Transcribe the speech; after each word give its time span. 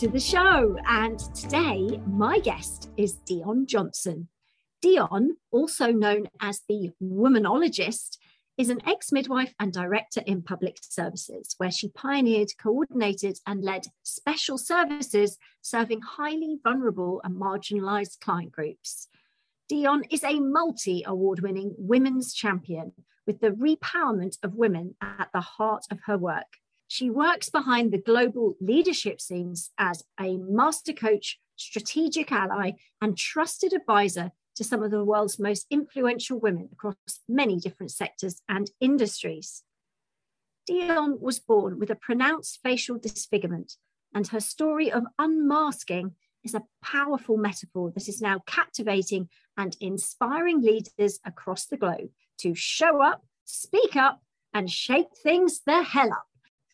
To 0.00 0.08
the 0.08 0.18
show. 0.18 0.78
And 0.88 1.18
today, 1.34 2.00
my 2.06 2.38
guest 2.38 2.88
is 2.96 3.18
Dion 3.26 3.66
Johnson. 3.66 4.28
Dion, 4.80 5.36
also 5.50 5.92
known 5.92 6.26
as 6.40 6.62
the 6.70 6.90
Womanologist, 7.02 8.16
is 8.56 8.70
an 8.70 8.80
ex 8.88 9.12
midwife 9.12 9.52
and 9.60 9.74
director 9.74 10.22
in 10.24 10.40
public 10.40 10.78
services, 10.80 11.54
where 11.58 11.70
she 11.70 11.90
pioneered, 11.90 12.48
coordinated, 12.58 13.40
and 13.46 13.62
led 13.62 13.88
special 14.02 14.56
services 14.56 15.36
serving 15.60 16.00
highly 16.00 16.56
vulnerable 16.64 17.20
and 17.22 17.36
marginalized 17.36 18.20
client 18.20 18.52
groups. 18.52 19.06
Dion 19.68 20.04
is 20.04 20.24
a 20.24 20.40
multi 20.40 21.04
award 21.06 21.40
winning 21.40 21.74
women's 21.76 22.32
champion 22.32 22.92
with 23.26 23.40
the 23.40 23.50
repowerment 23.50 24.38
of 24.42 24.54
women 24.54 24.94
at 25.02 25.28
the 25.34 25.42
heart 25.42 25.84
of 25.90 25.98
her 26.06 26.16
work. 26.16 26.59
She 26.90 27.08
works 27.08 27.50
behind 27.50 27.92
the 27.92 27.98
global 27.98 28.56
leadership 28.60 29.20
scenes 29.20 29.70
as 29.78 30.02
a 30.18 30.36
master 30.38 30.92
coach, 30.92 31.38
strategic 31.54 32.32
ally, 32.32 32.72
and 33.00 33.16
trusted 33.16 33.72
advisor 33.72 34.32
to 34.56 34.64
some 34.64 34.82
of 34.82 34.90
the 34.90 35.04
world's 35.04 35.38
most 35.38 35.68
influential 35.70 36.40
women 36.40 36.68
across 36.72 36.96
many 37.28 37.60
different 37.60 37.92
sectors 37.92 38.42
and 38.48 38.72
industries. 38.80 39.62
Dion 40.66 41.20
was 41.20 41.38
born 41.38 41.78
with 41.78 41.90
a 41.90 41.94
pronounced 41.94 42.58
facial 42.60 42.98
disfigurement, 42.98 43.76
and 44.12 44.26
her 44.26 44.40
story 44.40 44.90
of 44.90 45.04
unmasking 45.16 46.16
is 46.42 46.54
a 46.54 46.64
powerful 46.82 47.36
metaphor 47.36 47.92
that 47.92 48.08
is 48.08 48.20
now 48.20 48.40
captivating 48.46 49.28
and 49.56 49.76
inspiring 49.80 50.60
leaders 50.60 51.20
across 51.24 51.66
the 51.66 51.76
globe 51.76 52.10
to 52.38 52.52
show 52.56 53.00
up, 53.00 53.24
speak 53.44 53.94
up, 53.94 54.22
and 54.52 54.68
shake 54.68 55.16
things 55.22 55.60
the 55.64 55.84
hell 55.84 56.12
up. 56.12 56.26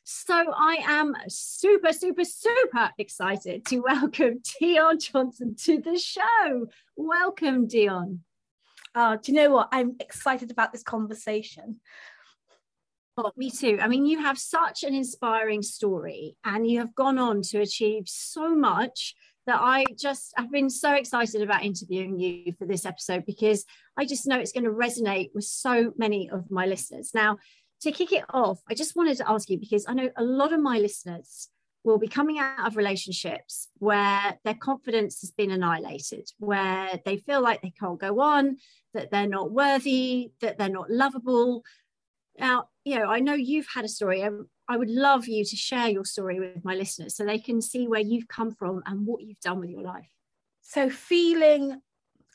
So 0.09 0.53
I 0.57 0.85
am 0.87 1.17
super, 1.27 1.93
super, 1.93 2.25
super 2.25 2.91
excited 2.97 3.67
to 3.67 3.81
welcome 3.89 4.41
Dion 4.61 5.01
Johnson 5.01 5.57
to 5.65 5.81
the 5.81 5.99
show. 5.99 6.69
Welcome, 6.95 7.67
Dion. 7.67 8.21
Uh, 8.95 9.17
do 9.17 9.33
you 9.33 9.37
know 9.37 9.51
what? 9.51 9.69
I'm 9.73 9.97
excited 9.99 10.53
about 10.53 10.71
this 10.71 10.85
conversation. 10.85 11.81
Oh, 13.17 13.33
me 13.37 13.51
too. 13.51 13.81
I 13.83 13.89
mean, 13.89 14.07
you 14.07 14.21
have 14.21 14.39
such 14.39 14.85
an 14.85 14.95
inspiring 14.95 15.63
story 15.63 16.37
and 16.45 16.71
you 16.71 16.79
have 16.79 16.95
gone 16.95 17.19
on 17.19 17.43
to 17.43 17.59
achieve 17.59 18.05
so 18.07 18.55
much 18.55 19.13
that 19.49 19.59
I 19.61 19.87
just 19.99 20.33
I've 20.37 20.53
been 20.53 20.71
so 20.71 20.95
excited 20.95 21.43
about 21.43 21.65
interviewing 21.65 22.21
you 22.21 22.53
for 22.53 22.67
this 22.67 22.87
episode 22.87 23.25
because 23.27 23.65
I 23.97 24.05
just 24.05 24.29
know 24.29 24.39
it's 24.39 24.53
going 24.53 24.65
to 24.65 24.71
resonate 24.71 25.31
with 25.35 25.45
so 25.45 25.93
many 25.97 26.31
of 26.31 26.49
my 26.49 26.67
listeners. 26.67 27.11
Now, 27.13 27.39
to 27.83 27.93
kick 27.93 28.13
it 28.13 28.25
off, 28.31 28.61
I 28.69 28.75
just 28.75 28.97
wanted 28.97 29.17
to 29.19 29.31
ask 29.31 29.49
you 29.51 29.59
because 29.59 29.87
I 29.87 29.95
know 29.95 30.11
a 30.17 30.25
lot 30.25 30.53
of 30.53 30.61
my 30.61 30.79
listeners 30.79 31.49
will 31.85 31.99
be 31.99 32.09
coming 32.09 32.39
out 32.39 32.67
of 32.67 32.77
relationships 32.77 33.69
where 33.79 34.39
their 34.45 34.55
confidence 34.55 35.21
has 35.21 35.31
been 35.31 35.53
annihilated, 35.53 36.29
where 36.39 37.01
they 37.05 37.17
feel 37.17 37.41
like 37.41 37.63
they 37.63 37.73
can't 37.79 38.01
go 38.01 38.21
on, 38.21 38.57
that 38.93 39.11
they're 39.11 39.29
not 39.29 39.53
worthy, 39.53 40.33
that 40.41 40.59
they're 40.59 40.69
not 40.69 40.91
lovable. 40.91 41.63
Now, 42.39 42.69
you 42.85 42.99
know, 42.99 43.07
I 43.07 43.21
know 43.21 43.35
you've 43.35 43.69
had 43.73 43.85
a 43.85 43.89
story. 43.89 44.25
I, 44.25 44.31
I 44.69 44.77
would 44.77 44.91
love 44.91 45.29
you 45.29 45.45
to 45.45 45.57
share 45.57 45.89
your 45.89 46.05
story 46.05 46.41
with 46.41 46.65
my 46.65 46.75
listeners 46.75 47.15
so 47.15 47.25
they 47.25 47.39
can 47.39 47.63
see 47.63 47.87
where 47.87 48.01
you've 48.01 48.29
come 48.29 48.51
from 48.51 48.83
and 48.85 49.07
what 49.07 49.23
you've 49.23 49.41
done 49.41 49.61
with 49.61 49.71
your 49.71 49.83
life. 49.83 50.11
So, 50.63 50.91
feeling 50.91 51.81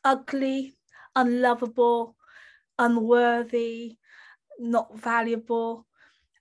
ugly, 0.06 0.78
unlovable, 1.16 2.16
unworthy, 2.80 3.98
not 4.60 4.98
valuable 4.98 5.86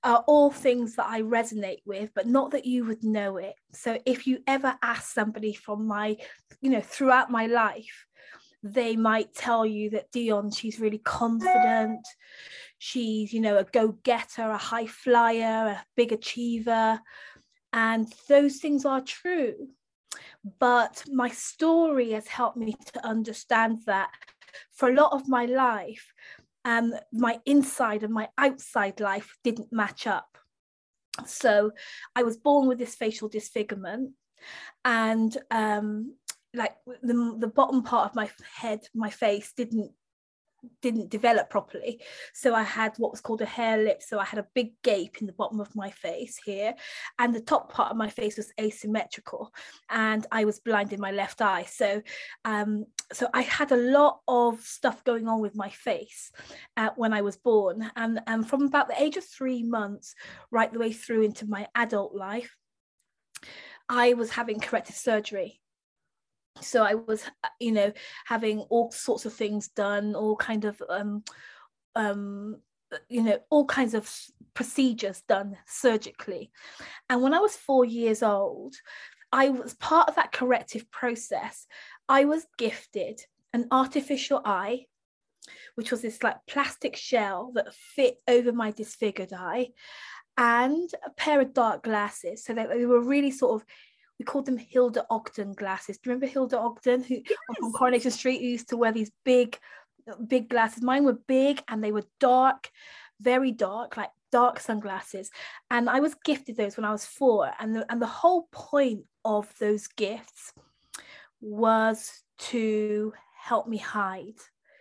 are 0.02 0.24
all 0.26 0.50
things 0.50 0.96
that 0.96 1.06
I 1.06 1.20
resonate 1.22 1.82
with, 1.84 2.10
but 2.14 2.26
not 2.26 2.52
that 2.52 2.64
you 2.64 2.84
would 2.86 3.04
know 3.04 3.36
it. 3.36 3.54
So 3.72 3.98
if 4.06 4.26
you 4.26 4.38
ever 4.46 4.74
ask 4.82 5.12
somebody 5.12 5.52
from 5.52 5.86
my, 5.86 6.16
you 6.60 6.70
know, 6.70 6.80
throughout 6.80 7.30
my 7.30 7.46
life, 7.46 8.06
they 8.62 8.96
might 8.96 9.34
tell 9.34 9.64
you 9.64 9.90
that 9.90 10.10
Dion, 10.10 10.50
she's 10.50 10.80
really 10.80 10.98
confident. 10.98 12.06
She's, 12.78 13.32
you 13.32 13.40
know, 13.40 13.58
a 13.58 13.64
go 13.64 13.96
getter, 14.02 14.50
a 14.50 14.56
high 14.56 14.86
flyer, 14.86 15.68
a 15.68 15.84
big 15.96 16.12
achiever. 16.12 17.00
And 17.72 18.12
those 18.28 18.56
things 18.56 18.84
are 18.84 19.00
true. 19.00 19.68
But 20.58 21.04
my 21.12 21.28
story 21.28 22.12
has 22.12 22.26
helped 22.26 22.56
me 22.56 22.74
to 22.92 23.06
understand 23.06 23.78
that 23.86 24.10
for 24.72 24.88
a 24.88 24.94
lot 24.94 25.12
of 25.12 25.28
my 25.28 25.44
life, 25.44 26.12
um, 26.64 26.94
my 27.12 27.40
inside 27.46 28.02
and 28.02 28.12
my 28.12 28.28
outside 28.36 29.00
life 29.00 29.36
didn't 29.44 29.72
match 29.72 30.06
up. 30.06 30.38
So 31.26 31.72
I 32.14 32.22
was 32.22 32.36
born 32.36 32.68
with 32.68 32.78
this 32.78 32.94
facial 32.94 33.28
disfigurement, 33.28 34.12
and 34.84 35.36
um, 35.50 36.14
like 36.54 36.74
the, 37.02 37.36
the 37.38 37.48
bottom 37.48 37.82
part 37.82 38.08
of 38.08 38.16
my 38.16 38.30
head, 38.54 38.80
my 38.94 39.10
face 39.10 39.52
didn't 39.56 39.92
didn't 40.82 41.10
develop 41.10 41.50
properly. 41.50 42.00
So 42.32 42.54
I 42.54 42.62
had 42.62 42.94
what 42.98 43.10
was 43.10 43.20
called 43.20 43.42
a 43.42 43.46
hare 43.46 43.78
lip. 43.78 44.02
So 44.02 44.18
I 44.18 44.24
had 44.24 44.38
a 44.38 44.46
big 44.54 44.72
gape 44.82 45.18
in 45.20 45.26
the 45.26 45.32
bottom 45.32 45.60
of 45.60 45.74
my 45.74 45.90
face 45.90 46.38
here, 46.44 46.74
and 47.18 47.34
the 47.34 47.40
top 47.40 47.72
part 47.72 47.90
of 47.90 47.96
my 47.96 48.08
face 48.08 48.36
was 48.36 48.52
asymmetrical, 48.60 49.52
and 49.88 50.26
I 50.32 50.44
was 50.44 50.60
blind 50.60 50.92
in 50.92 51.00
my 51.00 51.10
left 51.10 51.42
eye. 51.42 51.64
So, 51.68 52.02
um, 52.44 52.86
so 53.12 53.28
I 53.34 53.42
had 53.42 53.72
a 53.72 53.76
lot 53.76 54.20
of 54.28 54.60
stuff 54.60 55.04
going 55.04 55.28
on 55.28 55.40
with 55.40 55.56
my 55.56 55.70
face 55.70 56.30
uh, 56.76 56.90
when 56.96 57.12
I 57.12 57.22
was 57.22 57.36
born, 57.36 57.90
and 57.96 58.20
and 58.26 58.48
from 58.48 58.62
about 58.62 58.88
the 58.88 59.00
age 59.00 59.16
of 59.16 59.24
three 59.24 59.62
months 59.62 60.14
right 60.50 60.72
the 60.72 60.78
way 60.78 60.92
through 60.92 61.22
into 61.22 61.46
my 61.46 61.66
adult 61.74 62.14
life. 62.14 62.56
I 63.88 64.12
was 64.12 64.30
having 64.30 64.60
corrective 64.60 64.94
surgery 64.94 65.60
so 66.60 66.82
i 66.82 66.94
was 66.94 67.24
uh, 67.44 67.48
you 67.58 67.72
know 67.72 67.92
having 68.26 68.58
all 68.70 68.90
sorts 68.90 69.24
of 69.26 69.32
things 69.32 69.68
done 69.68 70.14
all 70.14 70.36
kind 70.36 70.64
of 70.64 70.80
um 70.88 71.22
um 71.94 72.56
you 73.08 73.22
know 73.22 73.38
all 73.50 73.64
kinds 73.64 73.94
of 73.94 74.12
procedures 74.52 75.22
done 75.28 75.56
surgically. 75.66 76.50
And 77.08 77.22
when 77.22 77.34
i 77.34 77.38
was 77.38 77.56
4 77.56 77.84
years 77.84 78.22
old 78.22 78.74
i 79.32 79.48
was 79.48 79.74
part 79.74 80.08
of 80.08 80.16
that 80.16 80.32
corrective 80.32 80.90
process. 80.90 81.66
I 82.08 82.24
was 82.24 82.46
gifted 82.58 83.20
an 83.52 83.68
artificial 83.70 84.40
eye 84.44 84.86
which 85.74 85.90
was 85.90 86.02
this 86.02 86.22
like 86.22 86.36
plastic 86.46 86.96
shell 86.96 87.52
that 87.54 87.74
fit 87.74 88.16
over 88.28 88.52
my 88.52 88.70
disfigured 88.70 89.32
eye 89.32 89.68
and 90.36 90.90
a 91.04 91.10
pair 91.10 91.40
of 91.40 91.52
dark 91.52 91.82
glasses. 91.82 92.44
So 92.44 92.54
that 92.54 92.70
they 92.70 92.86
were 92.86 93.00
really 93.00 93.30
sort 93.30 93.60
of 93.60 93.66
we 94.20 94.24
called 94.24 94.44
them 94.44 94.58
Hilda 94.58 95.06
Ogden 95.08 95.54
glasses. 95.54 95.96
Do 95.96 96.10
you 96.10 96.14
remember 96.14 96.30
Hilda 96.30 96.58
Ogden, 96.58 97.02
who 97.02 97.22
yes. 97.26 97.38
on 97.62 97.72
Coronation 97.72 98.10
Street, 98.10 98.42
who 98.42 98.48
used 98.48 98.68
to 98.68 98.76
wear 98.76 98.92
these 98.92 99.10
big, 99.24 99.58
big 100.28 100.50
glasses? 100.50 100.82
Mine 100.82 101.04
were 101.04 101.14
big 101.26 101.62
and 101.68 101.82
they 101.82 101.90
were 101.90 102.04
dark, 102.18 102.70
very 103.18 103.50
dark, 103.50 103.96
like 103.96 104.10
dark 104.30 104.60
sunglasses. 104.60 105.30
And 105.70 105.88
I 105.88 106.00
was 106.00 106.14
gifted 106.22 106.58
those 106.58 106.76
when 106.76 106.84
I 106.84 106.92
was 106.92 107.06
four. 107.06 107.50
And 107.58 107.74
the, 107.74 107.90
and 107.90 108.00
the 108.00 108.06
whole 108.06 108.46
point 108.52 109.04
of 109.24 109.50
those 109.58 109.86
gifts 109.86 110.52
was 111.40 112.22
to 112.50 113.14
help 113.42 113.68
me 113.68 113.78
hide, 113.78 114.36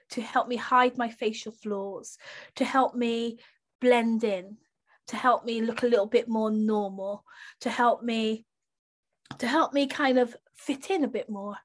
to 0.09 0.21
help 0.21 0.50
me 0.50 0.57
hide 0.57 0.97
my 0.97 1.07
facial 1.07 1.53
flaws, 1.53 2.18
to 2.56 2.65
help 2.65 2.94
me 2.94 3.39
blend 3.80 4.25
in, 4.25 4.57
to 5.07 5.15
help 5.15 5.45
me 5.45 5.62
look 5.62 5.83
a 5.83 5.88
little 5.88 6.07
bit 6.07 6.27
more 6.27 6.51
normal, 6.51 7.24
to 7.62 7.69
help 7.69 8.03
me 8.03 8.45
to 9.37 9.47
help 9.47 9.73
me 9.73 9.87
kind 9.87 10.17
of 10.17 10.35
fit 10.55 10.89
in 10.89 11.03
a 11.03 11.07
bit 11.07 11.29
more. 11.29 11.55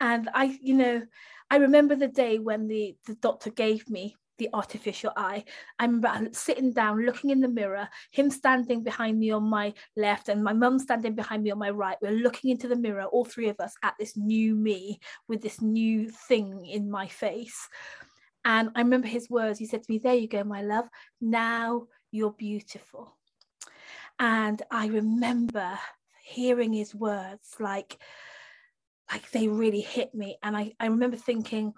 And 0.00 0.28
I, 0.34 0.58
you 0.62 0.74
know, 0.74 1.02
I 1.50 1.56
remember 1.56 1.94
the 1.94 2.08
day 2.08 2.38
when 2.38 2.66
the, 2.68 2.96
the 3.06 3.14
doctor 3.16 3.50
gave 3.50 3.88
me 3.90 4.16
the 4.38 4.48
artificial 4.54 5.12
eye. 5.16 5.44
I 5.78 5.84
remember 5.84 6.28
sitting 6.32 6.72
down, 6.72 7.04
looking 7.04 7.30
in 7.30 7.40
the 7.40 7.48
mirror, 7.48 7.88
him 8.10 8.30
standing 8.30 8.82
behind 8.82 9.18
me 9.18 9.30
on 9.30 9.44
my 9.44 9.74
left, 9.96 10.28
and 10.28 10.42
my 10.42 10.52
mum 10.52 10.78
standing 10.78 11.14
behind 11.14 11.42
me 11.42 11.50
on 11.50 11.58
my 11.58 11.70
right. 11.70 11.98
We're 12.00 12.12
looking 12.12 12.50
into 12.50 12.68
the 12.68 12.76
mirror, 12.76 13.04
all 13.04 13.24
three 13.24 13.48
of 13.48 13.60
us, 13.60 13.74
at 13.82 13.94
this 13.98 14.16
new 14.16 14.54
me 14.54 14.98
with 15.28 15.42
this 15.42 15.60
new 15.60 16.10
thing 16.10 16.66
in 16.66 16.90
my 16.90 17.06
face. 17.06 17.68
And 18.44 18.70
I 18.74 18.80
remember 18.80 19.06
his 19.06 19.30
words. 19.30 19.58
He 19.58 19.66
said 19.66 19.82
to 19.84 19.92
me, 19.92 19.98
There 19.98 20.14
you 20.14 20.28
go, 20.28 20.42
my 20.42 20.62
love. 20.62 20.88
Now 21.20 21.86
you're 22.10 22.32
beautiful. 22.32 23.16
And 24.18 24.60
I 24.70 24.88
remember 24.88 25.78
hearing 26.22 26.72
his 26.72 26.94
words 26.94 27.56
like 27.60 27.98
like 29.10 29.30
they 29.30 29.48
really 29.48 29.80
hit 29.80 30.14
me 30.14 30.38
and 30.42 30.56
i 30.56 30.72
i 30.80 30.86
remember 30.86 31.16
thinking 31.16 31.72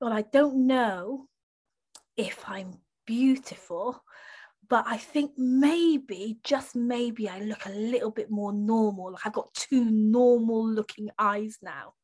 well 0.00 0.12
i 0.12 0.22
don't 0.22 0.66
know 0.66 1.26
if 2.16 2.44
i'm 2.48 2.74
beautiful 3.06 4.02
but 4.68 4.84
I 4.86 4.96
think 4.96 5.32
maybe, 5.36 6.38
just 6.42 6.74
maybe, 6.74 7.28
I 7.28 7.40
look 7.40 7.66
a 7.66 7.70
little 7.70 8.10
bit 8.10 8.30
more 8.30 8.52
normal. 8.52 9.12
Like 9.12 9.26
I've 9.26 9.32
got 9.32 9.54
two 9.54 9.84
normal 9.84 10.66
looking 10.66 11.10
eyes 11.18 11.58
now. 11.62 11.94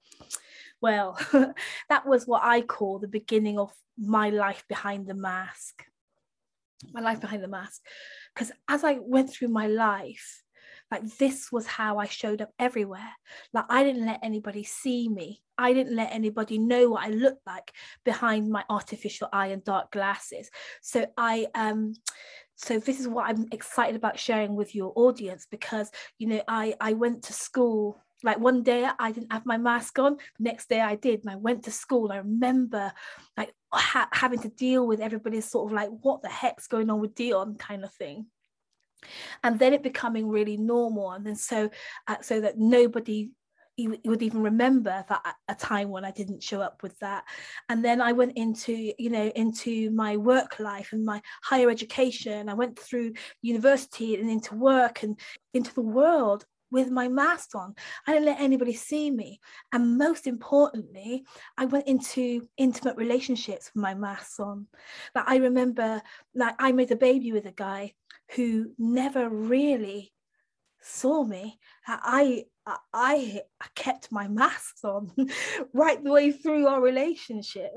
Well, 0.81 1.19
that 1.89 2.07
was 2.07 2.27
what 2.27 2.43
I 2.45 2.61
call 2.61 2.99
the 2.99 3.09
beginning 3.09 3.59
of 3.59 3.73
my 3.99 4.31
life 4.31 4.65
behind 4.69 5.07
the 5.07 5.15
mask. 5.15 5.85
My 6.93 7.01
life 7.01 7.21
behind 7.21 7.43
the 7.43 7.49
mask. 7.49 7.83
Because 8.35 8.53
as 8.69 8.85
I 8.85 8.99
went 9.01 9.31
through 9.31 9.49
my 9.49 9.67
life, 9.67 10.43
like 10.93 11.17
this 11.17 11.51
was 11.51 11.67
how 11.67 11.97
I 11.97 12.05
showed 12.05 12.43
up 12.43 12.51
everywhere. 12.59 13.13
Like 13.55 13.65
I 13.71 13.83
didn't 13.83 14.05
let 14.05 14.21
anybody 14.23 14.63
see 14.63 15.09
me. 15.09 15.41
I 15.57 15.73
didn't 15.73 15.97
let 15.97 16.13
anybody 16.13 16.59
know 16.59 16.91
what 16.91 17.05
I 17.05 17.09
looked 17.09 17.47
like 17.47 17.73
behind 18.05 18.51
my 18.51 18.63
artificial 18.69 19.29
eye 19.33 19.49
and 19.49 19.65
dark 19.65 19.91
glasses. 19.91 20.51
So 20.83 21.07
I 21.17 21.47
um 21.55 21.95
so 22.57 22.79
this 22.79 23.01
is 23.01 23.09
what 23.09 23.27
I'm 23.27 23.47
excited 23.53 23.97
about 23.97 24.19
sharing 24.19 24.55
with 24.55 24.75
your 24.75 24.93
audience 24.95 25.47
because 25.51 25.91
you 26.19 26.27
know 26.29 26.43
I 26.47 26.75
I 26.79 26.93
went 26.93 27.25
to 27.25 27.33
school 27.33 27.99
like 28.23 28.39
one 28.39 28.63
day 28.63 28.87
I 28.99 29.13
didn't 29.13 29.33
have 29.33 29.47
my 29.47 29.57
mask 29.57 29.99
on 29.99 30.19
next 30.39 30.69
day 30.69 30.81
I 30.81 30.97
did 30.97 31.21
and 31.21 31.31
I 31.31 31.37
went 31.37 31.65
to 31.65 31.71
school 31.71 32.13
I 32.13 32.19
remember 32.19 32.93
like 33.37 33.55
ha- 33.73 34.11
having 34.13 34.41
to 34.41 34.49
deal 34.49 34.87
with 34.87 35.01
everybody's 35.01 35.51
sort 35.51 35.71
of 35.71 35.75
like 35.75 35.89
what 36.03 36.21
the 36.23 36.29
heck's 36.29 36.69
going 36.69 36.91
on 36.91 37.01
with 37.01 37.15
Dion 37.15 37.57
kind 37.57 37.83
of 37.83 37.93
thing 37.95 38.27
and 39.43 39.59
then 39.59 39.73
it 39.73 39.83
becoming 39.83 40.29
really 40.29 40.57
normal 40.57 41.13
and 41.13 41.27
then 41.27 41.37
so 41.37 41.71
uh, 42.09 42.17
so 42.21 42.41
that 42.41 42.59
nobody 42.59 43.31
would 43.79 44.23
even 44.23 44.43
remember 44.43 45.05
that 45.09 45.35
a 45.49 45.55
time 45.55 45.89
when 45.89 46.05
I 46.05 46.11
didn't 46.11 46.43
show 46.43 46.61
up 46.61 46.83
with 46.83 46.99
that. 46.99 47.25
And 47.69 47.85
then 47.85 48.01
I 48.01 48.13
went 48.13 48.37
into, 48.37 48.93
you 48.99 49.11
know, 49.11 49.33
into 49.35 49.91
my 49.91 50.17
work 50.17 50.61
life 50.61 50.93
and 50.93 51.05
my 51.05 51.23
higher 51.43 51.71
education. 51.71 52.49
I 52.49 52.55
went 52.55 52.79
through 52.79 53.15
university 53.41 54.17
and 54.17 54.31
into 54.31 54.55
work 54.55 55.03
and 55.03 55.19
into 55.55 55.73
the 55.75 55.81
world 55.81 56.45
with 56.71 56.91
my 56.91 57.07
mask 57.07 57.55
on. 57.55 57.75
I 58.07 58.13
didn't 58.13 58.27
let 58.27 58.41
anybody 58.41 58.73
see 58.73 59.11
me. 59.11 59.41
And 59.73 59.99
most 59.99 60.27
importantly, 60.27 61.25
I 61.57 61.67
went 61.67 61.87
into 61.87 62.49
intimate 62.57 62.97
relationships 62.97 63.71
with 63.73 63.83
my 63.83 63.95
mask 63.95 64.41
on. 64.41 64.67
Like 65.15 65.25
I 65.29 65.37
remember 65.37 66.03
like 66.35 66.55
I 66.59 66.73
made 66.73 66.91
a 66.91 66.97
baby 66.97 67.31
with 67.31 67.47
a 67.47 67.53
guy 67.53 67.93
who 68.35 68.73
never 68.79 69.29
really 69.29 70.13
saw 70.81 71.25
me. 71.25 71.59
I 71.87 72.45
I 72.95 73.43
kept 73.75 74.13
my 74.13 74.29
masks 74.29 74.85
on 74.85 75.11
right 75.75 76.03
the 76.03 76.13
way 76.13 76.31
through 76.31 76.67
our 76.67 76.81
relationship. 76.81 77.73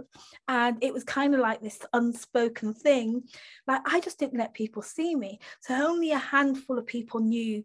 And 0.47 0.77
it 0.81 0.93
was 0.93 1.03
kind 1.03 1.33
of 1.33 1.39
like 1.39 1.61
this 1.61 1.79
unspoken 1.93 2.73
thing. 2.73 3.23
Like 3.67 3.81
I 3.85 3.99
just 3.99 4.19
didn't 4.19 4.39
let 4.39 4.53
people 4.53 4.81
see 4.81 5.15
me. 5.15 5.39
So 5.61 5.73
only 5.73 6.11
a 6.11 6.17
handful 6.17 6.77
of 6.77 6.85
people 6.85 7.19
knew 7.19 7.63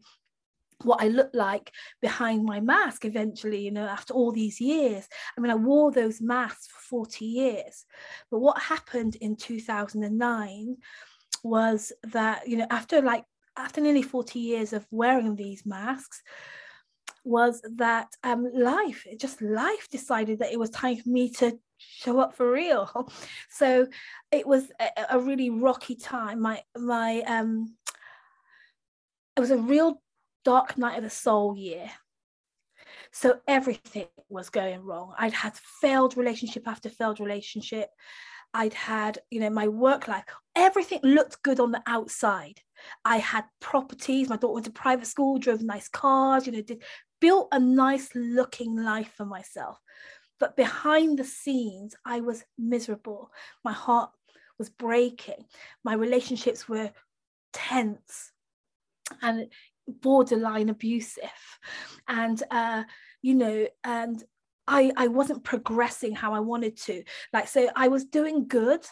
what 0.83 1.03
I 1.03 1.09
looked 1.09 1.35
like 1.35 1.73
behind 2.01 2.45
my 2.45 2.61
mask 2.61 3.05
eventually, 3.05 3.61
you 3.61 3.71
know, 3.71 3.87
after 3.87 4.15
all 4.15 4.33
these 4.33 4.61
years. 4.61 5.07
I 5.37 5.41
mean, 5.41 5.51
I 5.51 5.57
wore 5.57 5.93
those 5.93 6.23
masks 6.23 6.69
for 6.69 6.81
40 7.05 7.27
years. 7.27 7.85
But 8.31 8.39
what 8.39 8.63
happened 8.63 9.17
in 9.17 9.37
2009 9.37 10.77
was 11.43 11.93
that, 12.05 12.49
you 12.49 12.57
know, 12.57 12.67
after 12.71 13.01
like, 13.03 13.25
after 13.57 13.81
nearly 13.81 14.03
40 14.03 14.39
years 14.39 14.73
of 14.73 14.87
wearing 14.91 15.35
these 15.37 15.67
masks, 15.67 16.23
was 17.25 17.63
that 17.77 18.09
um, 18.23 18.49
life, 18.55 19.07
just 19.19 19.43
life 19.43 19.89
decided 19.91 20.39
that 20.39 20.53
it 20.53 20.59
was 20.59 20.71
time 20.71 20.97
for 20.97 21.09
me 21.09 21.31
to 21.31 21.59
show 21.77 22.19
up 22.19 22.35
for 22.35 22.51
real. 22.51 23.11
So 23.51 23.89
it 24.31 24.47
was 24.47 24.71
a, 24.81 24.89
a 25.11 25.19
really 25.19 25.51
rocky 25.51 25.95
time. 25.97 26.41
My 26.41 26.63
my 26.79 27.21
um, 27.23 27.77
it 29.37 29.41
was 29.41 29.51
a 29.51 29.59
real 29.59 30.01
dark 30.45 30.79
night 30.79 30.97
of 30.97 31.05
the 31.05 31.11
soul 31.11 31.57
year. 31.57 31.91
So 33.13 33.41
everything 33.47 34.07
was 34.29 34.51
going 34.51 34.83
wrong. 34.83 35.15
I'd 35.19 35.33
had 35.33 35.57
failed 35.81 36.17
relationship 36.17 36.69
after 36.69 36.89
failed 36.89 37.21
relationship. 37.21 37.91
I'd 38.53 38.75
had, 38.75 39.19
you 39.31 39.41
know, 39.41 39.51
my 39.51 39.69
work 39.69 40.09
life, 40.09 40.25
everything 40.57 41.01
looked 41.03 41.43
good 41.43 41.61
on 41.61 41.71
the 41.71 41.83
outside. 41.87 42.61
I 43.05 43.19
had 43.19 43.45
properties, 43.61 44.29
my 44.29 44.37
daughter 44.37 44.55
went 44.55 44.67
to 44.67 44.73
private 44.73 45.07
school, 45.07 45.39
drove 45.39 45.63
nice 45.63 45.89
cars, 45.89 46.47
you 46.47 46.53
know, 46.53 46.63
did 46.63 46.83
built 47.21 47.49
a 47.53 47.59
nice 47.59 48.09
looking 48.15 48.77
life 48.77 49.13
for 49.17 49.27
myself. 49.27 49.79
But 50.39 50.57
behind 50.57 51.19
the 51.19 51.25
scenes, 51.25 51.95
I 52.05 52.21
was 52.21 52.45
miserable. 52.59 53.31
My 53.63 53.73
heart 53.73 54.11
was 54.59 54.71
breaking. 54.71 55.45
My 55.85 55.95
relationships 55.95 56.69
were 56.69 56.91
tense 57.53 58.33
and 59.21 59.49
borderline 59.87 60.71
abusive. 60.71 61.59
And, 62.09 62.43
uh, 62.51 62.85
you 63.21 63.35
know, 63.35 63.67
and 63.85 64.23
I, 64.67 64.93
I 64.97 65.09
wasn't 65.09 65.45
progressing 65.45 66.15
how 66.15 66.33
I 66.33 66.41
wanted 66.41 66.77
to. 66.83 67.03
Like, 67.33 67.49
so 67.49 67.69
I 67.75 67.89
was 67.89 68.05
doing 68.05 68.47
good, 68.47 68.87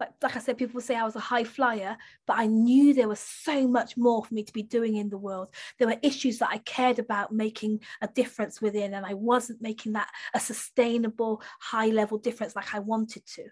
like, 0.00 0.10
like 0.22 0.36
I 0.36 0.38
said, 0.40 0.56
people 0.56 0.80
say 0.80 0.96
I 0.96 1.04
was 1.04 1.16
a 1.16 1.20
high 1.20 1.44
flyer, 1.44 1.96
but 2.26 2.38
I 2.38 2.46
knew 2.46 2.94
there 2.94 3.08
was 3.08 3.20
so 3.20 3.68
much 3.68 3.96
more 3.96 4.24
for 4.24 4.32
me 4.32 4.42
to 4.42 4.52
be 4.52 4.62
doing 4.62 4.96
in 4.96 5.10
the 5.10 5.18
world. 5.18 5.48
There 5.78 5.88
were 5.88 5.98
issues 6.02 6.38
that 6.38 6.48
I 6.50 6.58
cared 6.58 6.98
about 6.98 7.32
making 7.32 7.80
a 8.00 8.08
difference 8.08 8.62
within, 8.62 8.94
and 8.94 9.04
I 9.04 9.14
wasn't 9.14 9.60
making 9.60 9.92
that 9.92 10.08
a 10.32 10.40
sustainable, 10.40 11.42
high 11.60 11.88
level 11.88 12.16
difference 12.16 12.56
like 12.56 12.74
I 12.74 12.78
wanted 12.78 13.26
to. 13.26 13.44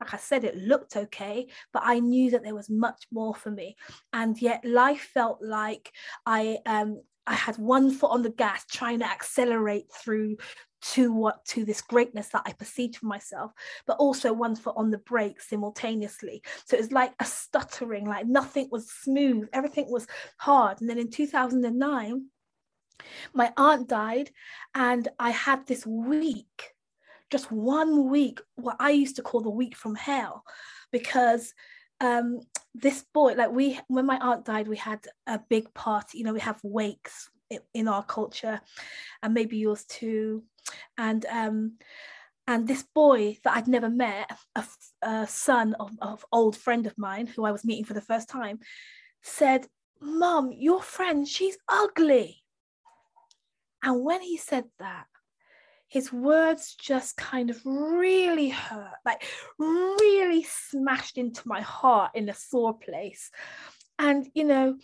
Like 0.00 0.14
I 0.14 0.16
said, 0.16 0.44
it 0.44 0.56
looked 0.56 0.96
okay, 0.96 1.48
but 1.72 1.82
I 1.84 2.00
knew 2.00 2.30
that 2.30 2.42
there 2.42 2.54
was 2.54 2.70
much 2.70 3.04
more 3.12 3.34
for 3.34 3.50
me. 3.50 3.76
And 4.14 4.40
yet 4.40 4.64
life 4.64 5.10
felt 5.12 5.42
like 5.42 5.92
I 6.24 6.58
um 6.64 7.02
I 7.26 7.34
had 7.34 7.58
one 7.58 7.90
foot 7.90 8.10
on 8.10 8.22
the 8.22 8.30
gas 8.30 8.64
trying 8.64 9.00
to 9.00 9.04
accelerate 9.04 9.92
through 9.92 10.38
to 10.82 11.12
what 11.12 11.44
to 11.44 11.64
this 11.64 11.80
greatness 11.80 12.28
that 12.28 12.42
I 12.46 12.52
perceived 12.52 12.96
for 12.96 13.06
myself, 13.06 13.52
but 13.86 13.98
also 13.98 14.32
one 14.32 14.56
foot 14.56 14.74
on 14.76 14.90
the 14.90 14.98
brake 14.98 15.40
simultaneously. 15.40 16.42
So 16.64 16.76
it 16.76 16.80
was 16.80 16.92
like 16.92 17.12
a 17.20 17.24
stuttering, 17.24 18.06
like 18.06 18.26
nothing 18.26 18.68
was 18.70 18.90
smooth, 18.90 19.48
everything 19.52 19.90
was 19.90 20.06
hard. 20.38 20.80
And 20.80 20.88
then 20.88 20.98
in 20.98 21.10
2009, 21.10 22.26
my 23.34 23.52
aunt 23.56 23.88
died, 23.88 24.30
and 24.74 25.08
I 25.18 25.30
had 25.30 25.66
this 25.66 25.86
week, 25.86 26.74
just 27.30 27.50
one 27.50 28.10
week, 28.10 28.40
what 28.56 28.76
I 28.78 28.90
used 28.90 29.16
to 29.16 29.22
call 29.22 29.40
the 29.40 29.50
week 29.50 29.76
from 29.76 29.94
hell, 29.94 30.44
because 30.92 31.54
um, 32.00 32.40
this 32.74 33.04
boy, 33.14 33.34
like 33.34 33.50
we, 33.50 33.78
when 33.88 34.06
my 34.06 34.18
aunt 34.18 34.44
died, 34.44 34.68
we 34.68 34.76
had 34.76 35.00
a 35.26 35.40
big 35.48 35.72
party. 35.74 36.18
You 36.18 36.24
know, 36.24 36.32
we 36.32 36.40
have 36.40 36.60
wakes 36.62 37.30
in 37.74 37.88
our 37.88 38.04
culture, 38.04 38.60
and 39.22 39.34
maybe 39.34 39.56
yours 39.56 39.84
too 39.84 40.44
and 40.96 41.24
um, 41.26 41.78
and 42.46 42.66
this 42.66 42.82
boy 42.82 43.38
that 43.44 43.56
I'd 43.56 43.68
never 43.68 43.88
met, 43.88 44.30
a, 44.56 44.64
a 45.02 45.26
son 45.26 45.74
of, 45.74 45.92
of 46.00 46.24
old 46.32 46.56
friend 46.56 46.86
of 46.86 46.98
mine 46.98 47.26
who 47.26 47.44
I 47.44 47.52
was 47.52 47.64
meeting 47.64 47.84
for 47.84 47.94
the 47.94 48.00
first 48.00 48.28
time, 48.28 48.58
said, 49.22 49.66
"Mum, 50.00 50.52
your 50.52 50.82
friend, 50.82 51.26
she's 51.26 51.56
ugly." 51.68 52.42
And 53.82 54.04
when 54.04 54.20
he 54.20 54.36
said 54.36 54.64
that, 54.78 55.06
his 55.88 56.12
words 56.12 56.74
just 56.74 57.16
kind 57.16 57.50
of 57.50 57.60
really 57.64 58.48
hurt, 58.48 58.94
like 59.04 59.22
really 59.58 60.42
smashed 60.42 61.18
into 61.18 61.42
my 61.46 61.60
heart 61.60 62.12
in 62.14 62.28
a 62.28 62.34
sore 62.34 62.78
place. 62.78 63.30
And 63.98 64.28
you 64.34 64.44
know, 64.44 64.76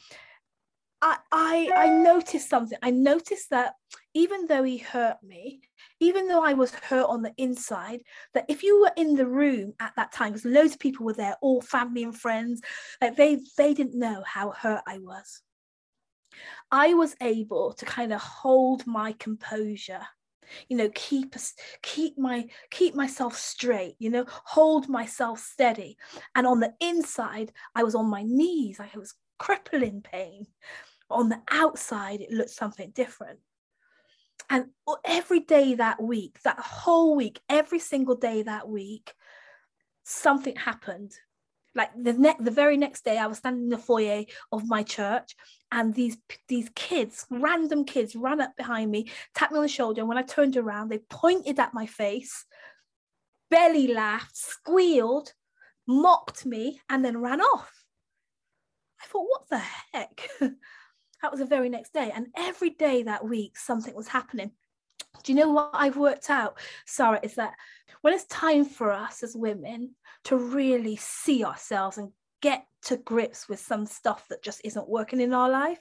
I, 1.01 1.19
I 1.31 1.71
I 1.75 1.89
noticed 1.89 2.49
something. 2.49 2.79
I 2.83 2.91
noticed 2.91 3.51
that 3.51 3.75
even 4.15 4.47
though 4.47 4.63
he 4.63 4.79
hurt 4.79 5.19
me, 5.23 5.61
even 6.01 6.29
though 6.29 6.45
I 6.45 6.53
was 6.53 6.75
hurt 6.75 7.07
on 7.07 7.23
the 7.23 7.33
inside, 7.39 8.01
that 8.35 8.45
if 8.49 8.63
you 8.63 8.81
were 8.81 8.93
in 8.97 9.15
the 9.15 9.27
room 9.27 9.73
at 9.81 9.93
that 9.97 10.13
time, 10.13 10.33
because 10.33 10.45
loads 10.45 10.75
of 10.75 10.79
people 10.79 11.07
were 11.07 11.13
there, 11.13 11.37
all 11.41 11.61
family 11.61 12.03
and 12.03 12.17
friends, 12.17 12.61
like 13.01 13.17
they 13.17 13.41
they 13.57 13.75
didn't 13.75 13.99
know 13.99 14.23
how 14.27 14.51
hurt 14.51 14.83
I 14.87 14.99
was. 14.99 15.43
I 16.71 16.95
was 16.95 17.17
able 17.21 17.73
to 17.75 17.85
kind 17.85 18.13
of 18.13 18.21
hold 18.21 18.87
my 18.87 19.13
composure 19.13 20.03
you 20.69 20.77
know 20.77 20.89
keep 20.95 21.35
keep 21.83 22.17
my 22.17 22.47
keep 22.71 22.95
myself 22.95 23.37
straight 23.37 23.97
you 23.99 24.09
know 24.11 24.25
hold 24.29 24.89
myself 24.89 25.41
steady. 25.41 25.97
And 26.35 26.47
on 26.47 26.61
the 26.61 26.73
inside 26.81 27.53
i 27.75 27.83
was 27.83 27.95
on 27.95 28.07
my 28.07 28.23
knees 28.23 28.79
i 28.81 28.89
was 28.97 29.15
crippling 29.39 30.03
pain. 30.03 30.47
On 31.11 31.29
the 31.29 31.41
outside 31.51 32.21
it 32.21 32.31
looked 32.31 32.51
something 32.51 32.91
different 32.91 33.39
and 34.51 34.67
every 35.05 35.41
day 35.41 35.75
that 35.75 36.03
week 36.03 36.41
that 36.43 36.59
whole 36.59 37.17
week 37.17 37.41
every 37.49 37.79
single 37.79 38.15
day 38.15 38.43
that 38.43 38.69
week 38.69 39.15
something 40.05 40.55
happened. 40.57 41.13
Like 41.75 41.91
the 42.01 42.15
next 42.15 42.43
the 42.43 42.51
very 42.51 42.79
next 42.79 43.05
day 43.05 43.19
i 43.19 43.27
was 43.27 43.37
standing 43.37 43.65
in 43.65 43.69
the 43.69 43.77
foyer 43.77 44.25
of 44.51 44.67
my 44.67 44.83
church 44.83 45.37
and 45.71 45.95
these 45.95 46.17
these 46.49 46.71
kids 46.75 47.27
random 47.29 47.85
kids 47.85 48.17
ran 48.17 48.41
up 48.41 48.57
behind 48.57 48.91
me 48.91 49.11
tapped 49.35 49.53
me 49.53 49.59
on 49.59 49.63
the 49.63 49.69
shoulder 49.69 50.01
and 50.01 50.09
when 50.09 50.17
i 50.17 50.23
turned 50.23 50.57
around 50.57 50.89
they 50.89 51.01
pointed 51.11 51.61
at 51.61 51.75
my 51.75 51.85
face 51.85 52.47
belly 53.51 53.89
laughed 53.89 54.35
squealed 54.35 55.35
mocked 55.87 56.45
me 56.45 56.81
and 56.89 57.05
then 57.05 57.19
ran 57.19 57.41
off. 57.41 57.85
I 59.03 59.07
thought 59.07 59.27
what 59.29 59.49
the 59.49 59.63
heck 59.93 60.29
that 61.23 61.31
was 61.31 61.41
the 61.41 61.47
very 61.47 61.69
next 61.69 61.93
day 61.93 62.13
and 62.15 62.27
every 62.37 62.71
day 62.71 63.03
that 63.03 63.25
week 63.25 63.57
something 63.57 63.95
was 63.95 64.09
happening 64.09 64.51
do 65.23 65.33
you 65.33 65.39
know 65.39 65.51
what 65.51 65.71
I've 65.73 65.97
worked 65.97 66.31
out, 66.31 66.59
Sarah? 66.87 67.21
Is 67.23 67.35
that 67.35 67.55
when 68.03 68.15
it's 68.15 68.25
time 68.27 68.65
for 68.65 68.93
us 68.93 69.23
as 69.23 69.37
women 69.37 69.95
to 70.25 70.37
really 70.37 70.97
see 70.97 71.45
ourselves 71.45 71.99
and 71.99 72.13
get 72.43 72.65
to 72.83 72.97
grips 72.97 73.49
with 73.49 73.59
some 73.59 73.87
stuff 73.87 74.27
that 74.29 74.43
just 74.43 74.61
isn't 74.65 74.89
working 74.89 75.21
in 75.21 75.33
our 75.33 75.51
life, 75.51 75.81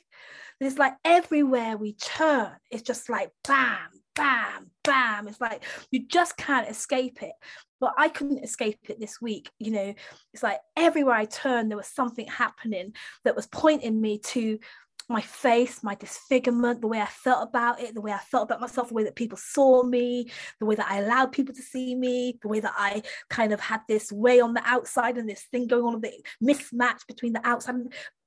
it's 0.59 0.77
like 0.77 0.93
everywhere 1.03 1.77
we 1.77 1.93
turn, 1.93 2.51
it's 2.71 2.81
just 2.81 3.09
like 3.09 3.29
bam, 3.45 3.89
bam, 4.15 4.71
bam. 4.83 5.27
It's 5.27 5.41
like 5.41 5.63
you 5.91 6.07
just 6.07 6.37
can't 6.37 6.69
escape 6.69 7.21
it. 7.21 7.33
But 7.81 7.93
I 7.97 8.07
couldn't 8.07 8.43
escape 8.43 8.79
it 8.89 8.99
this 8.99 9.21
week. 9.21 9.51
You 9.59 9.71
know, 9.71 9.93
it's 10.33 10.43
like 10.43 10.59
everywhere 10.77 11.15
I 11.15 11.25
turned, 11.25 11.69
there 11.69 11.77
was 11.77 11.87
something 11.87 12.25
happening 12.27 12.93
that 13.25 13.35
was 13.35 13.47
pointing 13.47 13.99
me 13.99 14.19
to 14.19 14.57
my 15.07 15.21
face, 15.21 15.83
my 15.83 15.95
disfigurement, 15.95 16.81
the 16.81 16.87
way 16.87 16.99
I 16.99 17.05
felt 17.05 17.47
about 17.47 17.79
it, 17.79 17.93
the 17.93 18.01
way 18.01 18.11
I 18.11 18.17
felt 18.17 18.43
about 18.43 18.61
myself, 18.61 18.87
the 18.89 18.95
way 18.95 19.03
that 19.03 19.15
people 19.15 19.37
saw 19.37 19.83
me, 19.83 20.31
the 20.59 20.65
way 20.65 20.75
that 20.75 20.89
I 20.89 20.99
allowed 20.99 21.31
people 21.31 21.53
to 21.53 21.61
see 21.61 21.95
me, 21.95 22.39
the 22.41 22.47
way 22.47 22.59
that 22.59 22.73
I 22.75 23.03
kind 23.29 23.53
of 23.53 23.59
had 23.59 23.81
this 23.87 24.11
way 24.11 24.39
on 24.39 24.53
the 24.53 24.63
outside 24.65 25.17
and 25.17 25.29
this 25.29 25.43
thing 25.51 25.67
going 25.67 25.95
on, 25.95 26.01
the 26.01 26.11
mismatch 26.43 27.05
between 27.07 27.33
the 27.33 27.47
outside, 27.47 27.75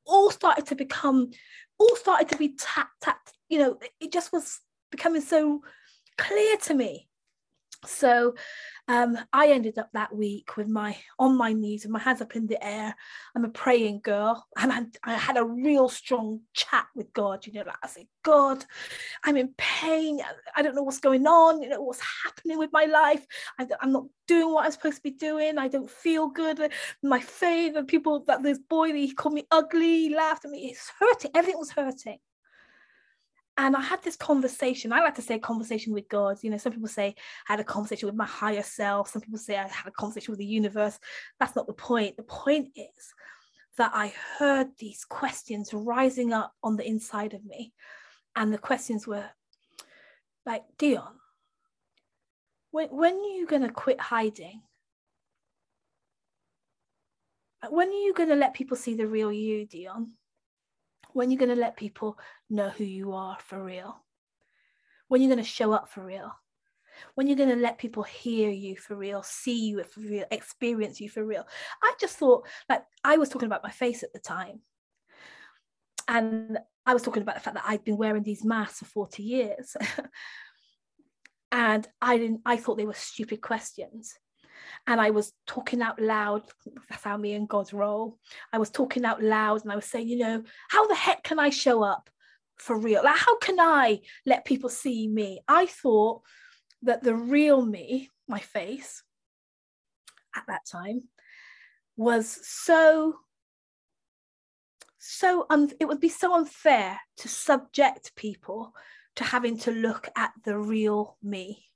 all 0.06 0.30
started 0.30 0.66
to 0.66 0.76
become, 0.76 1.30
all 1.78 1.96
started 1.96 2.28
to 2.28 2.36
be 2.36 2.54
tapped, 2.56 3.00
tapped. 3.02 3.32
You 3.48 3.58
know, 3.58 3.78
it 4.00 4.12
just 4.12 4.32
was 4.32 4.60
becoming 4.90 5.22
so 5.22 5.62
clear 6.16 6.56
to 6.58 6.74
me. 6.74 7.08
So 7.84 8.34
um, 8.88 9.18
I 9.32 9.48
ended 9.48 9.78
up 9.78 9.90
that 9.92 10.14
week 10.14 10.56
with 10.56 10.66
my 10.66 10.96
on 11.18 11.36
my 11.36 11.52
knees 11.52 11.84
with 11.84 11.92
my 11.92 11.98
hands 12.00 12.20
up 12.20 12.34
in 12.34 12.46
the 12.46 12.62
air. 12.64 12.96
I'm 13.36 13.44
a 13.44 13.50
praying 13.50 14.00
girl, 14.00 14.46
and 14.56 14.90
I, 15.04 15.14
had 15.14 15.36
a 15.36 15.44
real 15.44 15.88
strong 15.88 16.40
chat 16.54 16.86
with 16.96 17.12
God. 17.12 17.46
You 17.46 17.52
know, 17.52 17.64
like 17.66 17.76
I 17.82 17.86
said, 17.86 18.06
God, 18.24 18.64
I'm 19.24 19.36
in 19.36 19.54
pain. 19.56 20.20
I 20.56 20.62
don't 20.62 20.74
know 20.74 20.82
what's 20.82 21.00
going 21.00 21.26
on. 21.26 21.62
You 21.62 21.68
know 21.68 21.82
what's 21.82 22.02
happening 22.24 22.58
with 22.58 22.70
my 22.72 22.86
life. 22.86 23.24
I, 23.60 23.66
am 23.82 23.92
not 23.92 24.06
doing 24.26 24.52
what 24.52 24.64
I'm 24.64 24.72
supposed 24.72 24.96
to 24.96 25.02
be 25.02 25.10
doing. 25.12 25.58
I 25.58 25.68
don't 25.68 25.90
feel 25.90 26.28
good. 26.28 26.72
My 27.02 27.20
faith 27.20 27.76
and 27.76 27.86
people 27.86 28.24
that 28.26 28.42
this 28.42 28.58
boy 28.58 28.92
he 28.92 29.12
called 29.12 29.34
me 29.34 29.46
ugly, 29.50 30.08
he 30.08 30.14
laughed 30.14 30.44
at 30.44 30.50
me. 30.50 30.70
It's 30.70 30.90
hurting. 30.98 31.30
Everything 31.34 31.58
was 31.58 31.70
hurting 31.70 32.18
and 33.58 33.74
I 33.74 33.80
had 33.80 34.02
this 34.04 34.14
conversation. 34.14 34.92
I 34.92 35.00
like 35.00 35.16
to 35.16 35.22
say 35.22 35.36
conversation 35.40 35.92
with 35.92 36.08
God. 36.08 36.38
You 36.42 36.50
know, 36.50 36.58
some 36.58 36.72
people 36.72 36.88
say 36.88 37.16
I 37.48 37.52
had 37.52 37.60
a 37.60 37.64
conversation 37.64 38.06
with 38.06 38.14
my 38.14 38.24
higher 38.24 38.62
self. 38.62 39.10
Some 39.10 39.20
people 39.20 39.38
say 39.38 39.58
I 39.58 39.66
had 39.66 39.88
a 39.88 39.90
conversation 39.90 40.30
with 40.30 40.38
the 40.38 40.46
universe. 40.46 40.96
That's 41.40 41.56
not 41.56 41.66
the 41.66 41.72
point. 41.72 42.16
The 42.16 42.22
point 42.22 42.68
is 42.76 43.14
that 43.76 43.90
I 43.92 44.14
heard 44.38 44.68
these 44.78 45.04
questions 45.04 45.74
rising 45.74 46.32
up 46.32 46.54
on 46.62 46.76
the 46.76 46.86
inside 46.86 47.34
of 47.34 47.44
me. 47.44 47.72
And 48.36 48.54
the 48.54 48.58
questions 48.58 49.08
were 49.08 49.28
like, 50.46 50.62
Dion, 50.78 51.16
when, 52.70 52.88
when 52.90 53.14
are 53.14 53.36
you 53.36 53.46
going 53.48 53.62
to 53.62 53.70
quit 53.70 54.00
hiding? 54.00 54.62
When 57.68 57.88
are 57.88 57.90
you 57.90 58.14
going 58.14 58.28
to 58.28 58.36
let 58.36 58.54
people 58.54 58.76
see 58.76 58.94
the 58.94 59.08
real 59.08 59.32
you, 59.32 59.66
Dion? 59.66 60.12
When 61.12 61.30
you're 61.30 61.38
going 61.38 61.54
to 61.54 61.60
let 61.60 61.76
people 61.76 62.18
know 62.50 62.68
who 62.68 62.84
you 62.84 63.12
are 63.12 63.38
for 63.40 63.62
real, 63.62 63.96
when 65.08 65.20
you're 65.20 65.30
going 65.30 65.42
to 65.42 65.48
show 65.48 65.72
up 65.72 65.88
for 65.88 66.04
real, 66.04 66.32
when 67.14 67.26
you're 67.26 67.36
going 67.36 67.48
to 67.48 67.56
let 67.56 67.78
people 67.78 68.02
hear 68.02 68.50
you 68.50 68.76
for 68.76 68.96
real, 68.96 69.22
see 69.22 69.68
you 69.68 69.82
for 69.84 70.00
real, 70.00 70.24
experience 70.30 71.00
you 71.00 71.08
for 71.08 71.24
real. 71.24 71.46
I 71.82 71.94
just 72.00 72.16
thought, 72.18 72.46
like, 72.68 72.82
I 73.04 73.16
was 73.16 73.28
talking 73.28 73.46
about 73.46 73.62
my 73.62 73.70
face 73.70 74.02
at 74.02 74.12
the 74.12 74.18
time. 74.18 74.60
And 76.06 76.58
I 76.86 76.94
was 76.94 77.02
talking 77.02 77.22
about 77.22 77.34
the 77.34 77.40
fact 77.42 77.54
that 77.54 77.64
I'd 77.66 77.84
been 77.84 77.98
wearing 77.98 78.22
these 78.22 78.44
masks 78.44 78.78
for 78.78 78.86
40 78.86 79.22
years. 79.22 79.76
and 81.52 81.86
I 82.00 82.18
didn't, 82.18 82.40
I 82.46 82.56
thought 82.56 82.78
they 82.78 82.86
were 82.86 82.94
stupid 82.94 83.42
questions 83.42 84.14
and 84.86 85.00
I 85.00 85.10
was 85.10 85.32
talking 85.46 85.82
out 85.82 86.00
loud. 86.00 86.42
That's 86.88 87.04
how 87.04 87.16
me 87.16 87.34
and 87.34 87.48
God's 87.48 87.72
role. 87.72 88.18
I 88.52 88.58
was 88.58 88.70
talking 88.70 89.04
out 89.04 89.22
loud 89.22 89.62
and 89.62 89.72
I 89.72 89.76
was 89.76 89.84
saying, 89.84 90.08
you 90.08 90.18
know, 90.18 90.42
how 90.68 90.86
the 90.86 90.94
heck 90.94 91.22
can 91.22 91.38
I 91.38 91.50
show 91.50 91.82
up 91.82 92.10
for 92.56 92.78
real? 92.78 93.02
Like, 93.04 93.16
how 93.16 93.38
can 93.38 93.60
I 93.60 94.00
let 94.26 94.44
people 94.44 94.70
see 94.70 95.08
me? 95.08 95.40
I 95.48 95.66
thought 95.66 96.22
that 96.82 97.02
the 97.02 97.14
real 97.14 97.64
me, 97.64 98.10
my 98.26 98.38
face, 98.38 99.02
at 100.36 100.44
that 100.48 100.66
time, 100.66 101.02
was 101.96 102.38
so 102.46 103.16
so 104.98 105.46
un- 105.48 105.72
it 105.80 105.86
would 105.86 106.00
be 106.00 106.08
so 106.08 106.34
unfair 106.34 107.00
to 107.16 107.28
subject 107.28 108.14
people 108.14 108.74
to 109.16 109.24
having 109.24 109.58
to 109.58 109.70
look 109.70 110.08
at 110.16 110.32
the 110.44 110.56
real 110.56 111.16
me 111.22 111.67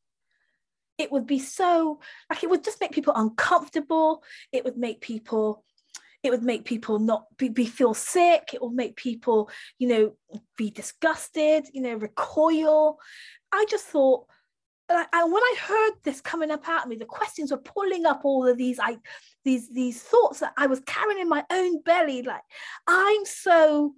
it 1.03 1.13
would 1.13 1.27
be 1.27 1.39
so 1.39 2.01
like 2.31 2.43
it 2.43 2.51
would 2.51 2.65
just 2.65 2.81
make 2.81 2.93
people 2.93 3.13
uncomfortable 3.17 4.23
it 4.53 4.65
would 4.65 4.77
make 4.77 5.01
people 5.01 5.65
it 6.23 6.31
would 6.31 6.45
make 6.45 6.65
people 6.65 7.01
not 7.01 7.27
be, 7.37 7.49
be 7.49 7.67
feel 7.67 7.95
sick 7.95 8.51
it 8.55 8.61
will 8.61 8.71
make 8.71 8.97
people 8.97 9.51
you 9.79 9.89
know 9.89 10.13
be 10.57 10.71
disgusted 10.71 11.67
you 11.73 11.83
know 11.83 11.95
recoil 11.95 12.99
i 13.53 13.65
just 13.69 13.87
thought 13.87 14.27
and 14.89 15.33
when 15.33 15.43
I 15.43 15.57
heard 15.61 15.93
this 16.03 16.21
coming 16.21 16.51
up 16.51 16.69
of 16.69 16.87
me, 16.87 16.97
the 16.97 17.05
questions 17.07 17.51
were 17.51 17.57
pulling 17.57 18.05
up 18.05 18.23
all 18.25 18.47
of 18.47 18.59
these, 18.59 18.79
I, 18.79 18.99
these, 19.43 19.71
these 19.71 20.03
thoughts 20.03 20.41
that 20.41 20.53
I 20.59 20.67
was 20.67 20.81
carrying 20.81 21.21
in 21.21 21.31
my 21.31 21.45
own 21.51 21.81
belly. 21.83 22.21
Like, 22.21 22.43
I'm 22.87 23.25
so 23.25 23.95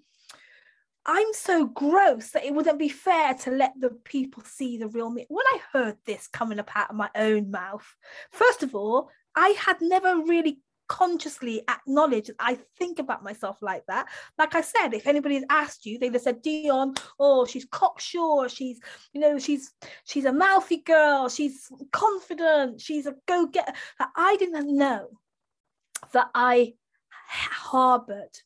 I'm 1.07 1.33
so 1.35 1.67
gross 1.67 2.31
that 2.31 2.45
it 2.45 2.55
wouldn't 2.55 2.79
be 2.79 2.89
fair 2.89 3.35
to 3.35 3.51
let 3.51 3.75
the 3.79 3.91
people 3.91 4.43
see 4.45 4.79
the 4.79 4.89
real 4.89 5.11
me. 5.11 5.27
When 5.29 5.45
I 5.47 5.61
heard 5.73 5.97
this 6.07 6.27
coming 6.29 6.59
up 6.59 6.75
out 6.75 6.91
of 6.91 6.97
my 6.97 7.11
own 7.15 7.51
mouth, 7.51 7.87
first 8.31 8.63
of 8.63 8.75
all, 8.75 9.11
I 9.37 9.51
had 9.51 9.81
never 9.81 10.23
really 10.23 10.61
consciously 10.87 11.63
acknowledged 11.69 12.31
I 12.39 12.59
think 12.79 12.99
about 12.99 13.25
myself 13.25 13.59
like 13.63 13.85
that. 13.89 14.07
Like 14.39 14.55
I 14.55 14.61
said, 14.61 14.95
if 14.95 15.07
anybody 15.07 15.37
had 15.37 15.45
asked 15.51 15.87
you, 15.87 15.99
they'd 15.99 16.13
have 16.13 16.23
said, 16.23 16.43
Dion, 16.43 16.95
oh, 17.19 17.45
she's 17.47 17.67
cocksure, 17.67 18.49
she's, 18.49 18.81
you 19.13 19.21
know, 19.21 19.39
she's 19.39 19.73
she's 20.05 20.25
a 20.25 20.33
mouthy 20.33 20.79
girl, 20.79 21.29
she's 21.29 21.71
confident, 21.93 22.81
she's 22.81 23.07
a 23.07 23.15
go-getter. 23.27 23.73
I 24.17 24.37
didn't 24.37 24.77
know 24.77 25.09
that 26.13 26.31
I 26.35 26.75
harbored 27.29 28.39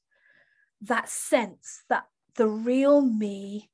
that 0.82 1.08
sense 1.08 1.82
that 1.88 2.04
the 2.38 2.46
real 2.46 3.02
me 3.02 3.68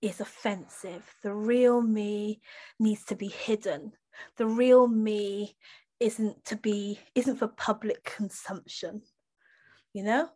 is 0.00 0.20
offensive. 0.20 1.02
The 1.24 1.34
real 1.34 1.82
me 1.82 2.40
needs 2.78 3.04
to 3.06 3.16
be 3.16 3.26
hidden. 3.26 3.92
The 4.36 4.46
real 4.46 4.86
me 4.86 5.56
isn't 5.98 6.44
to 6.44 6.56
be 6.56 7.00
isn't 7.16 7.36
for 7.36 7.48
public 7.48 8.04
consumption. 8.04 9.02
You 9.92 10.04
know? 10.04 10.28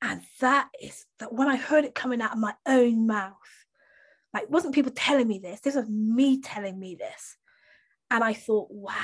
And 0.00 0.22
that 0.40 0.70
is 0.80 1.04
that 1.18 1.32
when 1.32 1.48
I 1.48 1.56
heard 1.56 1.84
it 1.84 1.94
coming 1.94 2.22
out 2.22 2.32
of 2.32 2.38
my 2.38 2.54
own 2.64 3.06
mouth, 3.06 3.34
like 4.32 4.48
wasn't 4.48 4.74
people 4.74 4.92
telling 4.92 5.28
me 5.28 5.40
this, 5.40 5.60
this 5.60 5.74
was 5.74 5.90
me 5.90 6.40
telling 6.40 6.78
me 6.80 6.94
this. 6.94 7.36
And 8.10 8.24
I 8.24 8.32
thought, 8.32 8.68
wow, 8.70 8.94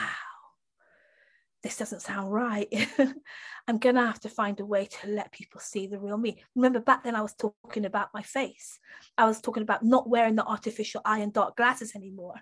this 1.64 1.78
doesn't 1.78 2.02
sound 2.02 2.30
right. 2.30 2.68
I'm 3.66 3.78
going 3.78 3.94
to 3.94 4.02
have 4.02 4.21
to 4.21 4.28
find 4.28 4.61
a 4.61 4.66
way 4.66 4.85
to 4.85 5.09
let 5.09 5.33
people 5.33 5.62
see 5.62 5.87
the 5.87 5.99
real 5.99 6.18
me. 6.18 6.44
Remember, 6.54 6.78
back 6.78 7.02
then 7.02 7.16
I 7.16 7.23
was 7.23 7.33
talking 7.33 7.87
about 7.87 8.12
my 8.12 8.21
face. 8.21 8.78
I 9.16 9.25
was 9.25 9.40
talking 9.40 9.62
about 9.62 9.83
not 9.83 10.06
wearing 10.06 10.35
the 10.35 10.44
artificial 10.44 11.00
eye 11.06 11.21
and 11.21 11.33
dark 11.33 11.56
glasses 11.56 11.97
anymore. 11.97 12.35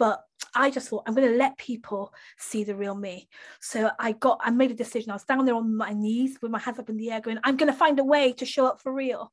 But 0.00 0.20
I 0.52 0.72
just 0.72 0.88
thought, 0.88 1.04
I'm 1.06 1.14
going 1.14 1.30
to 1.30 1.38
let 1.38 1.56
people 1.58 2.12
see 2.38 2.64
the 2.64 2.74
real 2.74 2.96
me. 2.96 3.28
So 3.60 3.88
I 4.00 4.10
got, 4.12 4.40
I 4.42 4.50
made 4.50 4.72
a 4.72 4.74
decision. 4.74 5.12
I 5.12 5.14
was 5.14 5.22
down 5.22 5.46
there 5.46 5.54
on 5.54 5.76
my 5.76 5.92
knees 5.92 6.38
with 6.42 6.50
my 6.50 6.58
hands 6.58 6.80
up 6.80 6.90
in 6.90 6.96
the 6.96 7.12
air 7.12 7.20
going, 7.20 7.38
I'm 7.44 7.56
going 7.56 7.72
to 7.72 7.78
find 7.78 8.00
a 8.00 8.04
way 8.04 8.32
to 8.32 8.44
show 8.44 8.66
up 8.66 8.82
for 8.82 8.92
real 8.92 9.32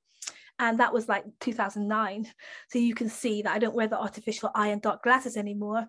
and 0.60 0.80
that 0.80 0.94
was 0.94 1.10
like 1.10 1.26
2009 1.40 2.28
so 2.70 2.78
you 2.78 2.94
can 2.94 3.10
see 3.10 3.42
that 3.42 3.56
i 3.56 3.58
don't 3.58 3.74
wear 3.74 3.88
the 3.88 4.00
artificial 4.00 4.52
eye 4.54 4.68
and 4.68 4.84
dark 4.84 5.02
glasses 5.02 5.36
anymore 5.36 5.88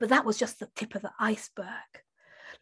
but 0.00 0.08
that 0.08 0.24
was 0.24 0.38
just 0.38 0.60
the 0.60 0.68
tip 0.74 0.94
of 0.94 1.02
the 1.02 1.12
iceberg 1.20 1.66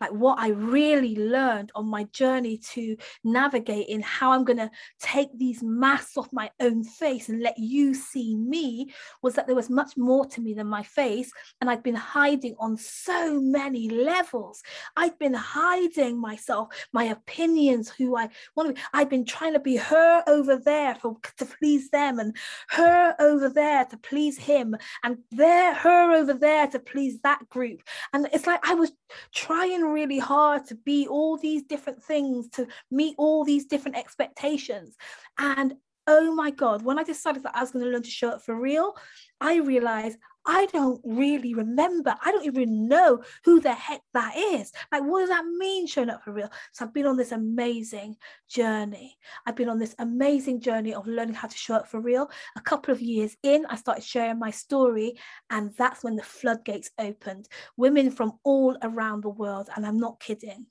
like 0.03 0.11
what 0.11 0.37
I 0.41 0.49
really 0.49 1.15
learned 1.15 1.71
on 1.77 1.87
my 1.87 2.03
journey 2.13 2.59
to 2.73 2.97
navigate 3.23 3.87
in 3.87 4.01
how 4.03 4.33
I'm 4.33 4.43
going 4.43 4.57
to 4.57 4.71
take 4.99 5.29
these 5.39 5.63
masks 5.63 6.17
off 6.17 6.29
my 6.33 6.51
own 6.59 6.83
face 6.83 7.29
and 7.29 7.41
let 7.41 7.57
you 7.57 7.95
see 7.95 8.35
me 8.35 8.93
was 9.23 9.35
that 9.35 9.47
there 9.47 9.55
was 9.55 9.71
much 9.71 9.97
more 9.97 10.27
to 10.27 10.41
me 10.41 10.55
than 10.55 10.67
my 10.67 10.83
face. 10.83 11.31
And 11.61 11.71
I'd 11.71 11.85
been 11.85 11.95
hiding 11.95 12.57
on 12.59 12.77
so 12.77 13.41
many 13.41 13.89
levels. 13.89 14.65
I'd 14.97 15.17
been 15.21 15.35
hiding 15.35 16.21
myself, 16.21 16.75
my 16.93 17.05
opinions, 17.05 17.89
who 17.89 18.17
I 18.17 18.29
want 18.57 18.71
to 18.71 18.75
be. 18.75 18.81
I'd 18.93 19.09
been 19.09 19.25
trying 19.25 19.53
to 19.53 19.61
be 19.61 19.77
her 19.77 20.25
over 20.27 20.57
there 20.57 20.97
for, 20.97 21.17
to 21.37 21.47
please 21.47 21.91
them 21.91 22.19
and 22.19 22.35
her 22.71 23.15
over 23.21 23.49
there 23.49 23.85
to 23.85 23.97
please 23.99 24.37
him 24.37 24.75
and 25.05 25.19
there, 25.31 25.75
her 25.75 26.13
over 26.13 26.35
there 26.35 26.67
to 26.67 26.81
please 26.81 27.21
that 27.21 27.49
group. 27.51 27.83
And 28.13 28.29
it's 28.33 28.49
like 28.49 28.69
I 28.69 28.75
was 28.75 28.91
trying 29.33 29.92
really 29.93 30.19
hard 30.19 30.67
to 30.67 30.75
be 30.75 31.07
all 31.07 31.37
these 31.37 31.63
different 31.63 32.03
things, 32.03 32.49
to 32.51 32.67
meet 32.91 33.15
all 33.19 33.45
these 33.45 33.67
different 33.67 33.97
expectations. 33.97 34.97
And 35.39 35.75
oh 36.07 36.35
my 36.35 36.51
God, 36.51 36.83
when 36.83 36.99
I 36.99 37.05
decided 37.05 37.43
that 37.45 37.57
I 37.57 37.61
was 37.61 37.71
going 37.71 37.85
to 37.85 37.91
learn 37.91 38.03
to 38.03 38.11
show 38.11 38.31
up 38.31 38.43
for 38.43 38.55
real, 38.55 38.97
I 39.41 39.57
realized 39.57 40.19
I 40.45 40.67
don't 40.67 41.01
really 41.05 41.55
remember. 41.55 42.15
I 42.25 42.33
don't 42.33 42.45
even 42.45 42.89
know 42.89 43.23
who 43.45 43.61
the 43.61 43.73
heck 43.73 44.01
that 44.13 44.37
is. 44.37 44.73
Like, 44.91 45.03
what 45.05 45.21
does 45.21 45.29
that 45.29 45.45
mean 45.47 45.87
showing 45.87 46.11
up 46.11 46.25
for 46.25 46.33
real? 46.33 46.51
So 46.73 46.85
I've 46.85 46.95
been 46.95 47.07
on 47.07 47.17
this 47.17 47.33
amazing 47.33 48.17
journey. 48.49 49.17
I've 49.47 49.55
been 49.55 49.69
on 49.69 49.79
this 49.79 49.95
amazing 49.99 50.61
journey 50.61 50.95
of 50.95 51.07
learning 51.07 51.35
how 51.35 51.49
to 51.49 51.57
show 51.57 51.77
up 51.77 51.87
for 51.87 52.01
real. 52.01 52.29
A 52.57 52.61
couple 52.61 52.93
of 52.93 53.01
years 53.01 53.37
in, 53.45 53.67
I 53.67 53.77
started 53.77 54.03
sharing 54.03 54.39
my 54.39 54.51
story, 54.51 55.15
and 55.51 55.73
that's 55.79 56.03
when 56.03 56.17
the 56.17 56.25
floodgates 56.25 56.91
opened. 56.99 57.49
Women 57.77 58.11
from 58.11 58.33
all 58.43 58.77
around 58.83 59.23
the 59.23 59.31
world, 59.31 59.69
and 59.77 59.87
I'm 59.87 59.99
not 59.99 60.19
kidding, 60.19 60.67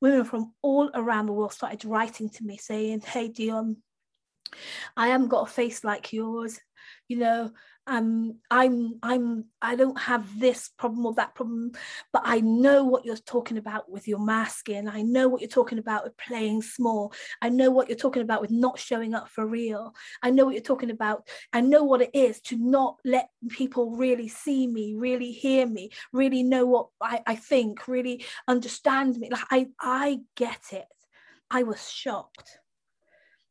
women 0.00 0.24
from 0.24 0.52
all 0.62 0.88
around 0.94 1.26
the 1.26 1.32
world 1.32 1.52
started 1.52 1.84
writing 1.84 2.30
to 2.30 2.44
me 2.44 2.58
saying, 2.58 3.00
Hey, 3.00 3.28
Dion, 3.28 3.78
I 4.96 5.08
haven't 5.08 5.28
got 5.28 5.48
a 5.48 5.52
face 5.52 5.84
like 5.84 6.12
yours. 6.12 6.58
You 7.08 7.18
know, 7.18 7.50
um, 7.88 8.38
I'm 8.50 8.98
I'm 9.02 9.44
I 9.62 9.76
don't 9.76 9.98
have 9.98 10.40
this 10.40 10.68
problem 10.76 11.06
or 11.06 11.14
that 11.14 11.34
problem, 11.36 11.72
but 12.12 12.22
I 12.24 12.40
know 12.40 12.84
what 12.84 13.04
you're 13.04 13.16
talking 13.16 13.58
about 13.58 13.88
with 13.88 14.08
your 14.08 14.18
masking. 14.18 14.88
I 14.88 15.02
know 15.02 15.28
what 15.28 15.40
you're 15.40 15.48
talking 15.48 15.78
about 15.78 16.02
with 16.02 16.16
playing 16.16 16.62
small. 16.62 17.12
I 17.40 17.48
know 17.48 17.70
what 17.70 17.88
you're 17.88 17.96
talking 17.96 18.22
about 18.22 18.40
with 18.40 18.50
not 18.50 18.78
showing 18.78 19.14
up 19.14 19.28
for 19.28 19.46
real. 19.46 19.94
I 20.22 20.30
know 20.30 20.44
what 20.44 20.54
you're 20.54 20.62
talking 20.62 20.90
about. 20.90 21.28
I 21.52 21.60
know 21.60 21.84
what 21.84 22.02
it 22.02 22.10
is 22.12 22.40
to 22.42 22.56
not 22.56 22.98
let 23.04 23.28
people 23.50 23.96
really 23.96 24.28
see 24.28 24.66
me, 24.66 24.94
really 24.96 25.30
hear 25.30 25.64
me, 25.66 25.90
really 26.12 26.42
know 26.42 26.66
what 26.66 26.88
I, 27.00 27.22
I 27.24 27.36
think, 27.36 27.86
really 27.86 28.24
understand 28.48 29.16
me. 29.16 29.30
Like 29.30 29.46
I 29.50 29.68
I 29.80 30.18
get 30.34 30.72
it. 30.72 30.86
I 31.52 31.62
was 31.62 31.88
shocked. 31.88 32.58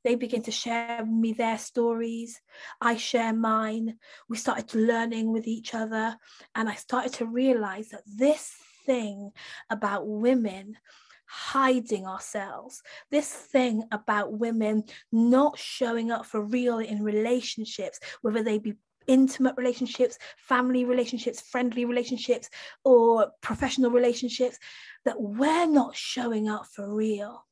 They 0.06 0.14
begin 0.14 0.44
to 0.44 0.52
share 0.52 1.04
me 1.04 1.34
their 1.34 1.58
stories. 1.58 2.40
I 2.80 2.96
share 2.96 3.34
mine. 3.34 3.98
We 4.30 4.38
started 4.38 4.74
learning 4.76 5.34
with 5.34 5.48
each 5.48 5.74
other. 5.74 6.16
And 6.54 6.70
I 6.70 6.76
started 6.76 7.14
to 7.14 7.26
realize 7.26 7.90
that 7.90 8.04
this 8.06 8.54
thing 8.86 9.32
about 9.72 10.08
women 10.08 10.78
hiding 11.26 12.06
ourselves, 12.06 12.84
this 13.10 13.32
thing 13.34 13.84
about 13.92 14.32
women 14.32 14.84
not 15.12 15.58
showing 15.58 16.12
up 16.12 16.28
for 16.28 16.40
real 16.40 16.78
in 16.78 17.02
relationships, 17.02 18.00
whether 18.22 18.44
they 18.44 18.60
be 18.60 18.76
intimate 19.08 19.56
relationships, 19.58 20.20
family 20.38 20.86
relationships, 20.86 21.42
friendly 21.42 21.84
relationships, 21.86 22.48
or 22.84 23.32
professional 23.42 23.90
relationships, 23.90 24.60
that 25.04 25.20
we're 25.20 25.66
not 25.66 25.96
showing 25.96 26.48
up 26.48 26.68
for 26.68 26.94
real. 26.94 27.44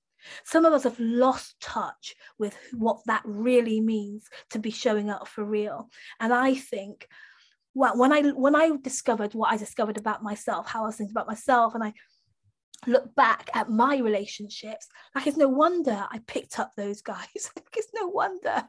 Some 0.44 0.66
of 0.66 0.74
us 0.74 0.84
have 0.84 1.00
lost 1.00 1.60
touch 1.60 2.16
with 2.38 2.58
what 2.74 3.00
that 3.06 3.24
really 3.26 3.82
means 3.82 4.28
to 4.52 4.60
be 4.60 4.72
showing 4.72 5.10
up 5.10 5.28
for 5.28 5.44
real. 5.44 5.90
And 6.20 6.34
I 6.34 6.56
think 6.56 7.08
when 7.74 8.14
I 8.14 8.22
when 8.30 8.56
I 8.56 8.72
discovered 8.82 9.34
what 9.34 9.52
I 9.52 9.58
discovered 9.58 9.98
about 9.98 10.24
myself, 10.24 10.68
how 10.68 10.84
I 10.84 10.88
was 10.88 10.98
thinking 10.98 11.14
about 11.14 11.28
myself, 11.28 11.74
and 11.74 11.84
I 11.84 11.94
look 12.86 13.16
back 13.16 13.50
at 13.54 13.70
my 13.70 13.98
relationships, 13.98 14.88
like 15.16 15.28
it's 15.28 15.38
no 15.38 15.48
wonder 15.48 16.06
I 16.12 16.20
picked 16.28 16.60
up 16.60 16.72
those 16.76 17.02
guys. 17.02 17.28
it's 17.76 17.90
no 17.96 18.08
wonder 18.08 18.64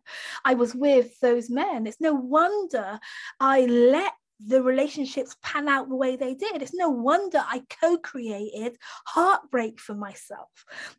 I 0.44 0.54
was 0.54 0.74
with 0.74 1.18
those 1.20 1.50
men. 1.50 1.86
It's 1.86 2.00
no 2.00 2.14
wonder 2.14 2.98
I 3.40 3.66
let 3.66 4.12
the 4.40 4.62
relationships 4.62 5.36
pan 5.42 5.68
out 5.68 5.88
the 5.88 5.96
way 5.96 6.16
they 6.16 6.34
did. 6.34 6.60
It's 6.60 6.74
no 6.74 6.90
wonder 6.90 7.38
I 7.38 7.62
co-created 7.80 8.76
heartbreak 9.06 9.80
for 9.80 9.94
myself. 9.94 10.48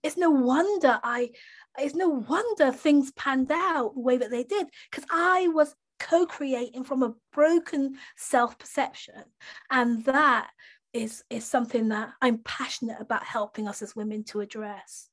It's 0.04 0.17
no 0.17 0.30
wonder 0.30 1.00
I 1.04 1.32
it's 1.78 1.95
no 1.95 2.10
wonder 2.10 2.71
things 2.71 3.12
panned 3.12 3.52
out 3.52 3.93
the 3.95 4.02
way 4.02 4.17
that 4.17 4.32
they 4.32 4.43
did 4.43 4.67
because 4.89 5.06
I 5.12 5.50
was 5.50 5.76
co-creating 6.00 6.84
from 6.84 7.04
a 7.04 7.13
broken 7.34 7.98
self-perception. 8.17 9.24
And 9.69 10.04
that 10.06 10.50
is 10.93 11.24
is 11.30 11.45
something 11.45 11.89
that 11.89 12.12
I'm 12.21 12.39
passionate 12.39 13.02
about 13.02 13.24
helping 13.24 13.67
us 13.67 13.82
as 13.82 13.95
women 13.95 14.24
to 14.26 14.39
address. 14.39 15.10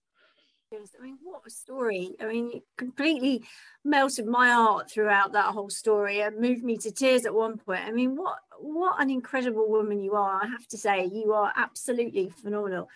I 0.73 1.03
mean, 1.03 1.19
what 1.23 1.43
a 1.47 1.51
story. 1.51 2.15
I 2.21 2.27
mean, 2.27 2.51
it 2.55 2.63
completely 2.77 3.45
melted 3.85 4.27
my 4.27 4.51
heart 4.51 4.91
throughout 4.91 5.33
that 5.33 5.47
whole 5.47 5.71
story 5.71 6.21
and 6.21 6.41
moved 6.41 6.65
me 6.65 6.77
to 6.79 6.91
tears 6.91 7.27
at 7.27 7.35
one 7.35 7.59
point. 7.59 7.85
I 7.85 7.93
mean, 7.93 8.17
what 8.17 8.39
what 8.59 9.01
an 9.03 9.11
incredible 9.11 9.69
woman 9.69 10.01
you 10.01 10.15
are. 10.15 10.43
I 10.43 10.47
have 10.47 10.67
to 10.69 10.79
say, 10.79 11.05
you 11.13 11.33
are 11.33 11.53
absolutely 11.57 12.31
phenomenal. 12.31 12.89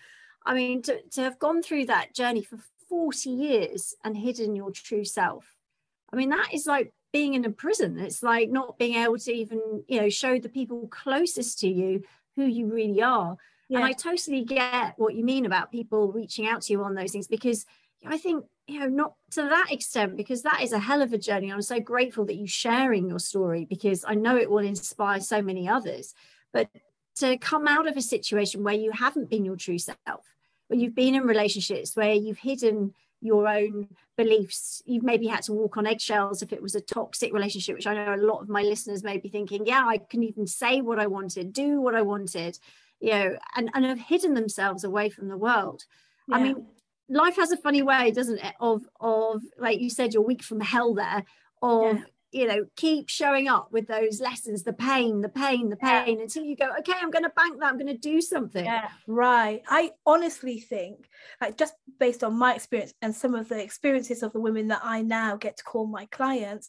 I 0.45 0.53
mean, 0.53 0.81
to, 0.83 1.01
to 1.01 1.21
have 1.21 1.39
gone 1.39 1.61
through 1.61 1.85
that 1.87 2.13
journey 2.15 2.43
for 2.43 2.57
40 2.89 3.29
years 3.29 3.93
and 4.03 4.17
hidden 4.17 4.55
your 4.55 4.71
true 4.71 5.03
self. 5.03 5.55
I 6.11 6.15
mean, 6.15 6.29
that 6.29 6.49
is 6.53 6.65
like 6.65 6.93
being 7.11 7.33
in 7.33 7.45
a 7.45 7.49
prison. 7.49 7.99
It's 7.99 8.23
like 8.23 8.49
not 8.49 8.77
being 8.77 8.95
able 8.95 9.17
to 9.17 9.31
even, 9.31 9.83
you 9.87 10.01
know, 10.01 10.09
show 10.09 10.39
the 10.39 10.49
people 10.49 10.87
closest 10.87 11.59
to 11.59 11.67
you 11.67 12.03
who 12.37 12.45
you 12.45 12.71
really 12.71 13.01
are. 13.01 13.37
Yeah. 13.69 13.79
And 13.79 13.85
I 13.85 13.93
totally 13.93 14.43
get 14.43 14.93
what 14.97 15.15
you 15.15 15.25
mean 15.25 15.45
about 15.45 15.71
people 15.71 16.11
reaching 16.11 16.47
out 16.47 16.61
to 16.63 16.73
you 16.73 16.83
on 16.83 16.95
those 16.95 17.11
things 17.11 17.27
because 17.27 17.65
I 18.05 18.17
think, 18.17 18.45
you 18.67 18.79
know, 18.79 18.87
not 18.87 19.13
to 19.31 19.41
that 19.43 19.67
extent, 19.71 20.15
because 20.15 20.43
that 20.43 20.61
is 20.61 20.71
a 20.71 20.79
hell 20.79 21.01
of 21.01 21.13
a 21.13 21.17
journey. 21.17 21.51
I'm 21.51 21.61
so 21.61 21.79
grateful 21.79 22.25
that 22.25 22.35
you're 22.35 22.47
sharing 22.47 23.09
your 23.09 23.19
story 23.19 23.65
because 23.65 24.05
I 24.07 24.15
know 24.15 24.37
it 24.37 24.49
will 24.49 24.59
inspire 24.59 25.19
so 25.19 25.41
many 25.41 25.67
others. 25.67 26.13
But 26.53 26.69
to 27.17 27.37
come 27.37 27.67
out 27.67 27.87
of 27.87 27.97
a 27.97 28.01
situation 28.01 28.63
where 28.63 28.75
you 28.75 28.91
haven't 28.91 29.29
been 29.29 29.43
your 29.43 29.55
true 29.55 29.79
self, 29.79 30.35
where 30.67 30.79
you've 30.79 30.95
been 30.95 31.15
in 31.15 31.23
relationships 31.23 31.95
where 31.95 32.13
you've 32.13 32.39
hidden 32.39 32.93
your 33.21 33.47
own 33.47 33.87
beliefs. 34.15 34.81
You've 34.85 35.03
maybe 35.03 35.27
had 35.27 35.43
to 35.43 35.53
walk 35.53 35.77
on 35.77 35.87
eggshells 35.87 36.41
if 36.41 36.53
it 36.53 36.61
was 36.61 36.75
a 36.75 36.81
toxic 36.81 37.33
relationship, 37.33 37.75
which 37.75 37.87
I 37.87 37.95
know 37.95 38.13
a 38.13 38.17
lot 38.17 38.41
of 38.41 38.49
my 38.49 38.61
listeners 38.61 39.03
may 39.03 39.17
be 39.17 39.29
thinking, 39.29 39.65
yeah, 39.65 39.83
I 39.85 39.97
can 39.97 40.23
even 40.23 40.45
say 40.45 40.81
what 40.81 40.99
I 40.99 41.07
wanted, 41.07 41.53
do 41.53 41.81
what 41.81 41.95
I 41.95 42.01
wanted 42.01 42.59
you 42.99 43.11
know, 43.11 43.37
and, 43.55 43.69
and 43.73 43.85
have 43.85 43.99
hidden 43.99 44.33
themselves 44.33 44.83
away 44.83 45.09
from 45.09 45.27
the 45.27 45.37
world. 45.37 45.83
Yeah. 46.27 46.35
I 46.35 46.43
mean, 46.43 46.67
life 47.09 47.35
has 47.37 47.51
a 47.51 47.57
funny 47.57 47.81
way, 47.81 48.11
doesn't 48.11 48.39
it? 48.39 48.53
Of 48.59 48.83
of 48.99 49.41
like 49.57 49.79
you 49.79 49.89
said, 49.89 50.13
you're 50.13 50.23
weak 50.23 50.43
from 50.43 50.59
hell 50.59 50.93
there, 50.93 51.23
of 51.61 51.97
yeah. 51.97 52.03
You 52.31 52.47
know, 52.47 52.65
keep 52.75 53.09
showing 53.09 53.47
up 53.47 53.69
with 53.71 53.87
those 53.87 54.19
lessons, 54.19 54.63
the 54.63 54.73
pain, 54.73 55.21
the 55.21 55.29
pain, 55.29 55.69
the 55.69 55.77
pain, 55.77 56.17
yeah. 56.17 56.23
until 56.23 56.43
you 56.43 56.55
go, 56.55 56.69
okay, 56.79 56.93
I'm 56.99 57.11
gonna 57.11 57.31
bank 57.35 57.59
that, 57.59 57.67
I'm 57.67 57.77
gonna 57.77 57.97
do 57.97 58.21
something. 58.21 58.65
Yeah, 58.65 58.89
right. 59.07 59.61
I 59.67 59.91
honestly 60.05 60.59
think, 60.59 61.07
like 61.39 61.57
just 61.57 61.73
based 61.99 62.23
on 62.23 62.37
my 62.37 62.55
experience 62.55 62.93
and 63.01 63.15
some 63.15 63.33
of 63.33 63.47
the 63.47 63.61
experiences 63.61 64.23
of 64.23 64.33
the 64.33 64.41
women 64.41 64.67
that 64.67 64.81
I 64.83 65.01
now 65.01 65.37
get 65.37 65.57
to 65.57 65.63
call 65.63 65.87
my 65.87 66.05
clients, 66.07 66.67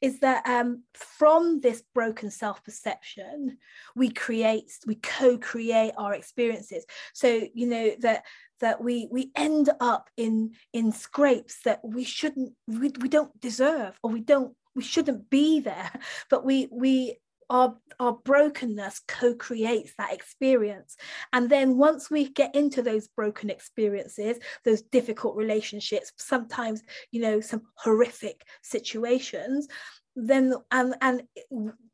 is 0.00 0.20
that 0.20 0.46
um, 0.46 0.82
from 0.94 1.60
this 1.60 1.82
broken 1.94 2.30
self-perception, 2.30 3.56
we 3.94 4.10
create, 4.10 4.70
we 4.86 4.96
co-create 4.96 5.92
our 5.96 6.14
experiences. 6.14 6.84
So 7.14 7.42
you 7.54 7.66
know 7.66 7.92
that 8.00 8.24
that 8.60 8.82
we 8.82 9.08
we 9.10 9.30
end 9.36 9.70
up 9.80 10.08
in 10.16 10.52
in 10.72 10.92
scrapes 10.92 11.60
that 11.64 11.80
we 11.84 12.04
shouldn't 12.04 12.52
we, 12.66 12.90
we 13.00 13.08
don't 13.08 13.38
deserve 13.40 13.98
or 14.02 14.10
we 14.10 14.20
don't 14.20 14.54
we 14.76 14.82
shouldn't 14.82 15.28
be 15.30 15.60
there 15.60 15.90
but 16.30 16.44
we 16.44 16.68
we 16.70 17.16
our 17.48 17.76
our 18.00 18.12
brokenness 18.12 19.00
co-creates 19.06 19.94
that 19.96 20.12
experience. 20.12 20.96
And 21.32 21.48
then 21.48 21.78
once 21.78 22.10
we 22.10 22.28
get 22.28 22.54
into 22.54 22.82
those 22.82 23.08
broken 23.08 23.50
experiences 23.50 24.38
those 24.64 24.82
difficult 24.82 25.36
relationships 25.36 26.12
sometimes 26.16 26.82
you 27.10 27.20
know 27.20 27.40
some 27.40 27.62
horrific 27.76 28.42
situations 28.62 29.68
then 30.16 30.54
and 30.70 30.94
and 31.02 31.22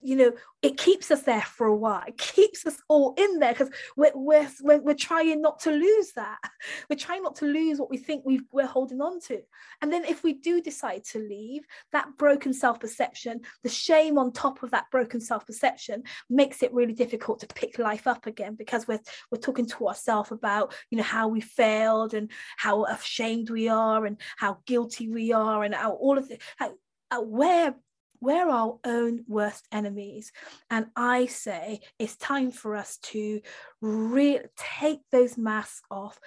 you 0.00 0.16
know 0.16 0.32
it 0.62 0.78
keeps 0.78 1.11
us 1.11 1.22
there 1.22 1.42
for 1.42 1.66
a 1.66 1.74
while. 1.74 2.04
It 2.06 2.16
keeps 2.16 2.64
us 2.66 2.80
all 2.88 3.14
in 3.18 3.40
there 3.40 3.52
because 3.52 3.70
we're, 3.96 4.12
we're, 4.14 4.48
we're 4.62 4.94
trying 4.94 5.42
not 5.42 5.58
to 5.61 5.72
lose 5.72 6.12
that. 6.12 6.38
We're 6.88 6.96
trying 6.96 7.22
not 7.22 7.35
to 7.37 7.46
lose 7.46 7.78
what 7.78 7.90
we 7.90 7.96
think 7.96 8.24
we 8.24 8.40
we're 8.52 8.66
holding 8.66 9.00
on 9.00 9.20
to. 9.22 9.40
And 9.80 9.92
then 9.92 10.04
if 10.04 10.22
we 10.22 10.35
do 10.35 10.61
decide 10.61 11.04
to 11.06 11.18
leave 11.18 11.62
that 11.90 12.06
broken 12.16 12.52
self-perception 12.52 13.40
the 13.62 13.68
shame 13.68 14.18
on 14.18 14.32
top 14.32 14.62
of 14.62 14.70
that 14.70 14.90
broken 14.90 15.20
self-perception 15.20 16.04
makes 16.30 16.62
it 16.62 16.72
really 16.72 16.92
difficult 16.92 17.40
to 17.40 17.46
pick 17.48 17.78
life 17.78 18.06
up 18.06 18.26
again 18.26 18.54
because 18.54 18.87
we're 18.87 19.00
we're 19.30 19.38
talking 19.38 19.66
to 19.66 19.88
ourselves 19.88 20.30
about 20.30 20.74
you 20.90 20.98
know 20.98 21.04
how 21.04 21.28
we 21.28 21.40
failed 21.40 22.14
and 22.14 22.30
how 22.56 22.85
ashamed 22.85 23.50
we 23.50 23.68
are 23.68 24.06
and 24.06 24.20
how 24.37 24.58
guilty 24.66 25.08
we 25.08 25.32
are 25.32 25.64
and 25.64 25.74
how 25.74 25.92
all 25.92 26.18
of 26.18 26.28
the 26.28 26.38
how, 26.56 26.72
uh, 27.11 27.20
where 27.20 27.74
we're 28.22 28.48
our 28.48 28.78
own 28.85 29.24
worst 29.26 29.66
enemies. 29.72 30.32
And 30.70 30.87
I 30.96 31.26
say 31.26 31.80
it's 31.98 32.16
time 32.16 32.52
for 32.52 32.76
us 32.76 32.98
to 32.98 33.40
really 33.80 34.44
take 34.56 35.00
those 35.11 35.37
masks 35.37 35.82
off, 35.90 36.20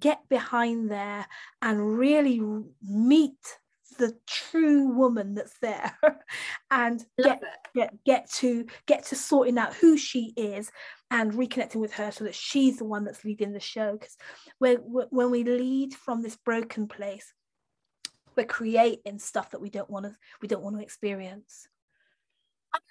get 0.00 0.26
behind 0.30 0.90
there, 0.90 1.26
and 1.60 1.98
really 1.98 2.40
meet 2.82 3.58
the 3.98 4.16
true 4.26 4.88
woman 4.88 5.34
that's 5.34 5.58
there 5.60 5.92
and 6.70 7.04
get, 7.22 7.42
get 7.74 7.92
get 8.06 8.30
to 8.30 8.64
get 8.86 9.04
to 9.04 9.14
sorting 9.14 9.58
out 9.58 9.74
who 9.74 9.98
she 9.98 10.32
is 10.34 10.72
and 11.10 11.32
reconnecting 11.34 11.76
with 11.76 11.92
her 11.92 12.10
so 12.10 12.24
that 12.24 12.34
she's 12.34 12.78
the 12.78 12.86
one 12.86 13.04
that's 13.04 13.22
leading 13.22 13.52
the 13.52 13.60
show 13.60 13.92
because 13.92 14.16
when 14.58 15.30
we 15.30 15.44
lead 15.44 15.92
from 15.92 16.22
this 16.22 16.36
broken 16.36 16.88
place 16.88 17.34
we're 18.36 18.44
creating 18.44 19.18
stuff 19.18 19.50
that 19.50 19.60
we 19.60 19.70
don't 19.70 19.90
want 19.90 20.04
to 20.04 20.16
we 20.40 20.48
don't 20.48 20.62
want 20.62 20.76
to 20.76 20.82
experience 20.82 21.68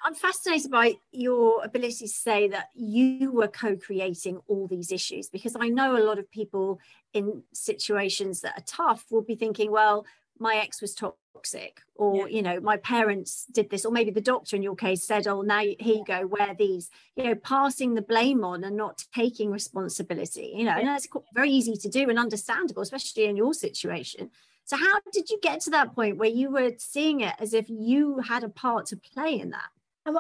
I'm 0.06 0.14
fascinated 0.14 0.70
by 0.70 0.96
your 1.12 1.64
ability 1.64 2.06
to 2.06 2.08
say 2.08 2.48
that 2.50 2.68
you 2.76 3.32
were 3.32 3.48
co 3.48 3.76
creating 3.76 4.40
all 4.48 4.68
these 4.68 4.92
issues 4.92 5.30
because 5.30 5.56
I 5.60 5.70
know 5.70 5.98
a 5.98 6.06
lot 6.06 6.20
of 6.20 6.30
people 6.30 6.80
in 7.14 7.44
situations 7.54 8.42
that 8.42 8.58
are 8.58 8.64
tough 8.68 9.06
will 9.10 9.24
be 9.24 9.36
thinking, 9.36 9.72
well, 9.72 10.06
my 10.40 10.56
ex 10.56 10.82
was 10.82 10.96
toxic, 10.96 11.82
or, 11.96 12.28
yeah. 12.28 12.36
you 12.36 12.42
know, 12.42 12.60
my 12.60 12.78
parents 12.78 13.46
did 13.52 13.70
this, 13.70 13.86
or 13.86 13.92
maybe 13.92 14.12
the 14.12 14.22
doctor 14.22 14.56
in 14.56 14.64
your 14.64 14.76
case 14.76 15.06
said, 15.06 15.28
oh, 15.28 15.42
now 15.42 15.60
here 15.60 15.76
you 15.80 16.04
go, 16.06 16.26
wear 16.26 16.56
these, 16.58 16.90
you 17.16 17.24
know, 17.24 17.36
passing 17.36 17.94
the 17.94 18.02
blame 18.02 18.44
on 18.44 18.64
and 18.64 18.76
not 18.76 19.04
taking 19.14 19.52
responsibility, 19.52 20.54
you 20.56 20.64
know, 20.64 20.72
yeah. 20.72 20.80
and 20.80 20.88
that's 20.88 21.08
very 21.34 21.52
easy 21.52 21.76
to 21.76 21.90
do 21.90 22.10
and 22.10 22.18
understandable, 22.18 22.82
especially 22.82 23.26
in 23.26 23.36
your 23.36 23.54
situation. 23.54 24.32
So, 24.72 24.78
how 24.78 25.02
did 25.12 25.30
you 25.30 25.38
get 25.42 25.60
to 25.62 25.72
that 25.72 25.94
point 25.94 26.16
where 26.16 26.30
you 26.30 26.50
were 26.50 26.72
seeing 26.78 27.20
it 27.20 27.36
as 27.40 27.54
if 27.54 27.66
you 27.68 28.20
had 28.20 28.46
a 28.46 28.48
part 28.48 28.86
to 28.86 28.96
play 28.96 29.38
in 29.38 29.50
that? 29.50 29.68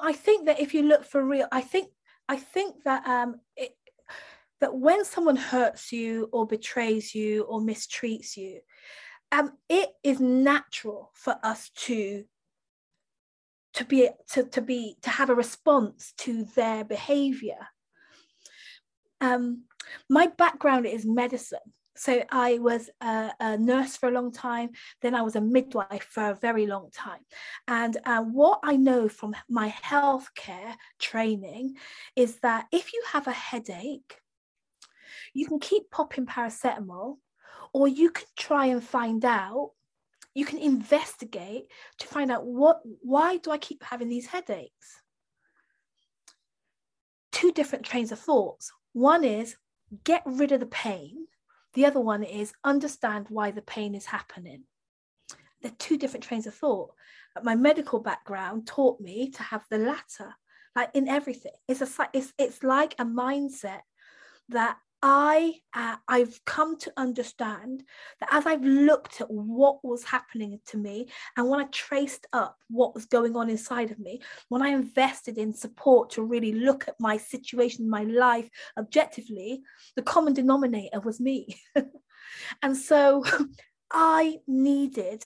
I 0.03 0.11
think 0.11 0.45
that 0.45 0.59
if 0.59 0.73
you 0.73 0.83
look 0.83 1.05
for 1.05 1.23
real, 1.23 1.47
I 1.53 1.61
think 1.61 1.87
I 2.27 2.35
think 2.35 2.83
that 2.83 3.07
um, 3.07 3.39
it, 3.55 3.77
that 4.59 4.75
when 4.75 5.05
someone 5.05 5.37
hurts 5.37 5.93
you 5.93 6.27
or 6.33 6.45
betrays 6.45 7.15
you 7.15 7.43
or 7.43 7.61
mistreats 7.61 8.35
you, 8.35 8.59
um, 9.31 9.53
it 9.69 9.91
is 10.03 10.19
natural 10.19 11.11
for 11.13 11.37
us 11.43 11.69
to 11.85 12.25
to 13.75 13.85
be 13.85 14.09
to, 14.31 14.43
to 14.43 14.61
be 14.61 14.97
to 15.03 15.09
have 15.11 15.29
a 15.29 15.35
response 15.35 16.11
to 16.17 16.43
their 16.57 16.83
behavior. 16.83 17.69
Um, 19.21 19.63
my 20.09 20.27
background 20.27 20.87
is 20.87 21.05
medicine, 21.05 21.71
so 21.95 22.23
I 22.31 22.57
was 22.59 22.89
a, 23.01 23.31
a, 23.39 23.57
nurse 23.57 23.97
for 23.97 24.09
a 24.09 24.11
long 24.11 24.31
time, 24.31 24.69
then 25.01 25.13
I 25.13 25.21
was 25.21 25.35
a 25.35 25.41
midwife 25.41 26.03
for 26.03 26.29
a 26.29 26.35
very 26.35 26.65
long 26.65 26.89
time. 26.91 27.19
And 27.67 27.97
uh, 28.05 28.23
what 28.23 28.59
I 28.63 28.77
know 28.77 29.09
from 29.09 29.35
my 29.49 29.69
healthcare 29.83 30.75
training 30.99 31.75
is 32.15 32.37
that 32.39 32.67
if 32.71 32.93
you 32.93 33.03
have 33.11 33.27
a 33.27 33.31
headache, 33.31 34.17
you 35.33 35.45
can 35.47 35.59
keep 35.59 35.91
popping 35.91 36.25
paracetamol, 36.25 37.17
or 37.73 37.87
you 37.87 38.09
can 38.11 38.27
try 38.37 38.67
and 38.67 38.83
find 38.83 39.23
out, 39.25 39.71
you 40.33 40.45
can 40.45 40.59
investigate 40.59 41.65
to 41.99 42.07
find 42.07 42.31
out 42.31 42.45
what 42.45 42.81
why 43.01 43.37
do 43.37 43.51
I 43.51 43.57
keep 43.57 43.83
having 43.83 44.07
these 44.07 44.27
headaches? 44.27 45.01
Two 47.31 47.51
different 47.51 47.85
trains 47.85 48.11
of 48.11 48.19
thoughts. 48.19 48.71
One 48.93 49.23
is 49.23 49.55
get 50.05 50.23
rid 50.25 50.53
of 50.53 50.61
the 50.61 50.65
pain 50.65 51.27
the 51.73 51.85
other 51.85 51.99
one 51.99 52.23
is 52.23 52.53
understand 52.63 53.27
why 53.29 53.51
the 53.51 53.61
pain 53.61 53.95
is 53.95 54.05
happening. 54.05 54.63
They're 55.61 55.71
two 55.77 55.97
different 55.97 56.23
trains 56.23 56.47
of 56.47 56.55
thought. 56.55 56.91
My 57.43 57.55
medical 57.55 57.99
background 57.99 58.67
taught 58.67 58.99
me 58.99 59.29
to 59.31 59.43
have 59.43 59.63
the 59.69 59.77
latter, 59.77 60.35
like 60.75 60.89
in 60.93 61.07
everything. 61.07 61.53
It's 61.67 61.81
a 61.81 62.09
it's 62.13 62.33
it's 62.37 62.63
like 62.63 62.93
a 62.99 63.05
mindset 63.05 63.81
that 64.49 64.77
I 65.03 65.55
uh, 65.73 65.95
I've 66.07 66.39
come 66.45 66.77
to 66.79 66.93
understand 66.95 67.83
that 68.19 68.29
as 68.31 68.45
I've 68.45 68.63
looked 68.63 69.19
at 69.19 69.31
what 69.31 69.83
was 69.83 70.03
happening 70.03 70.59
to 70.67 70.77
me 70.77 71.07
and 71.35 71.49
when 71.49 71.59
I 71.59 71.65
traced 71.65 72.27
up 72.33 72.57
what 72.69 72.93
was 72.93 73.05
going 73.05 73.35
on 73.35 73.49
inside 73.49 73.89
of 73.89 73.99
me, 73.99 74.21
when 74.49 74.61
I 74.61 74.69
invested 74.69 75.37
in 75.37 75.53
support 75.53 76.11
to 76.11 76.23
really 76.23 76.53
look 76.53 76.87
at 76.87 76.99
my 76.99 77.17
situation, 77.17 77.89
my 77.89 78.03
life 78.03 78.49
objectively, 78.77 79.61
the 79.95 80.03
common 80.03 80.33
denominator 80.33 80.99
was 80.99 81.19
me. 81.19 81.59
and 82.61 82.77
so 82.77 83.23
I 83.91 84.37
needed 84.47 85.25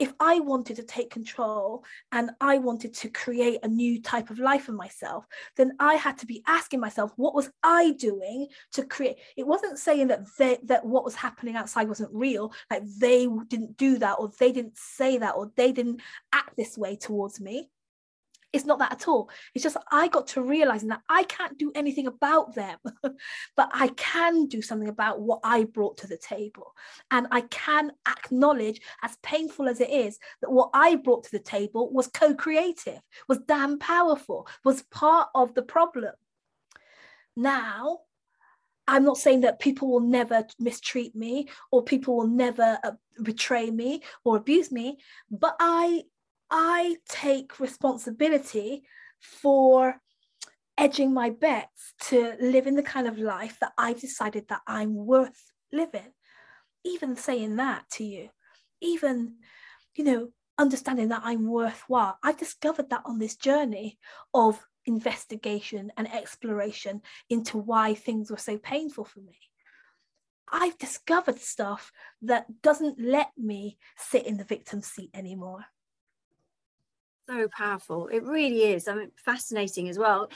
if 0.00 0.14
I 0.18 0.40
wanted 0.40 0.76
to 0.76 0.82
take 0.82 1.10
control 1.10 1.84
and 2.10 2.30
I 2.40 2.56
wanted 2.56 2.94
to 2.94 3.10
create 3.10 3.60
a 3.62 3.68
new 3.68 4.00
type 4.00 4.30
of 4.30 4.38
life 4.38 4.64
for 4.64 4.72
myself, 4.72 5.26
then 5.56 5.72
I 5.78 5.94
had 5.94 6.16
to 6.18 6.26
be 6.26 6.42
asking 6.46 6.80
myself, 6.80 7.12
what 7.16 7.34
was 7.34 7.50
I 7.62 7.92
doing 7.92 8.48
to 8.72 8.84
create? 8.86 9.18
It 9.36 9.46
wasn't 9.46 9.78
saying 9.78 10.08
that 10.08 10.22
they, 10.38 10.58
that 10.64 10.86
what 10.86 11.04
was 11.04 11.14
happening 11.14 11.54
outside 11.54 11.86
wasn't 11.86 12.14
real, 12.14 12.52
like 12.70 12.82
they 12.98 13.28
didn't 13.48 13.76
do 13.76 13.98
that, 13.98 14.16
or 14.18 14.30
they 14.40 14.52
didn't 14.52 14.78
say 14.78 15.18
that, 15.18 15.36
or 15.36 15.52
they 15.56 15.70
didn't 15.70 16.00
act 16.32 16.56
this 16.56 16.78
way 16.78 16.96
towards 16.96 17.38
me. 17.38 17.68
It's 18.52 18.64
not 18.64 18.80
that 18.80 18.92
at 18.92 19.08
all. 19.08 19.30
It's 19.54 19.62
just 19.62 19.76
I 19.92 20.08
got 20.08 20.26
to 20.28 20.42
realizing 20.42 20.88
that 20.88 21.02
I 21.08 21.22
can't 21.24 21.56
do 21.56 21.70
anything 21.74 22.06
about 22.06 22.54
them, 22.54 22.78
but 23.56 23.70
I 23.72 23.88
can 23.96 24.46
do 24.46 24.60
something 24.60 24.88
about 24.88 25.20
what 25.20 25.40
I 25.44 25.64
brought 25.64 25.98
to 25.98 26.08
the 26.08 26.18
table. 26.18 26.74
And 27.10 27.28
I 27.30 27.42
can 27.42 27.92
acknowledge, 28.08 28.80
as 29.02 29.16
painful 29.22 29.68
as 29.68 29.80
it 29.80 29.90
is, 29.90 30.18
that 30.40 30.50
what 30.50 30.70
I 30.74 30.96
brought 30.96 31.24
to 31.24 31.30
the 31.30 31.38
table 31.38 31.92
was 31.92 32.08
co 32.08 32.34
creative, 32.34 33.00
was 33.28 33.38
damn 33.46 33.78
powerful, 33.78 34.48
was 34.64 34.82
part 34.84 35.28
of 35.34 35.54
the 35.54 35.62
problem. 35.62 36.14
Now, 37.36 38.00
I'm 38.88 39.04
not 39.04 39.18
saying 39.18 39.42
that 39.42 39.60
people 39.60 39.88
will 39.88 40.00
never 40.00 40.44
mistreat 40.58 41.14
me 41.14 41.48
or 41.70 41.84
people 41.84 42.16
will 42.16 42.26
never 42.26 42.78
uh, 42.82 42.92
betray 43.22 43.70
me 43.70 44.02
or 44.24 44.36
abuse 44.36 44.72
me, 44.72 44.98
but 45.30 45.54
I 45.60 46.02
I 46.50 46.96
take 47.08 47.60
responsibility 47.60 48.82
for 49.20 50.00
edging 50.76 51.12
my 51.12 51.30
bets 51.30 51.94
to 52.00 52.34
live 52.40 52.66
in 52.66 52.74
the 52.74 52.82
kind 52.82 53.06
of 53.06 53.18
life 53.18 53.58
that 53.60 53.72
I've 53.78 54.00
decided 54.00 54.48
that 54.48 54.62
I'm 54.66 54.94
worth 54.94 55.52
living. 55.72 56.12
Even 56.84 57.14
saying 57.16 57.56
that 57.56 57.84
to 57.92 58.04
you, 58.04 58.30
even, 58.80 59.36
you 59.94 60.04
know, 60.04 60.28
understanding 60.58 61.08
that 61.08 61.22
I'm 61.24 61.46
worthwhile. 61.46 62.18
I've 62.22 62.38
discovered 62.38 62.90
that 62.90 63.02
on 63.04 63.18
this 63.18 63.36
journey 63.36 63.98
of 64.34 64.64
investigation 64.86 65.92
and 65.96 66.12
exploration 66.12 67.02
into 67.28 67.58
why 67.58 67.94
things 67.94 68.30
were 68.30 68.38
so 68.38 68.58
painful 68.58 69.04
for 69.04 69.20
me. 69.20 69.38
I've 70.50 70.78
discovered 70.78 71.38
stuff 71.38 71.92
that 72.22 72.62
doesn't 72.62 72.98
let 72.98 73.30
me 73.36 73.78
sit 73.96 74.26
in 74.26 74.36
the 74.36 74.44
victim 74.44 74.80
seat 74.80 75.10
anymore 75.14 75.66
so 77.30 77.48
powerful. 77.48 78.08
It 78.08 78.22
really 78.24 78.64
is. 78.72 78.88
I 78.88 78.94
mean, 78.94 79.10
fascinating 79.16 79.88
as 79.88 79.98
well. 79.98 80.30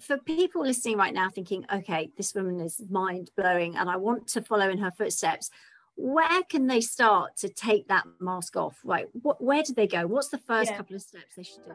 For 0.00 0.16
people 0.16 0.62
listening 0.62 0.96
right 0.96 1.12
now, 1.12 1.28
thinking, 1.28 1.64
okay, 1.72 2.10
this 2.16 2.34
woman 2.34 2.60
is 2.60 2.80
mind 2.88 3.30
blowing 3.36 3.76
and 3.76 3.90
I 3.90 3.96
want 3.96 4.28
to 4.28 4.42
follow 4.42 4.68
in 4.70 4.78
her 4.78 4.92
footsteps, 4.92 5.50
where 5.96 6.42
can 6.44 6.68
they 6.68 6.80
start 6.80 7.36
to 7.38 7.48
take 7.48 7.88
that 7.88 8.06
mask 8.20 8.56
off? 8.56 8.78
Right. 8.84 9.08
What, 9.22 9.42
where 9.42 9.62
do 9.62 9.74
they 9.74 9.88
go? 9.88 10.06
What's 10.06 10.28
the 10.28 10.38
first 10.38 10.70
yeah. 10.70 10.76
couple 10.76 10.96
of 10.96 11.02
steps 11.02 11.34
they 11.36 11.42
should 11.42 11.64
do? 11.64 11.72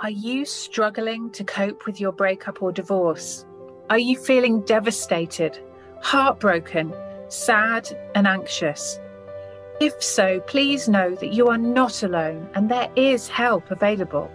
Are 0.00 0.10
you 0.10 0.44
struggling 0.44 1.30
to 1.30 1.44
cope 1.44 1.86
with 1.86 2.00
your 2.00 2.12
breakup 2.12 2.62
or 2.62 2.72
divorce? 2.72 3.46
Are 3.90 3.98
you 3.98 4.18
feeling 4.18 4.62
devastated, 4.62 5.60
heartbroken, 6.02 6.92
sad, 7.28 7.88
and 8.16 8.26
anxious? 8.26 8.98
If 9.80 10.02
so, 10.02 10.40
please 10.40 10.88
know 10.88 11.14
that 11.16 11.32
you 11.32 11.48
are 11.48 11.58
not 11.58 12.02
alone 12.02 12.48
and 12.54 12.70
there 12.70 12.90
is 12.96 13.28
help 13.28 13.70
available. 13.70 14.30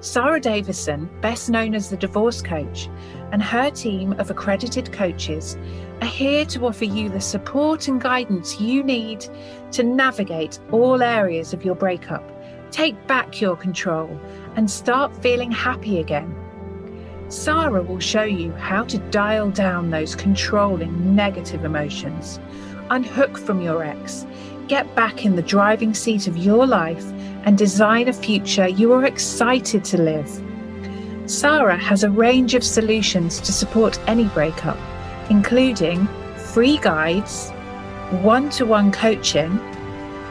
Sarah 0.00 0.40
Davison, 0.40 1.08
best 1.20 1.48
known 1.48 1.74
as 1.74 1.88
the 1.90 1.96
Divorce 1.96 2.42
Coach, 2.42 2.88
and 3.30 3.42
her 3.42 3.70
team 3.70 4.12
of 4.14 4.30
accredited 4.30 4.92
coaches 4.92 5.56
are 6.00 6.06
here 6.06 6.44
to 6.46 6.66
offer 6.66 6.84
you 6.84 7.08
the 7.08 7.20
support 7.20 7.86
and 7.86 8.00
guidance 8.00 8.60
you 8.60 8.82
need 8.82 9.24
to 9.70 9.84
navigate 9.84 10.58
all 10.72 11.02
areas 11.02 11.52
of 11.52 11.64
your 11.64 11.76
breakup 11.76 12.32
Take 12.72 13.06
back 13.06 13.38
your 13.38 13.54
control 13.54 14.18
and 14.56 14.68
start 14.68 15.14
feeling 15.22 15.52
happy 15.52 16.00
again. 16.00 16.34
Sarah 17.28 17.82
will 17.82 18.00
show 18.00 18.22
you 18.22 18.50
how 18.52 18.84
to 18.84 18.96
dial 19.10 19.50
down 19.50 19.90
those 19.90 20.16
controlling 20.16 21.14
negative 21.14 21.66
emotions, 21.66 22.40
unhook 22.88 23.36
from 23.36 23.60
your 23.60 23.84
ex, 23.84 24.26
get 24.68 24.94
back 24.94 25.24
in 25.24 25.36
the 25.36 25.42
driving 25.42 25.94
seat 25.94 26.26
of 26.26 26.36
your 26.36 26.66
life, 26.66 27.04
and 27.44 27.58
design 27.58 28.08
a 28.08 28.12
future 28.12 28.68
you 28.68 28.92
are 28.92 29.04
excited 29.04 29.84
to 29.84 30.00
live. 30.00 30.30
Sarah 31.26 31.76
has 31.76 32.04
a 32.04 32.10
range 32.10 32.54
of 32.54 32.64
solutions 32.64 33.40
to 33.40 33.52
support 33.52 33.98
any 34.08 34.24
breakup, 34.28 34.78
including 35.30 36.06
free 36.36 36.78
guides, 36.78 37.50
one 38.22 38.50
to 38.50 38.66
one 38.66 38.92
coaching, 38.92 39.50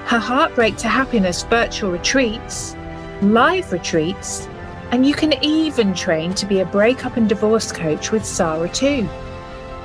her 0.05 0.19
Heartbreak 0.19 0.77
to 0.77 0.87
Happiness 0.87 1.43
virtual 1.43 1.91
retreats, 1.91 2.75
live 3.21 3.71
retreats, 3.71 4.47
and 4.91 5.05
you 5.05 5.13
can 5.13 5.33
even 5.43 5.93
train 5.93 6.33
to 6.35 6.45
be 6.45 6.59
a 6.59 6.65
breakup 6.65 7.17
and 7.17 7.29
divorce 7.29 7.71
coach 7.71 8.11
with 8.11 8.25
Sarah 8.25 8.69
too. 8.69 9.07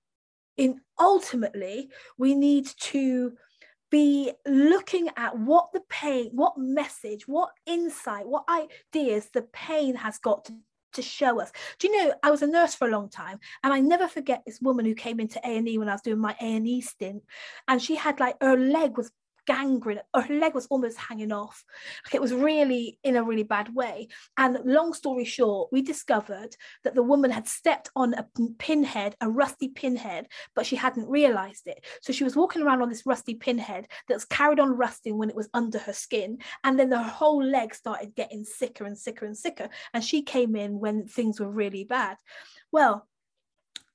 in 0.57 0.81
ultimately 0.99 1.89
we 2.17 2.35
need 2.35 2.67
to 2.79 3.33
be 3.89 4.31
looking 4.45 5.09
at 5.17 5.37
what 5.37 5.69
the 5.73 5.81
pain, 5.89 6.29
what 6.33 6.57
message, 6.57 7.27
what 7.27 7.49
insight, 7.65 8.27
what 8.27 8.45
ideas 8.47 9.29
the 9.33 9.41
pain 9.53 9.95
has 9.95 10.19
got 10.19 10.45
to, 10.45 10.53
to 10.93 11.01
show 11.01 11.39
us. 11.39 11.51
Do 11.79 11.87
you 11.87 11.97
know, 11.97 12.13
I 12.21 12.29
was 12.29 12.43
a 12.43 12.47
nurse 12.47 12.75
for 12.75 12.87
a 12.87 12.91
long 12.91 13.09
time 13.09 13.39
and 13.63 13.73
I 13.73 13.79
never 13.79 14.07
forget 14.07 14.43
this 14.45 14.61
woman 14.61 14.85
who 14.85 14.93
came 14.93 15.19
into 15.19 15.39
A&E 15.43 15.77
when 15.77 15.89
I 15.89 15.93
was 15.93 16.01
doing 16.01 16.19
my 16.19 16.35
A&E 16.39 16.81
stint 16.81 17.23
and 17.67 17.81
she 17.81 17.95
had 17.95 18.19
like 18.19 18.35
her 18.41 18.57
leg 18.57 18.97
was 18.97 19.11
gangrene. 19.49 19.99
Her 20.13 20.27
leg 20.29 20.53
was 20.53 20.67
almost 20.67 20.97
hanging 20.97 21.31
off. 21.31 21.63
Like 22.05 22.13
it 22.13 22.21
was 22.21 22.33
really 22.33 22.99
in 23.03 23.15
a 23.15 23.23
really 23.23 23.43
bad 23.43 23.73
way. 23.73 24.09
And 24.37 24.59
long 24.63 24.93
story 24.93 25.25
short, 25.25 25.69
we 25.71 25.81
discovered 25.81 26.55
that 26.83 26.93
the 26.93 27.01
woman 27.01 27.31
had 27.31 27.47
stepped 27.47 27.89
on 27.95 28.13
a 28.13 28.27
pinhead, 28.59 29.15
a 29.19 29.27
rusty 29.27 29.69
pinhead, 29.69 30.27
but 30.55 30.67
she 30.67 30.75
hadn't 30.75 31.09
realized 31.09 31.65
it. 31.65 31.83
So 32.01 32.13
she 32.13 32.23
was 32.23 32.35
walking 32.35 32.61
around 32.61 32.83
on 32.83 32.89
this 32.89 33.07
rusty 33.07 33.33
pinhead 33.33 33.87
that's 34.07 34.25
carried 34.25 34.59
on 34.59 34.77
rusting 34.77 35.17
when 35.17 35.31
it 35.31 35.35
was 35.35 35.49
under 35.55 35.79
her 35.79 35.93
skin. 35.93 36.37
And 36.63 36.79
then 36.79 36.91
her 36.91 37.01
whole 37.01 37.43
leg 37.43 37.73
started 37.73 38.13
getting 38.15 38.43
sicker 38.43 38.85
and 38.85 38.97
sicker 38.97 39.25
and 39.25 39.35
sicker. 39.35 39.69
And 39.95 40.03
she 40.03 40.21
came 40.21 40.55
in 40.55 40.79
when 40.79 41.07
things 41.07 41.39
were 41.39 41.49
really 41.49 41.85
bad. 41.85 42.17
Well, 42.71 43.07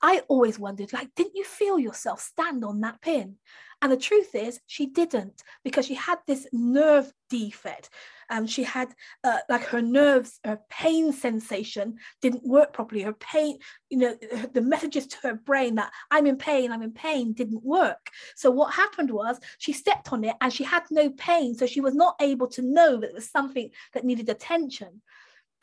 I 0.04 0.20
always 0.28 0.58
wondered, 0.58 0.92
like, 0.92 1.14
didn't 1.14 1.34
you 1.34 1.44
feel 1.44 1.78
yourself 1.78 2.20
stand 2.20 2.62
on 2.62 2.82
that 2.82 3.00
pin? 3.00 3.36
And 3.80 3.90
the 3.90 3.96
truth 3.96 4.34
is, 4.34 4.60
she 4.66 4.84
didn't 4.84 5.42
because 5.64 5.86
she 5.86 5.94
had 5.94 6.18
this 6.26 6.46
nerve 6.52 7.10
defect. 7.30 7.88
Um, 8.28 8.46
she 8.46 8.64
had 8.64 8.88
uh, 9.24 9.38
like 9.48 9.64
her 9.64 9.80
nerves, 9.80 10.40
her 10.44 10.60
pain 10.68 11.10
sensation 11.10 11.96
didn't 12.20 12.46
work 12.46 12.74
properly. 12.74 13.00
Her 13.00 13.14
pain, 13.14 13.58
you 13.88 13.96
know, 13.96 14.14
the 14.52 14.60
messages 14.60 15.06
to 15.06 15.16
her 15.22 15.34
brain 15.34 15.76
that 15.76 15.90
I'm 16.10 16.26
in 16.26 16.36
pain, 16.36 16.70
I'm 16.70 16.82
in 16.82 16.92
pain 16.92 17.32
didn't 17.32 17.64
work. 17.64 18.10
So 18.36 18.50
what 18.50 18.74
happened 18.74 19.10
was 19.10 19.40
she 19.56 19.72
stepped 19.72 20.12
on 20.12 20.22
it 20.24 20.36
and 20.42 20.52
she 20.52 20.64
had 20.64 20.82
no 20.90 21.08
pain. 21.08 21.54
So 21.54 21.64
she 21.64 21.80
was 21.80 21.94
not 21.94 22.16
able 22.20 22.48
to 22.48 22.62
know 22.62 22.98
that 22.98 23.08
it 23.08 23.14
was 23.14 23.30
something 23.30 23.70
that 23.94 24.04
needed 24.04 24.28
attention. 24.28 25.00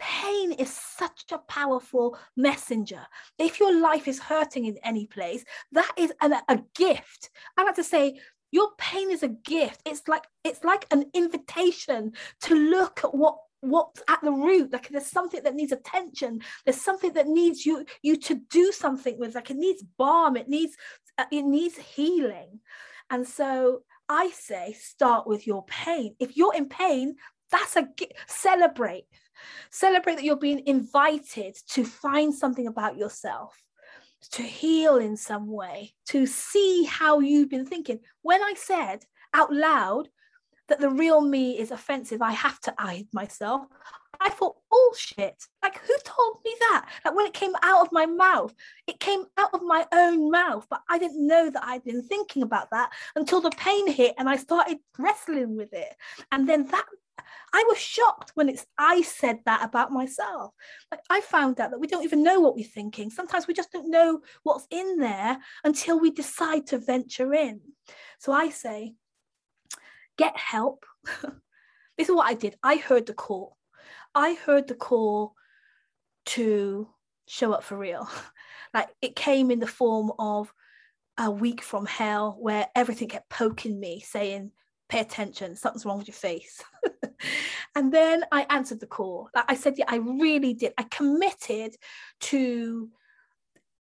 Pain 0.02 0.52
is 0.54 0.74
such 0.74 1.26
a 1.32 1.38
powerful 1.38 2.18
messenger. 2.36 3.06
If 3.38 3.60
your 3.60 3.80
life 3.80 4.08
is 4.08 4.18
hurting 4.18 4.66
in 4.66 4.80
any 4.84 5.06
place, 5.06 5.46
that 5.74 5.92
is 5.96 6.12
an, 6.22 6.34
a 6.48 6.60
gift. 6.76 7.30
I 7.56 7.64
like 7.64 7.76
to 7.76 7.84
say, 7.84 8.20
your 8.52 8.70
pain 8.80 9.12
is 9.12 9.22
a 9.22 9.28
gift. 9.28 9.82
It's 9.86 10.08
like 10.08 10.26
it's 10.44 10.64
like 10.64 10.88
an 10.92 11.06
invitation 11.14 12.14
to 12.42 12.56
look 12.56 13.02
at 13.04 13.14
what 13.14 13.38
what's 13.62 14.02
at 14.10 14.22
the 14.22 14.32
root. 14.32 14.74
Like 14.74 14.90
there's 14.90 15.06
something 15.06 15.44
that 15.44 15.54
needs 15.54 15.72
attention. 15.72 16.42
There's 16.66 16.82
something 16.82 17.14
that 17.14 17.28
needs 17.28 17.64
you 17.64 17.86
you 18.02 18.18
to 18.18 18.42
do 18.50 18.72
something 18.72 19.20
with. 19.20 19.36
Like 19.36 19.52
it 19.52 19.58
needs 19.58 19.84
balm. 19.98 20.36
It 20.36 20.50
needs 20.50 20.76
uh, 21.20 21.26
it 21.32 21.44
needs 21.44 21.78
healing. 21.78 22.60
And 23.12 23.28
so 23.28 23.84
i 24.10 24.30
say 24.32 24.74
start 24.74 25.28
with 25.28 25.46
your 25.46 25.64
pain. 25.66 26.16
If 26.20 26.36
you're 26.36 26.56
in 26.56 26.68
pain 26.68 27.16
that's 27.52 27.76
a 27.76 27.88
celebrate 28.28 29.06
Celebrate 29.70 30.16
that 30.16 30.24
you're 30.24 30.36
being 30.36 30.66
invited 30.66 31.56
to 31.70 31.84
find 31.84 32.34
something 32.34 32.68
about 32.68 32.98
yourself, 32.98 33.62
to 34.32 34.44
heal 34.44 34.98
in 34.98 35.18
some 35.18 35.48
way, 35.48 35.94
to 36.08 36.26
see 36.26 36.84
how 36.84 37.20
you've 37.20 37.50
been 37.50 37.66
thinking. 37.66 38.00
When 38.22 38.42
I 38.42 38.54
said 38.56 39.06
out 39.34 39.54
loud 39.54 40.10
that 40.68 40.80
the 40.80 40.90
real 40.90 41.22
me 41.22 41.60
is 41.60 41.72
offensive, 41.72 42.22
I 42.22 42.32
have 42.32 42.60
to 42.62 42.74
hide 42.78 43.08
myself. 43.14 43.64
I 44.20 44.30
thought, 44.30 44.58
oh, 44.72 44.82
bullshit. 44.92 45.48
Like, 45.64 45.80
who 45.80 45.94
told 46.04 46.38
me 46.44 46.54
that? 46.60 46.86
Like, 47.06 47.16
when 47.16 47.26
it 47.26 47.34
came 47.34 47.54
out 47.62 47.86
of 47.86 47.92
my 47.92 48.06
mouth, 48.06 48.54
it 48.88 49.00
came 49.00 49.26
out 49.38 49.54
of 49.54 49.62
my 49.64 49.86
own 49.92 50.32
mouth, 50.32 50.66
but 50.70 50.82
I 50.90 50.98
didn't 50.98 51.26
know 51.26 51.50
that 51.50 51.64
I'd 51.64 51.84
been 51.84 52.04
thinking 52.04 52.44
about 52.44 52.70
that 52.72 52.92
until 53.16 53.42
the 53.42 53.52
pain 53.52 53.88
hit 53.88 54.16
and 54.18 54.30
I 54.30 54.36
started 54.38 54.78
wrestling 54.98 55.56
with 55.56 55.74
it. 55.74 55.96
And 56.32 56.48
then 56.48 56.68
that 56.68 56.86
I 57.54 57.66
was 57.68 57.78
shocked 57.78 58.32
when 58.36 58.50
it's 58.50 58.66
I 58.78 59.02
said 59.02 59.40
that 59.46 59.64
about 59.64 59.92
myself. 59.92 60.54
Like 60.92 61.02
I 61.10 61.22
found 61.22 61.60
out 61.60 61.72
that 61.72 61.80
we 61.80 61.88
don't 61.88 62.04
even 62.04 62.24
know 62.24 62.40
what 62.40 62.56
we're 62.56 62.64
thinking. 62.64 63.10
Sometimes 63.10 63.48
we 63.48 63.54
just 63.54 63.72
don't 63.72 63.90
know 63.90 64.22
what's 64.44 64.68
in 64.70 64.98
there 64.98 65.38
until 65.64 66.00
we 66.00 66.12
decide 66.12 66.68
to 66.68 66.78
venture 66.78 67.34
in. 67.34 67.62
So 68.20 68.32
I 68.32 68.50
say, 68.50 68.96
get 70.18 70.38
help. 70.38 70.86
this 71.98 72.10
is 72.10 72.16
what 72.16 72.28
I 72.28 72.34
did. 72.34 72.56
I 72.64 72.78
heard 72.78 73.06
the 73.06 73.14
call. 73.14 73.58
I 74.14 74.34
heard 74.34 74.68
the 74.68 74.76
call 74.76 75.36
to 76.28 76.88
show 77.28 77.54
up 77.54 77.64
for 77.64 77.78
real. 77.78 78.10
like 78.74 78.90
it 79.02 79.16
came 79.16 79.52
in 79.52 79.60
the 79.60 79.68
form 79.68 80.12
of 80.20 80.54
a 81.18 81.30
week 81.30 81.62
from 81.62 81.86
hell 81.86 82.38
where 82.40 82.68
everything 82.76 83.08
kept 83.08 83.30
poking 83.30 83.80
me, 83.80 84.00
saying, 84.00 84.52
pay 84.92 85.00
attention, 85.00 85.56
something's 85.56 85.86
wrong 85.86 86.00
with 86.00 86.10
your 86.10 86.16
face. 86.16 86.62
and 87.76 87.94
then 87.94 88.26
I 88.32 88.46
answered 88.50 88.82
the 88.82 88.88
call. 88.88 89.30
Like 89.34 89.46
I 89.48 89.56
said, 89.56 89.76
yeah, 89.78 89.86
I 89.88 89.96
really 89.96 90.54
did. 90.54 90.74
I 90.78 90.84
committed 90.84 91.76
to 92.22 92.90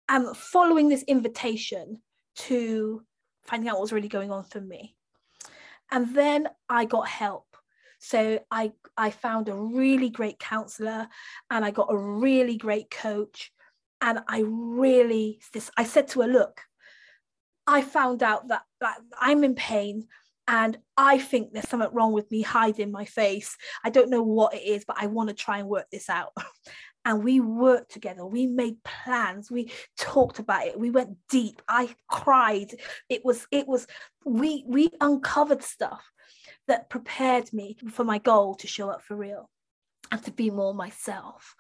um, 0.07 0.33
following 0.33 0.87
this 0.87 1.03
invitation 1.03 2.01
to 2.35 3.03
finding 3.43 3.67
out 3.69 3.75
what 3.75 3.81
was 3.81 3.91
really 3.91 4.07
going 4.07 4.31
on 4.31 4.45
for 4.45 4.61
me. 4.61 4.95
And 5.91 6.15
then 6.15 6.47
I 6.69 6.85
got 6.85 7.07
help. 7.09 7.45
So 7.99 8.39
I 8.49 8.71
I 8.97 9.11
found 9.11 9.49
a 9.49 9.55
really 9.55 10.09
great 10.09 10.39
counselor 10.39 11.07
and 11.49 11.65
I 11.65 11.71
got 11.71 11.87
a 11.91 11.97
really 11.97 12.57
great 12.57 12.89
coach. 12.89 13.51
And 14.01 14.19
I 14.27 14.43
really 14.45 15.39
this 15.53 15.69
I 15.77 15.83
said 15.83 16.07
to 16.09 16.21
her, 16.21 16.27
look, 16.27 16.61
I 17.67 17.81
found 17.81 18.23
out 18.23 18.49
that, 18.49 18.63
that 18.81 18.97
I'm 19.19 19.43
in 19.43 19.55
pain 19.55 20.07
and 20.47 20.77
I 20.97 21.19
think 21.19 21.53
there's 21.53 21.69
something 21.69 21.89
wrong 21.93 22.11
with 22.11 22.29
me 22.29 22.41
hiding 22.41 22.91
my 22.91 23.05
face. 23.05 23.55
I 23.83 23.89
don't 23.89 24.09
know 24.09 24.23
what 24.23 24.53
it 24.53 24.63
is, 24.63 24.83
but 24.85 24.97
I 24.99 25.07
want 25.07 25.29
to 25.29 25.35
try 25.35 25.59
and 25.59 25.69
work 25.69 25.85
this 25.91 26.09
out. 26.09 26.33
and 27.05 27.23
we 27.23 27.39
worked 27.39 27.91
together. 27.91 28.25
We 28.25 28.47
made 28.47 28.83
plans. 28.83 29.49
We 29.49 29.71
talked 29.97 30.39
about 30.39 30.67
it. 30.67 30.79
We 30.79 30.89
went 30.89 31.17
deep. 31.29 31.61
I 31.67 31.95
cried. 32.09 32.71
It 33.09 33.23
was, 33.23 33.47
it 33.51 33.67
was, 33.67 33.87
we 34.25 34.63
we 34.67 34.89
uncovered 35.01 35.63
stuff 35.63 36.03
that 36.67 36.89
prepared 36.89 37.51
me 37.53 37.77
for 37.91 38.03
my 38.03 38.17
goal 38.19 38.55
to 38.55 38.67
show 38.67 38.89
up 38.89 39.01
for 39.01 39.15
real 39.15 39.49
and 40.11 40.23
to 40.23 40.31
be 40.31 40.49
more 40.49 40.73
myself. 40.73 41.55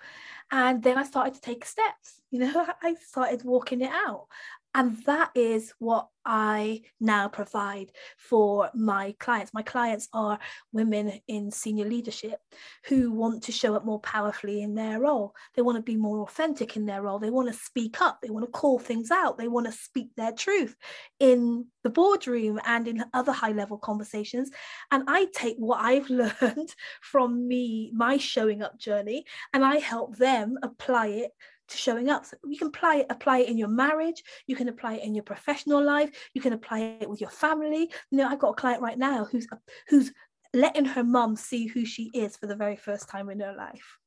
And 0.51 0.83
then 0.83 0.97
I 0.97 1.03
started 1.03 1.33
to 1.35 1.41
take 1.41 1.65
steps. 1.65 2.21
You 2.31 2.39
know, 2.39 2.67
I 2.81 2.95
started 2.95 3.43
walking 3.43 3.81
it 3.81 3.91
out. 3.91 4.27
And 4.75 4.97
that 5.05 5.31
is 5.35 5.73
what 5.79 6.07
I 6.25 6.81
now 6.99 7.27
provide 7.27 7.91
for 8.17 8.69
my 8.73 9.13
clients. 9.19 9.53
My 9.53 9.61
clients 9.61 10.07
are 10.13 10.39
women 10.71 11.19
in 11.27 11.51
senior 11.51 11.85
leadership 11.85 12.39
who 12.85 13.11
want 13.11 13.43
to 13.43 13.51
show 13.51 13.75
up 13.75 13.85
more 13.85 13.99
powerfully 13.99 14.61
in 14.61 14.73
their 14.73 15.01
role. 15.01 15.35
They 15.55 15.61
want 15.61 15.77
to 15.77 15.81
be 15.81 15.97
more 15.97 16.21
authentic 16.21 16.75
in 16.77 16.85
their 16.85 17.01
role. 17.01 17.19
They 17.19 17.29
want 17.29 17.49
to 17.49 17.53
speak 17.53 18.01
up. 18.01 18.19
They 18.21 18.29
want 18.29 18.45
to 18.45 18.51
call 18.51 18.79
things 18.79 19.11
out. 19.11 19.37
They 19.37 19.47
want 19.47 19.65
to 19.65 19.71
speak 19.71 20.09
their 20.15 20.31
truth 20.31 20.75
in 21.19 21.67
the 21.83 21.89
boardroom 21.89 22.59
and 22.65 22.87
in 22.87 23.03
other 23.13 23.33
high 23.33 23.51
level 23.51 23.77
conversations. 23.77 24.49
And 24.91 25.03
I 25.07 25.27
take 25.33 25.57
what 25.57 25.81
I've 25.81 26.09
learned 26.09 26.73
from 27.01 27.47
me, 27.47 27.91
my 27.93 28.17
showing 28.17 28.61
up 28.61 28.79
journey, 28.79 29.25
and 29.53 29.63
I 29.65 29.77
help 29.77 30.17
them 30.17 30.57
apply 30.63 31.07
it 31.07 31.31
to 31.69 31.77
showing 31.77 32.09
up. 32.09 32.25
So 32.25 32.37
you 32.45 32.57
can 32.57 32.67
apply 32.67 32.97
it, 32.97 33.07
apply 33.09 33.39
it 33.39 33.49
in 33.49 33.57
your 33.57 33.67
marriage, 33.67 34.23
you 34.47 34.55
can 34.55 34.69
apply 34.69 34.95
it 34.95 35.03
in 35.03 35.15
your 35.15 35.23
professional 35.23 35.83
life, 35.83 36.11
you 36.33 36.41
can 36.41 36.53
apply 36.53 36.97
it 37.01 37.09
with 37.09 37.21
your 37.21 37.29
family. 37.29 37.91
You 38.11 38.17
know, 38.17 38.27
I've 38.27 38.39
got 38.39 38.49
a 38.49 38.55
client 38.55 38.81
right 38.81 38.97
now 38.97 39.25
who's 39.25 39.47
who's 39.89 40.11
letting 40.53 40.85
her 40.85 41.03
mum 41.03 41.35
see 41.35 41.67
who 41.67 41.85
she 41.85 42.11
is 42.13 42.37
for 42.37 42.47
the 42.47 42.55
very 42.55 42.75
first 42.75 43.09
time 43.09 43.29
in 43.29 43.39
her 43.39 43.55
life. 43.55 43.97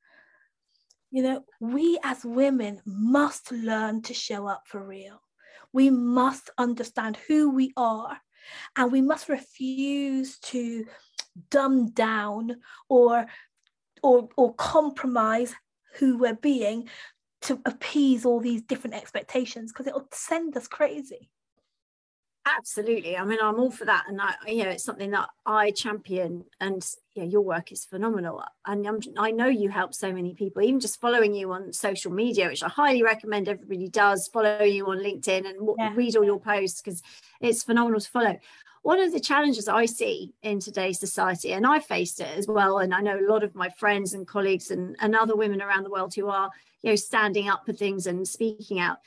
You 1.11 1.23
know, 1.23 1.45
we 1.61 1.99
as 2.03 2.25
women 2.25 2.81
must 2.85 3.51
learn 3.53 4.03
to 4.03 4.14
show 4.14 4.47
up 4.47 4.62
for 4.66 4.83
real. 4.85 5.21
We 5.73 5.90
must 5.90 6.51
understand 6.59 7.19
who 7.29 7.51
we 7.51 7.73
are 7.77 8.19
and 8.77 8.92
we 8.92 9.01
must 9.01 9.29
refuse 9.29 10.38
to 10.38 10.87
dumb 11.51 11.90
down 11.90 12.57
or 12.88 13.27
or 14.03 14.29
or 14.37 14.55
compromise 14.55 15.55
who 15.99 16.19
we're 16.19 16.35
being 16.35 16.88
to 17.47 17.61
appease 17.65 18.25
all 18.25 18.41
these 18.41 18.63
different 18.63 18.97
expectations 18.97 19.73
because 19.73 19.87
it'll 19.87 20.09
send 20.13 20.57
us 20.57 20.67
crazy. 20.67 21.31
Absolutely. 22.47 23.17
I 23.17 23.25
mean 23.25 23.39
i'm 23.43 23.59
all 23.59 23.73
for 23.73 23.85
that 23.87 24.05
and 24.07 24.21
i 24.21 24.35
you 24.47 24.63
know 24.63 24.71
it's 24.71 24.85
something 24.85 25.11
that 25.11 25.29
i 25.45 25.73
champion 25.73 26.45
and 26.61 26.89
yeah 27.15 27.25
your 27.25 27.41
work 27.41 27.73
is 27.73 27.85
phenomenal 27.85 28.41
and 28.65 28.87
I'm, 28.87 29.01
i 29.19 29.33
know 29.33 29.49
you 29.49 29.69
help 29.69 29.95
so 29.95 30.13
many 30.13 30.33
people 30.33 30.63
even 30.63 30.79
just 30.79 31.01
following 31.01 31.35
you 31.35 31.51
on 31.53 31.73
social 31.73 32.13
media 32.13 32.47
which 32.47 32.63
i 32.63 32.69
highly 32.69 33.03
recommend 33.03 33.49
everybody 33.49 33.89
does 33.89 34.29
follow 34.29 34.63
you 34.63 34.87
on 34.87 34.99
linkedin 34.99 35.45
and 35.45 35.69
yeah. 35.77 35.93
read 35.97 36.17
all 36.17 36.25
your 36.25 36.39
posts 36.39 36.81
because 36.81 37.03
it's 37.41 37.65
phenomenal 37.65 37.99
to 37.99 38.11
follow 38.11 38.39
one 38.87 39.01
of 39.01 39.12
the 39.12 39.18
challenges 39.18 39.66
I 39.66 39.85
see 39.85 40.33
in 40.44 40.61
today's 40.61 41.01
society, 41.01 41.53
and 41.53 41.66
I 41.66 41.81
faced 41.81 42.20
it 42.20 42.29
as 42.38 42.46
well, 42.46 42.79
and 42.79 42.94
I 42.94 43.01
know 43.01 43.18
a 43.18 43.29
lot 43.29 43.42
of 43.42 43.57
my 43.57 43.68
friends 43.68 44.14
and 44.14 44.29
colleagues 44.29 44.70
and, 44.70 44.94
and 45.01 45.16
other 45.16 45.35
women 45.35 45.61
around 45.61 45.83
the 45.83 45.90
world 45.90 46.14
who 46.14 46.29
are, 46.29 46.53
you 46.83 46.90
know, 46.90 46.94
standing 46.94 47.49
up 47.49 47.66
for 47.66 47.72
things 47.72 48.07
and 48.07 48.29
speaking 48.29 48.79
out, 48.79 48.99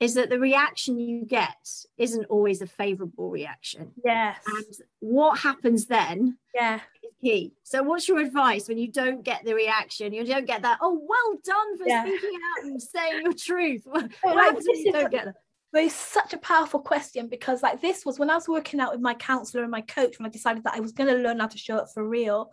is 0.00 0.14
that 0.14 0.30
the 0.30 0.40
reaction 0.40 0.98
you 0.98 1.26
get 1.26 1.68
isn't 1.98 2.24
always 2.30 2.62
a 2.62 2.66
favorable 2.66 3.28
reaction. 3.28 3.92
Yes. 4.02 4.38
And 4.46 4.64
what 5.00 5.38
happens 5.38 5.84
then 5.84 6.38
yeah. 6.54 6.76
is 7.02 7.10
key. 7.20 7.52
So 7.62 7.82
what's 7.82 8.08
your 8.08 8.20
advice 8.20 8.68
when 8.68 8.78
you 8.78 8.90
don't 8.90 9.22
get 9.22 9.44
the 9.44 9.54
reaction? 9.54 10.14
You 10.14 10.24
don't 10.24 10.46
get 10.46 10.62
that, 10.62 10.78
oh, 10.80 10.98
well 11.06 11.38
done 11.44 11.76
for 11.76 11.86
yeah. 11.86 12.06
speaking 12.06 12.38
out 12.56 12.64
and 12.64 12.80
saying 12.80 13.20
your 13.22 13.34
truth. 13.34 13.82
What, 13.84 14.10
what 14.22 14.36
happens 14.42 14.66
when 14.66 14.78
you 14.78 14.92
don't 14.92 15.10
get 15.10 15.26
that? 15.26 15.34
But 15.76 15.84
it's 15.84 15.94
such 15.94 16.32
a 16.32 16.38
powerful 16.38 16.80
question 16.80 17.28
because 17.28 17.62
like 17.62 17.82
this 17.82 18.06
was 18.06 18.18
when 18.18 18.30
I 18.30 18.34
was 18.34 18.48
working 18.48 18.80
out 18.80 18.92
with 18.92 19.02
my 19.02 19.12
counselor 19.12 19.62
and 19.62 19.70
my 19.70 19.82
coach 19.82 20.18
when 20.18 20.24
I 20.24 20.30
decided 20.30 20.64
that 20.64 20.72
I 20.72 20.80
was 20.80 20.92
going 20.92 21.14
to 21.14 21.20
learn 21.22 21.38
how 21.38 21.48
to 21.48 21.58
show 21.58 21.76
up 21.76 21.88
for 21.92 22.08
real. 22.08 22.50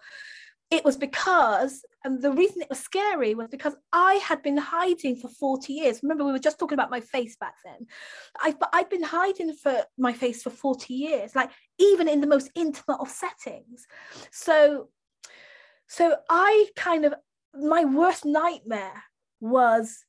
It 0.70 0.84
was 0.84 0.98
because, 0.98 1.86
and 2.04 2.22
the 2.22 2.34
reason 2.34 2.62
it 2.62 2.70
was 2.70 2.82
scary 2.82 3.34
was 3.34 3.48
because 3.48 3.78
I 3.94 4.16
had 4.16 4.44
been 4.44 4.58
hiding 4.58 5.16
for 5.16 5.30
40 5.30 5.72
years. 5.72 6.04
Remember, 6.04 6.26
we 6.26 6.34
were 6.34 6.38
just 6.38 6.60
talking 6.60 6.74
about 6.74 6.92
my 6.92 7.00
face 7.00 7.38
back 7.38 7.54
then. 7.64 7.88
I've, 8.44 8.58
I'd 8.74 8.90
been 8.90 9.04
hiding 9.04 9.54
for 9.54 9.86
my 9.98 10.12
face 10.12 10.44
for 10.44 10.50
40 10.50 10.94
years, 10.94 11.34
like 11.34 11.50
even 11.80 12.10
in 12.10 12.20
the 12.20 12.28
most 12.28 12.52
intimate 12.56 13.00
of 13.00 13.08
settings. 13.08 13.88
So, 14.34 14.90
so 15.88 16.18
I 16.30 16.68
kind 16.76 17.06
of, 17.06 17.14
my 17.56 17.86
worst 17.86 18.26
nightmare 18.26 19.02
was 19.40 20.04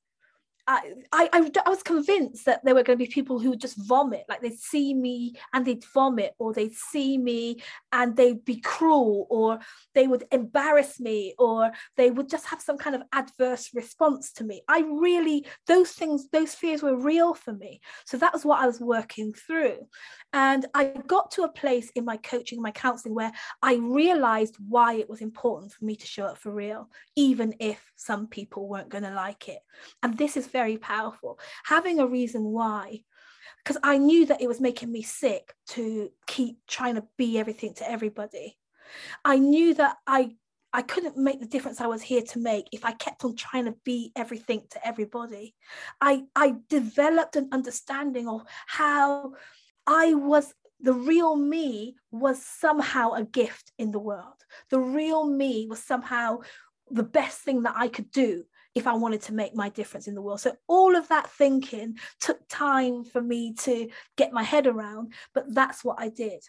I, 0.67 0.95
I, 1.13 1.51
I 1.67 1.69
was 1.69 1.83
convinced 1.83 2.47
that 2.47 2.65
there 2.65 2.75
were 2.75 2.83
going 2.83 2.99
to 2.99 3.05
be 3.05 3.11
people 3.11 3.39
who 3.39 3.51
would 3.51 3.61
just 3.61 3.77
vomit, 3.77 4.25
like 4.29 4.41
they'd 4.41 4.59
see 4.59 4.95
me 4.95 5.35
and 5.53 5.65
they'd 5.65 5.85
vomit, 5.93 6.35
or 6.39 6.55
they'd 6.55 6.75
see 6.75 7.19
me 7.19 7.63
and 7.93 8.17
they'd 8.17 8.45
be 8.45 8.61
cruel, 8.61 9.27
or 9.29 9.59
they 9.95 10.07
would 10.07 10.25
embarrass 10.33 10.99
me, 10.99 11.35
or 11.39 11.71
they 11.97 12.11
would 12.11 12.31
just 12.31 12.47
have 12.47 12.63
some 12.63 12.79
kind 12.79 12.97
of 12.97 13.03
adverse 13.13 13.71
response 13.75 14.33
to 14.33 14.45
me. 14.45 14.63
I 14.69 14.81
really, 14.81 15.47
those 15.67 15.91
things, 15.91 16.29
those 16.31 16.55
fears 16.55 16.83
were 16.83 16.97
real 16.97 17.35
for 17.35 17.53
me. 17.53 17.81
So 18.07 18.17
that 18.19 18.33
was 18.33 18.45
what 18.45 18.61
I 18.61 18.67
was 18.67 18.81
working 18.81 19.35
through. 19.35 19.87
And 20.33 20.67
I 20.75 20.95
got 21.07 21.31
to 21.33 21.43
a 21.43 21.53
place 21.53 21.91
in 21.95 22.05
my 22.05 22.17
coaching, 22.17 22.63
my 22.63 22.71
counseling, 22.73 23.15
where 23.15 23.33
I 23.63 23.75
realized 23.77 24.57
why 24.67 24.95
it 24.95 25.11
was 25.11 25.21
important 25.21 25.73
for 25.73 25.85
me 25.85 25.95
to 25.97 26.07
show 26.07 26.25
up 26.25 26.39
for 26.39 26.53
real, 26.53 26.89
even 27.17 27.55
if 27.61 27.93
some 27.97 28.27
people 28.29 28.67
weren't 28.67 28.89
going 28.89 29.05
to 29.05 29.15
like 29.15 29.49
it. 29.49 29.61
And 30.03 30.17
this 30.17 30.37
is 30.37 30.49
very 30.55 30.79
powerful. 30.79 31.39
Having 31.65 31.99
a 31.99 32.07
reason 32.07 32.45
why, 32.45 33.01
because 33.59 33.77
I 33.83 33.99
knew 33.99 34.25
that 34.27 34.41
it 34.41 34.49
was 34.49 34.61
making 34.61 34.91
me 34.91 35.03
sick 35.03 35.53
to 35.71 36.11
keep 36.27 36.59
trying 36.67 36.95
to 36.95 37.05
be 37.19 37.39
everything 37.39 37.75
to 37.75 37.91
everybody. 37.91 38.57
I 39.25 39.37
knew 39.39 39.75
that 39.75 39.97
I 40.07 40.37
I 40.73 40.83
couldn't 40.83 41.17
make 41.17 41.39
the 41.39 41.47
difference 41.47 41.81
I 41.81 41.87
was 41.87 42.03
here 42.03 42.23
to 42.23 42.39
make 42.41 42.67
if 42.73 42.85
I 42.85 42.93
kept 42.93 43.25
on 43.25 43.37
trying 43.37 43.67
to 43.67 43.77
be 43.85 44.11
everything 44.17 44.63
to 44.71 44.87
everybody. 44.87 45.55
I 46.01 46.25
I 46.35 46.57
developed 46.69 47.37
an 47.37 47.49
understanding 47.53 48.29
of 48.29 48.43
how 48.67 49.35
I 49.87 50.15
was 50.15 50.55
the 50.81 50.95
real 50.95 51.37
me 51.37 51.97
was 52.11 52.45
somehow 52.45 53.13
a 53.13 53.25
gift 53.25 53.73
in 53.79 53.91
the 53.91 54.05
world. 54.11 54.39
The 54.71 54.81
real 54.81 55.25
me 55.27 55.67
was 55.69 55.83
somehow 55.83 56.41
the 56.91 57.09
best 57.19 57.39
thing 57.41 57.63
that 57.63 57.75
I 57.77 57.89
could 57.89 58.11
do 58.11 58.45
if 58.75 58.87
I 58.87 58.95
wanted 58.95 59.23
to 59.23 59.35
make 59.35 59.55
my 59.55 59.69
difference 59.69 60.09
in 60.09 60.15
the 60.15 60.23
world. 60.23 60.41
So 60.41 60.57
all 60.67 60.97
of 60.97 61.09
that 61.09 61.31
thinking 61.31 61.97
took 62.21 62.41
time 62.49 63.05
for 63.05 63.21
me 63.21 63.55
to 63.61 63.89
get 64.17 64.33
my 64.33 64.43
head 64.43 64.67
around, 64.67 65.15
but 65.33 65.55
that's 65.55 65.85
what 65.85 65.97
I 66.01 66.09
did. 66.09 66.43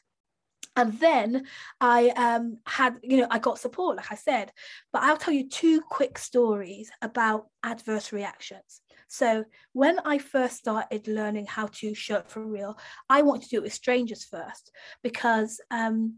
And 0.77 0.99
then 0.99 1.45
I 1.79 2.09
um, 2.09 2.57
had, 2.65 2.97
you 3.01 3.17
know, 3.17 3.27
I 3.31 3.39
got 3.39 3.59
support, 3.59 3.95
like 3.95 4.11
I 4.11 4.15
said. 4.15 4.51
But 4.91 5.03
I'll 5.03 5.17
tell 5.17 5.33
you 5.33 5.47
two 5.47 5.81
quick 5.81 6.17
stories 6.17 6.91
about 7.01 7.47
adverse 7.63 8.11
reactions. 8.11 8.81
So 9.07 9.45
when 9.73 9.99
I 9.99 10.17
first 10.17 10.57
started 10.57 11.07
learning 11.07 11.45
how 11.45 11.67
to 11.67 11.93
up 12.11 12.29
for 12.29 12.43
real, 12.45 12.77
I 13.09 13.21
wanted 13.21 13.43
to 13.43 13.49
do 13.49 13.57
it 13.57 13.63
with 13.63 13.73
strangers 13.73 14.25
first 14.25 14.71
because 15.03 15.61
um, 15.71 16.17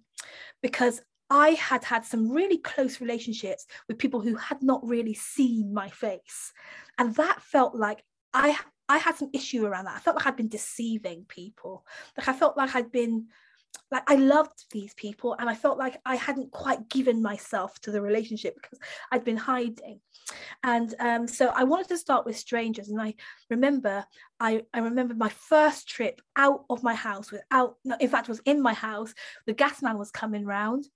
because 0.62 1.02
I 1.30 1.52
had 1.52 1.84
had 1.84 2.06
some 2.06 2.30
really 2.30 2.58
close 2.58 3.02
relationships 3.02 3.66
with 3.88 3.98
people 3.98 4.22
who 4.22 4.36
had 4.36 4.63
not 4.63 4.86
really 4.88 5.13
seen 5.13 5.74
my 5.74 5.90
face. 5.90 6.54
And 6.98 7.16
that 7.16 7.42
felt 7.42 7.76
like 7.76 8.04
I 8.34 8.58
I 8.90 8.98
had 9.00 9.16
some 9.16 9.30
issue 9.34 9.66
around 9.66 9.86
that. 9.86 9.98
I 9.98 10.00
felt 10.00 10.16
like 10.16 10.28
I'd 10.28 10.38
been 10.38 10.48
deceiving 10.48 11.26
people. 11.28 11.86
Like 12.18 12.30
I 12.30 12.34
felt 12.34 12.56
like 12.56 12.74
I'd 12.76 12.92
been 12.92 13.28
like 13.92 14.04
I 14.10 14.16
loved 14.16 14.66
these 14.72 14.94
people 14.94 15.36
and 15.40 15.50
I 15.50 15.56
felt 15.56 15.78
like 15.78 16.00
I 16.06 16.16
hadn't 16.16 16.52
quite 16.52 16.90
given 16.90 17.22
myself 17.22 17.80
to 17.82 17.92
the 17.92 18.02
relationship 18.02 18.56
because 18.56 18.80
I'd 19.12 19.24
been 19.24 19.38
hiding. 19.38 20.00
And 20.63 20.94
um, 21.00 21.28
so 21.28 21.48
I 21.48 21.63
wanted 21.63 21.90
to 21.90 21.98
start 21.98 22.26
with 22.26 22.38
strangers. 22.38 22.90
And 22.90 23.02
I 23.02 23.16
remember, 23.50 24.06
I, 24.40 24.63
I 24.74 24.80
remember 24.80 25.16
my 25.16 25.30
first 25.30 25.88
trip 25.88 26.22
out 26.36 26.66
of 26.70 26.84
my 26.84 26.96
house 26.96 27.32
without, 27.32 27.76
no, 27.86 27.96
in 28.00 28.10
fact, 28.10 28.28
was 28.28 28.42
in 28.46 28.62
my 28.62 28.74
house. 28.74 29.13
The 29.46 29.54
gas 29.54 29.82
man 29.82 29.98
was 29.98 30.12
coming 30.12 30.46
round 30.46 30.88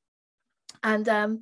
and 0.84 1.08
um, 1.10 1.42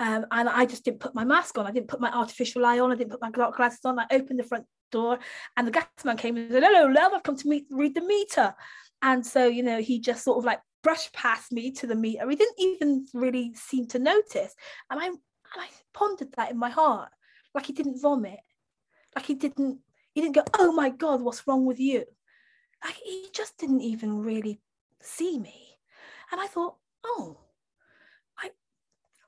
um, 0.00 0.26
and 0.30 0.48
I 0.48 0.66
just 0.66 0.84
didn't 0.84 1.00
put 1.00 1.14
my 1.14 1.24
mask 1.24 1.58
on. 1.58 1.66
I 1.66 1.70
didn't 1.70 1.88
put 1.88 2.00
my 2.00 2.10
artificial 2.10 2.64
eye 2.64 2.78
on. 2.80 2.92
I 2.92 2.96
didn't 2.96 3.10
put 3.10 3.20
my 3.20 3.30
glasses 3.30 3.84
on. 3.84 3.98
I 3.98 4.06
opened 4.10 4.38
the 4.38 4.44
front 4.44 4.66
door, 4.90 5.18
and 5.56 5.66
the 5.66 5.72
gas 5.72 5.86
man 6.04 6.16
came 6.16 6.36
and 6.36 6.50
said, 6.50 6.62
"Hello, 6.62 6.86
love. 6.86 7.12
I've 7.12 7.22
come 7.22 7.36
to 7.36 7.48
meet, 7.48 7.66
read 7.70 7.94
the 7.94 8.00
meter." 8.02 8.54
And 9.02 9.24
so, 9.24 9.46
you 9.46 9.62
know, 9.62 9.80
he 9.80 9.98
just 10.00 10.24
sort 10.24 10.38
of 10.38 10.44
like 10.44 10.60
brushed 10.82 11.12
past 11.12 11.52
me 11.52 11.70
to 11.72 11.86
the 11.86 11.94
meter. 11.94 12.28
He 12.28 12.36
didn't 12.36 12.58
even 12.58 13.06
really 13.14 13.52
seem 13.54 13.86
to 13.88 13.98
notice, 13.98 14.54
and 14.90 15.00
I 15.00 15.06
and 15.06 15.18
I 15.56 15.68
pondered 15.94 16.32
that 16.36 16.50
in 16.50 16.58
my 16.58 16.70
heart, 16.70 17.10
like 17.54 17.66
he 17.66 17.72
didn't 17.72 18.00
vomit, 18.00 18.40
like 19.16 19.26
he 19.26 19.34
didn't 19.34 19.80
he 20.12 20.20
didn't 20.20 20.34
go, 20.34 20.44
"Oh 20.58 20.72
my 20.72 20.90
God, 20.90 21.22
what's 21.22 21.46
wrong 21.46 21.66
with 21.66 21.78
you?" 21.80 22.04
Like 22.84 22.94
he 22.96 23.28
just 23.32 23.58
didn't 23.58 23.82
even 23.82 24.20
really 24.22 24.60
see 25.00 25.38
me, 25.38 25.78
and 26.32 26.40
I 26.40 26.46
thought, 26.46 26.76
"Oh." 27.04 27.39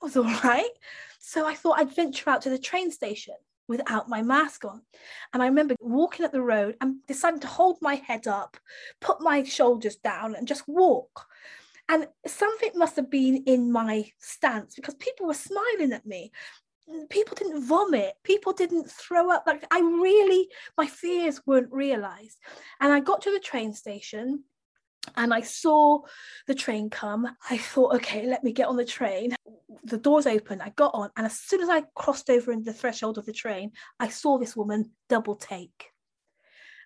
Was 0.02 0.16
all 0.16 0.24
right. 0.24 0.70
So 1.18 1.46
I 1.46 1.54
thought 1.54 1.78
I'd 1.78 1.94
venture 1.94 2.28
out 2.30 2.42
to 2.42 2.50
the 2.50 2.58
train 2.58 2.90
station 2.90 3.34
without 3.68 4.08
my 4.08 4.22
mask 4.22 4.64
on. 4.64 4.82
And 5.32 5.42
I 5.42 5.46
remember 5.46 5.76
walking 5.80 6.24
up 6.24 6.32
the 6.32 6.42
road 6.42 6.76
and 6.80 6.96
deciding 7.06 7.40
to 7.40 7.46
hold 7.46 7.78
my 7.80 7.94
head 7.94 8.26
up, 8.26 8.56
put 9.00 9.20
my 9.20 9.44
shoulders 9.44 9.96
down, 9.96 10.34
and 10.34 10.48
just 10.48 10.66
walk. 10.66 11.26
And 11.88 12.06
something 12.26 12.70
must 12.74 12.96
have 12.96 13.10
been 13.10 13.44
in 13.46 13.70
my 13.70 14.10
stance 14.18 14.74
because 14.74 14.94
people 14.96 15.26
were 15.26 15.34
smiling 15.34 15.92
at 15.92 16.06
me. 16.06 16.32
people 17.10 17.36
didn't 17.36 17.64
vomit 17.64 18.14
people 18.24 18.52
didn't 18.52 18.90
throw 18.90 19.30
up 19.30 19.44
like 19.46 19.64
i 19.70 19.78
really 19.80 20.48
my 20.76 20.86
fears 20.86 21.40
weren't 21.46 21.72
realized 21.72 22.38
and 22.80 22.92
i 22.92 22.98
got 22.98 23.22
to 23.22 23.30
the 23.30 23.38
train 23.38 23.72
station 23.72 24.42
and 25.16 25.34
I 25.34 25.40
saw 25.40 26.00
the 26.46 26.54
train 26.54 26.90
come. 26.90 27.28
I 27.50 27.58
thought, 27.58 27.96
okay, 27.96 28.26
let 28.26 28.44
me 28.44 28.52
get 28.52 28.68
on 28.68 28.76
the 28.76 28.84
train. 28.84 29.34
The 29.84 29.98
doors 29.98 30.26
open. 30.26 30.60
I 30.60 30.70
got 30.70 30.94
on, 30.94 31.10
and 31.16 31.26
as 31.26 31.38
soon 31.38 31.60
as 31.60 31.68
I 31.68 31.82
crossed 31.94 32.30
over 32.30 32.52
into 32.52 32.64
the 32.64 32.72
threshold 32.72 33.18
of 33.18 33.26
the 33.26 33.32
train, 33.32 33.72
I 33.98 34.08
saw 34.08 34.38
this 34.38 34.56
woman 34.56 34.92
double 35.08 35.34
take. 35.34 35.88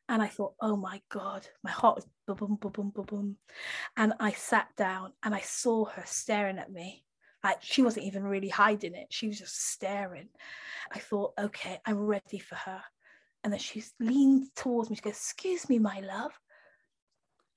And 0.09 0.23
I 0.23 0.29
thought, 0.29 0.55
oh 0.61 0.77
my 0.77 1.03
God, 1.11 1.47
my 1.65 1.71
heart 1.71 1.97
was 1.97 2.07
boom, 2.27 2.57
boom, 2.61 2.71
boom, 2.71 2.91
boom, 2.91 3.05
boom. 3.05 3.37
And 3.97 4.13
I 4.21 4.33
sat 4.33 4.69
down 4.77 5.13
and 5.23 5.35
I 5.35 5.41
saw 5.41 5.87
her 5.87 6.05
staring 6.07 6.59
at 6.59 6.71
me. 6.71 7.03
Like 7.43 7.59
she 7.61 7.83
wasn't 7.83 8.07
even 8.07 8.23
really 8.23 8.49
hiding 8.49 8.95
it. 8.95 9.09
She 9.11 9.27
was 9.27 9.39
just 9.39 9.71
staring. 9.73 10.29
I 10.93 11.01
thought, 11.01 11.33
okay, 11.39 11.81
I'm 11.85 11.99
ready 11.99 12.39
for 12.39 12.55
her. 12.55 12.83
And 13.43 13.53
then 13.53 13.61
she 13.61 13.83
leaned 13.99 14.55
towards 14.55 14.91
me. 14.91 14.97
She 14.97 15.03
goes, 15.03 15.15
excuse 15.15 15.69
me, 15.69 15.81
my 15.81 16.01
love. 16.01 16.33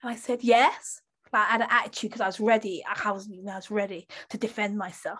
And 0.02 0.12
I 0.12 0.16
said, 0.16 0.40
yes. 0.44 1.02
I 1.32 1.44
had 1.46 1.62
an 1.62 1.68
attitude 1.70 2.10
because 2.10 2.22
I 2.22 2.28
was 2.28 2.40
ready. 2.40 2.84
I 2.88 3.12
was, 3.12 3.30
I 3.32 3.56
was 3.56 3.70
ready 3.70 4.08
to 4.30 4.38
defend 4.38 4.78
myself. 4.78 5.20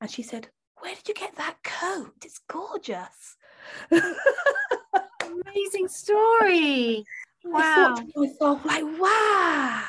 And 0.00 0.10
she 0.10 0.22
said, 0.22 0.48
where 0.80 0.94
did 0.94 1.08
you 1.08 1.14
get 1.14 1.36
that 1.36 1.56
coat? 1.62 2.12
It's 2.24 2.40
gorgeous. 2.48 3.36
Amazing 3.90 5.88
story. 5.88 7.04
Wow. 7.44 7.60
I 7.60 7.94
thought 7.94 8.12
to 8.12 8.20
myself, 8.20 8.64
like, 8.64 8.84
wow. 9.00 9.84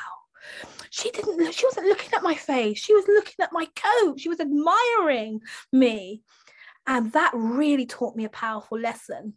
She 0.92 1.10
didn't 1.12 1.38
look, 1.38 1.54
she 1.54 1.66
wasn't 1.66 1.88
looking 1.88 2.14
at 2.14 2.24
my 2.24 2.36
face. 2.36 2.78
She 2.78 2.94
was 2.94 3.06
looking 3.08 3.36
at 3.42 3.52
my 3.52 3.68
coat. 3.76 4.20
She 4.20 4.30
was 4.30 4.40
admiring 4.40 5.42
me. 5.72 6.22
And 6.86 7.12
that 7.14 7.32
really 7.34 7.86
taught 7.86 8.16
me 8.16 8.26
a 8.26 8.30
powerful 8.30 8.80
lesson 8.80 9.34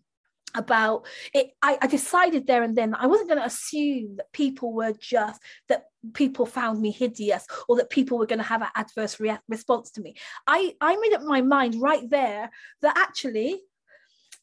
about 0.57 1.07
it 1.34 1.50
I, 1.62 1.78
I, 1.82 1.86
decided 1.86 2.46
there 2.46 2.62
and 2.62 2.76
then 2.76 2.90
that 2.90 3.00
i 3.02 3.07
wasn't 3.07 3.28
going 3.28 3.40
to 3.40 3.46
assume 3.46 4.16
that 4.16 4.32
people 4.32 4.72
were 4.72 4.92
just 4.98 5.40
that 5.68 5.86
people 6.14 6.46
found 6.46 6.80
me 6.80 6.90
hideous 6.90 7.46
or 7.68 7.76
that 7.76 7.90
people 7.90 8.18
were 8.18 8.26
going 8.26 8.38
to 8.38 8.44
have 8.44 8.62
an 8.62 8.68
adverse 8.74 9.18
re- 9.20 9.38
response 9.48 9.90
to 9.92 10.00
me. 10.00 10.14
I 10.46 10.74
i 10.80 10.96
made 10.96 11.14
up 11.14 11.22
my 11.22 11.42
mind 11.42 11.80
right 11.80 12.09
there 12.09 12.50
that 12.82 12.96
actually 12.96 13.61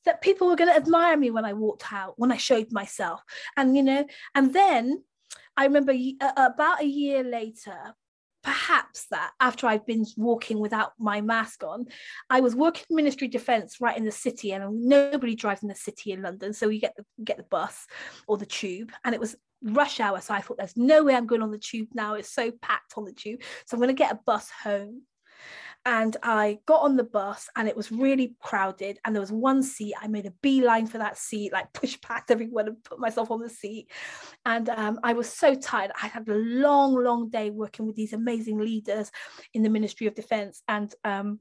that 0.05 0.21
people 0.21 0.47
were 0.47 0.55
going 0.55 0.69
to 0.69 0.75
admire 0.75 1.15
me 1.17 1.31
when 1.31 1.45
i 1.45 1.53
walked 1.53 1.91
out 1.91 2.13
when 2.17 2.31
i 2.31 2.37
showed 2.37 2.71
myself. 2.71 3.21
And 3.57 3.75
you 3.75 3.83
know 3.83 4.05
and 4.35 4.53
then 4.53 5.03
i 5.57 5.65
remember 5.65 5.93
uh, 5.93 6.31
about 6.35 6.81
a 6.81 6.85
year 6.85 7.23
later 7.23 7.95
perhaps 8.43 9.07
that 9.11 9.31
after 9.39 9.67
I'd 9.67 9.85
been 9.85 10.05
walking 10.17 10.59
without 10.59 10.91
my 10.99 11.21
mask 11.21 11.63
on, 11.63 11.85
I 12.29 12.41
was 12.41 12.55
working 12.55 12.85
Ministry 12.89 13.27
Defence 13.27 13.81
right 13.81 13.97
in 13.97 14.05
the 14.05 14.11
city, 14.11 14.51
and 14.51 14.85
nobody 14.85 15.35
drives 15.35 15.63
in 15.63 15.69
the 15.69 15.75
city 15.75 16.11
in 16.11 16.21
London, 16.21 16.53
so 16.53 16.69
you 16.69 16.79
get 16.79 16.95
the 16.95 17.05
get 17.23 17.37
the 17.37 17.43
bus 17.43 17.87
or 18.27 18.37
the 18.37 18.45
tube, 18.45 18.91
and 19.03 19.15
it 19.15 19.21
was 19.21 19.35
rush 19.63 19.99
hour. 19.99 20.19
So 20.21 20.33
I 20.33 20.41
thought, 20.41 20.57
there's 20.57 20.77
no 20.77 21.03
way 21.03 21.15
I'm 21.15 21.25
going 21.25 21.41
on 21.41 21.51
the 21.51 21.57
tube 21.57 21.87
now. 21.93 22.15
It's 22.15 22.33
so 22.33 22.51
packed 22.61 22.93
on 22.97 23.05
the 23.05 23.13
tube, 23.13 23.41
so 23.65 23.75
I'm 23.75 23.79
going 23.79 23.87
to 23.87 23.93
get 23.93 24.11
a 24.11 24.19
bus 24.25 24.49
home 24.63 25.03
and 25.85 26.15
I 26.23 26.59
got 26.65 26.81
on 26.81 26.95
the 26.95 27.03
bus 27.03 27.49
and 27.55 27.67
it 27.67 27.75
was 27.75 27.91
really 27.91 28.35
crowded 28.39 28.99
and 29.03 29.13
there 29.13 29.21
was 29.21 29.31
one 29.33 29.61
seat. 29.61 29.93
I 30.01 30.07
made 30.07 30.25
a 30.25 30.33
beeline 30.41 30.87
for 30.87 30.97
that 30.99 31.17
seat 31.17 31.51
like 31.51 31.73
pushed 31.73 32.01
past 32.01 32.31
everyone 32.31 32.67
and 32.67 32.83
put 32.83 32.99
myself 32.99 33.31
on 33.31 33.41
the 33.41 33.49
seat. 33.49 33.91
And 34.45 34.69
um, 34.69 34.99
I 35.03 35.13
was 35.13 35.29
so 35.29 35.55
tired. 35.55 35.91
I 36.01 36.07
had 36.07 36.27
a 36.27 36.35
long 36.35 36.95
long 36.95 37.29
day 37.29 37.49
working 37.49 37.85
with 37.85 37.97
these 37.97 38.13
amazing 38.13 38.59
leaders 38.59 39.11
in 39.53 39.61
the 39.61 39.69
Ministry 39.69 40.07
of 40.07 40.15
Defence 40.15 40.63
and 40.67 40.93
um, 41.03 41.39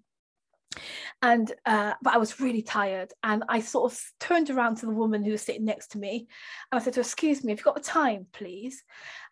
and 1.20 1.52
uh, 1.66 1.92
but 2.02 2.14
I 2.14 2.18
was 2.18 2.40
really 2.40 2.62
tired 2.62 3.12
and 3.22 3.44
I 3.48 3.60
sort 3.60 3.92
of 3.92 4.00
turned 4.18 4.50
around 4.50 4.76
to 4.76 4.86
the 4.86 4.92
woman 4.92 5.22
who 5.22 5.32
was 5.32 5.42
sitting 5.42 5.66
next 5.66 5.92
to 5.92 5.98
me 5.98 6.26
and 6.70 6.80
I 6.80 6.82
said 6.82 6.94
to 6.94 7.00
her 7.00 7.02
excuse 7.02 7.44
me 7.44 7.52
have 7.52 7.58
you 7.58 7.64
got 7.64 7.76
the 7.76 7.80
time 7.80 8.26
please? 8.32 8.82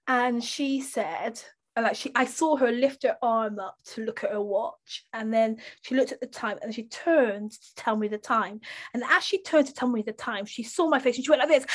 And 0.07 0.43
she 0.45 0.81
said 0.81 1.41
like 1.77 1.97
she 1.97 2.11
I 2.14 2.25
saw 2.25 2.57
her 2.57 2.73
lift 2.73 3.05
her 3.05 3.16
arm 3.23 3.59
up 3.59 3.77
to 3.87 4.05
look 4.05 4.25
at 4.25 4.33
her 4.33 4.41
watch 4.41 5.05
and 5.12 5.33
then 5.33 5.59
she 5.83 5.95
looked 5.95 6.12
at 6.12 6.21
the 6.21 6.27
time 6.27 6.59
and 6.62 6.75
she 6.75 6.85
turned 6.85 7.53
to 7.53 7.75
tell 7.77 7.97
me 7.97 8.09
the 8.09 8.18
time. 8.18 8.61
And 8.93 9.03
as 9.09 9.25
she 9.25 9.43
turned 9.43 9.66
to 9.66 9.75
tell 9.75 9.89
me 9.89 10.03
the 10.03 10.12
time 10.12 10.45
she 10.47 10.62
saw 10.62 10.89
my 10.89 10.99
face 10.99 11.16
and 11.16 11.25
she 11.25 11.31
went 11.31 11.41
like 11.41 11.49
this. 11.49 11.66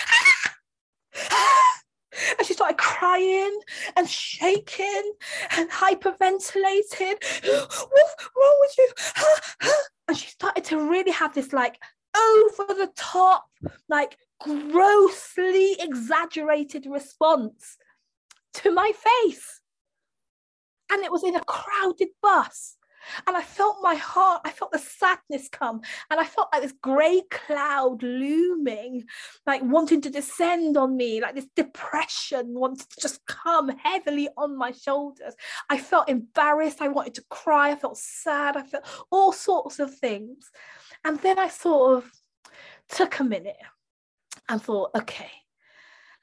And 2.40 2.48
she 2.48 2.54
started 2.54 2.78
crying 2.78 3.60
and 3.98 4.10
shaking 4.10 5.12
and 5.58 5.70
hyperventilating. 5.70 7.16
What's 7.44 8.30
wrong 8.36 8.58
with 8.62 8.78
you? 8.78 8.90
And 10.08 10.16
she 10.16 10.28
started 10.28 10.64
to 10.66 10.88
really 10.88 11.12
have 11.12 11.34
this 11.34 11.52
like 11.52 11.78
over 12.16 12.74
the 12.74 12.92
top 12.96 13.48
like 13.90 14.18
grossly 14.40 15.76
exaggerated 15.80 16.86
response 16.86 17.78
to 18.54 18.72
my 18.72 18.92
face 18.92 19.62
and 20.92 21.04
it 21.04 21.12
was 21.12 21.24
in 21.24 21.36
a 21.36 21.44
crowded 21.44 22.10
bus. 22.22 22.78
And 23.28 23.38
I 23.38 23.42
felt 23.42 23.78
my 23.82 23.96
heart, 23.96 24.42
I 24.46 24.50
felt 24.50 24.72
the 24.72 24.80
sadness 24.80 25.48
come, 25.50 25.82
and 26.10 26.20
I 26.20 26.26
felt 26.26 26.50
like 26.52 26.64
this 26.64 26.74
grey 26.82 27.22
cloud 27.30 28.02
looming, 28.02 29.06
like 29.46 29.62
wanting 29.64 30.02
to 30.02 30.10
descend 30.10 30.76
on 30.78 30.98
me, 30.98 31.22
like 31.22 31.36
this 31.36 31.48
depression 31.56 32.54
wanted 32.54 32.90
to 32.90 33.02
just 33.02 33.26
come 33.28 33.70
heavily 33.78 34.30
on 34.38 34.58
my 34.58 34.72
shoulders. 34.72 35.36
I 35.70 35.78
felt 35.78 36.10
embarrassed, 36.10 36.82
I 36.82 36.88
wanted 36.88 37.16
to 37.16 37.26
cry, 37.30 37.72
I 37.72 37.76
felt 37.76 37.98
sad, 37.98 38.58
I 38.58 38.64
felt 38.64 38.86
all 39.12 39.32
sorts 39.32 39.80
of 39.80 39.94
things. 39.94 40.50
And 41.04 41.20
then 41.20 41.38
I 41.38 41.50
sort 41.50 41.98
of 41.98 42.12
took 42.90 43.20
a 43.20 43.24
minute 43.24 43.58
and 44.50 44.62
thought, 44.62 44.92
okay, 44.96 45.32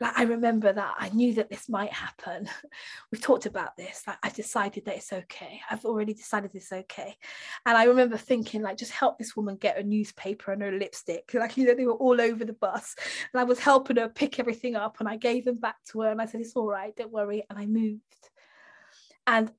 like 0.02 0.18
I 0.18 0.24
remember 0.24 0.72
that 0.72 0.94
I 0.98 1.10
knew 1.10 1.34
that 1.34 1.48
this 1.48 1.68
might 1.68 1.92
happen. 1.92 2.48
We've 3.12 3.22
talked 3.22 3.46
about 3.46 3.76
this. 3.76 4.02
Like 4.04 4.18
I 4.22 4.30
decided 4.30 4.84
that 4.84 4.96
it's 4.96 5.12
okay. 5.12 5.60
I've 5.70 5.84
already 5.84 6.12
decided 6.12 6.50
it's 6.54 6.72
okay. 6.72 7.16
And 7.64 7.76
I 7.76 7.84
remember 7.84 8.16
thinking, 8.16 8.62
like, 8.62 8.76
just 8.76 8.90
help 8.90 9.16
this 9.16 9.36
woman 9.36 9.54
get 9.54 9.78
a 9.78 9.82
newspaper 9.84 10.50
and 10.50 10.62
her 10.62 10.72
lipstick. 10.72 11.30
Like, 11.42 11.56
you 11.56 11.66
know, 11.66 11.74
they 11.74 11.86
were 11.86 11.92
all 11.94 12.20
over 12.20 12.44
the 12.44 12.52
bus. 12.52 12.94
And 13.32 13.40
I 13.40 13.44
was 13.44 13.58
helping 13.58 13.96
her 13.96 14.08
pick 14.08 14.38
everything 14.38 14.76
up 14.76 15.00
and 15.00 15.08
I 15.08 15.16
gave 15.16 15.44
them 15.44 15.56
back 15.56 15.76
to 15.90 16.02
her 16.02 16.10
and 16.10 16.20
I 16.20 16.26
said, 16.26 16.40
It's 16.40 16.54
all 16.54 16.68
right, 16.68 16.94
don't 16.94 17.12
worry. 17.12 17.44
And 17.48 17.58
I 17.58 17.66
moved. 17.66 18.02
And 19.26 19.50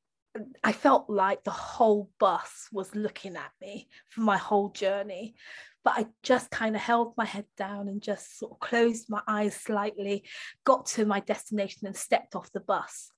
I 0.63 0.71
felt 0.71 1.09
like 1.09 1.43
the 1.43 1.51
whole 1.51 2.09
bus 2.19 2.67
was 2.71 2.95
looking 2.95 3.35
at 3.35 3.51
me 3.61 3.87
for 4.09 4.21
my 4.21 4.37
whole 4.37 4.69
journey 4.69 5.35
but 5.83 5.93
I 5.97 6.07
just 6.21 6.49
kind 6.49 6.75
of 6.75 6.81
held 6.81 7.13
my 7.17 7.25
head 7.25 7.45
down 7.57 7.87
and 7.87 8.01
just 8.01 8.39
sort 8.39 8.53
of 8.53 8.59
closed 8.59 9.09
my 9.09 9.21
eyes 9.27 9.55
slightly, 9.55 10.23
got 10.63 10.85
to 10.87 11.05
my 11.05 11.19
destination 11.19 11.85
and 11.87 11.95
stepped 11.95 12.35
off 12.35 12.51
the 12.51 12.61
bus. 12.61 13.11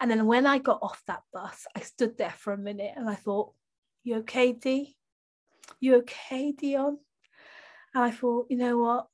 And 0.00 0.10
then 0.10 0.26
when 0.26 0.46
I 0.46 0.58
got 0.58 0.80
off 0.82 1.02
that 1.06 1.22
bus, 1.32 1.66
I 1.76 1.80
stood 1.80 2.18
there 2.18 2.34
for 2.36 2.52
a 2.52 2.58
minute 2.58 2.92
and 2.96 3.08
I 3.08 3.14
thought, 3.14 3.52
You 4.02 4.16
okay, 4.18 4.52
Dee? 4.52 4.96
You 5.80 5.96
okay, 5.96 6.52
Dion? 6.52 6.98
And 7.94 8.04
I 8.04 8.10
thought, 8.10 8.46
you 8.50 8.56
know 8.56 8.78
what? 8.78 9.06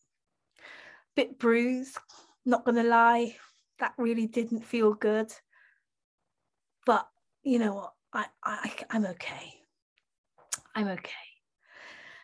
Bit 1.15 1.39
bruised, 1.39 1.99
not 2.45 2.65
gonna 2.65 2.83
lie, 2.83 3.37
that 3.79 3.95
really 3.99 4.27
didn't 4.27 4.65
feel 4.65 4.95
good. 4.95 5.33
But 6.85 7.07
you 7.43 7.59
know 7.59 7.75
what? 7.75 7.93
I, 8.13 8.27
I 8.43 8.73
I'm 8.91 9.07
okay. 9.07 9.55
I'm 10.75 10.89
okay. 10.89 11.13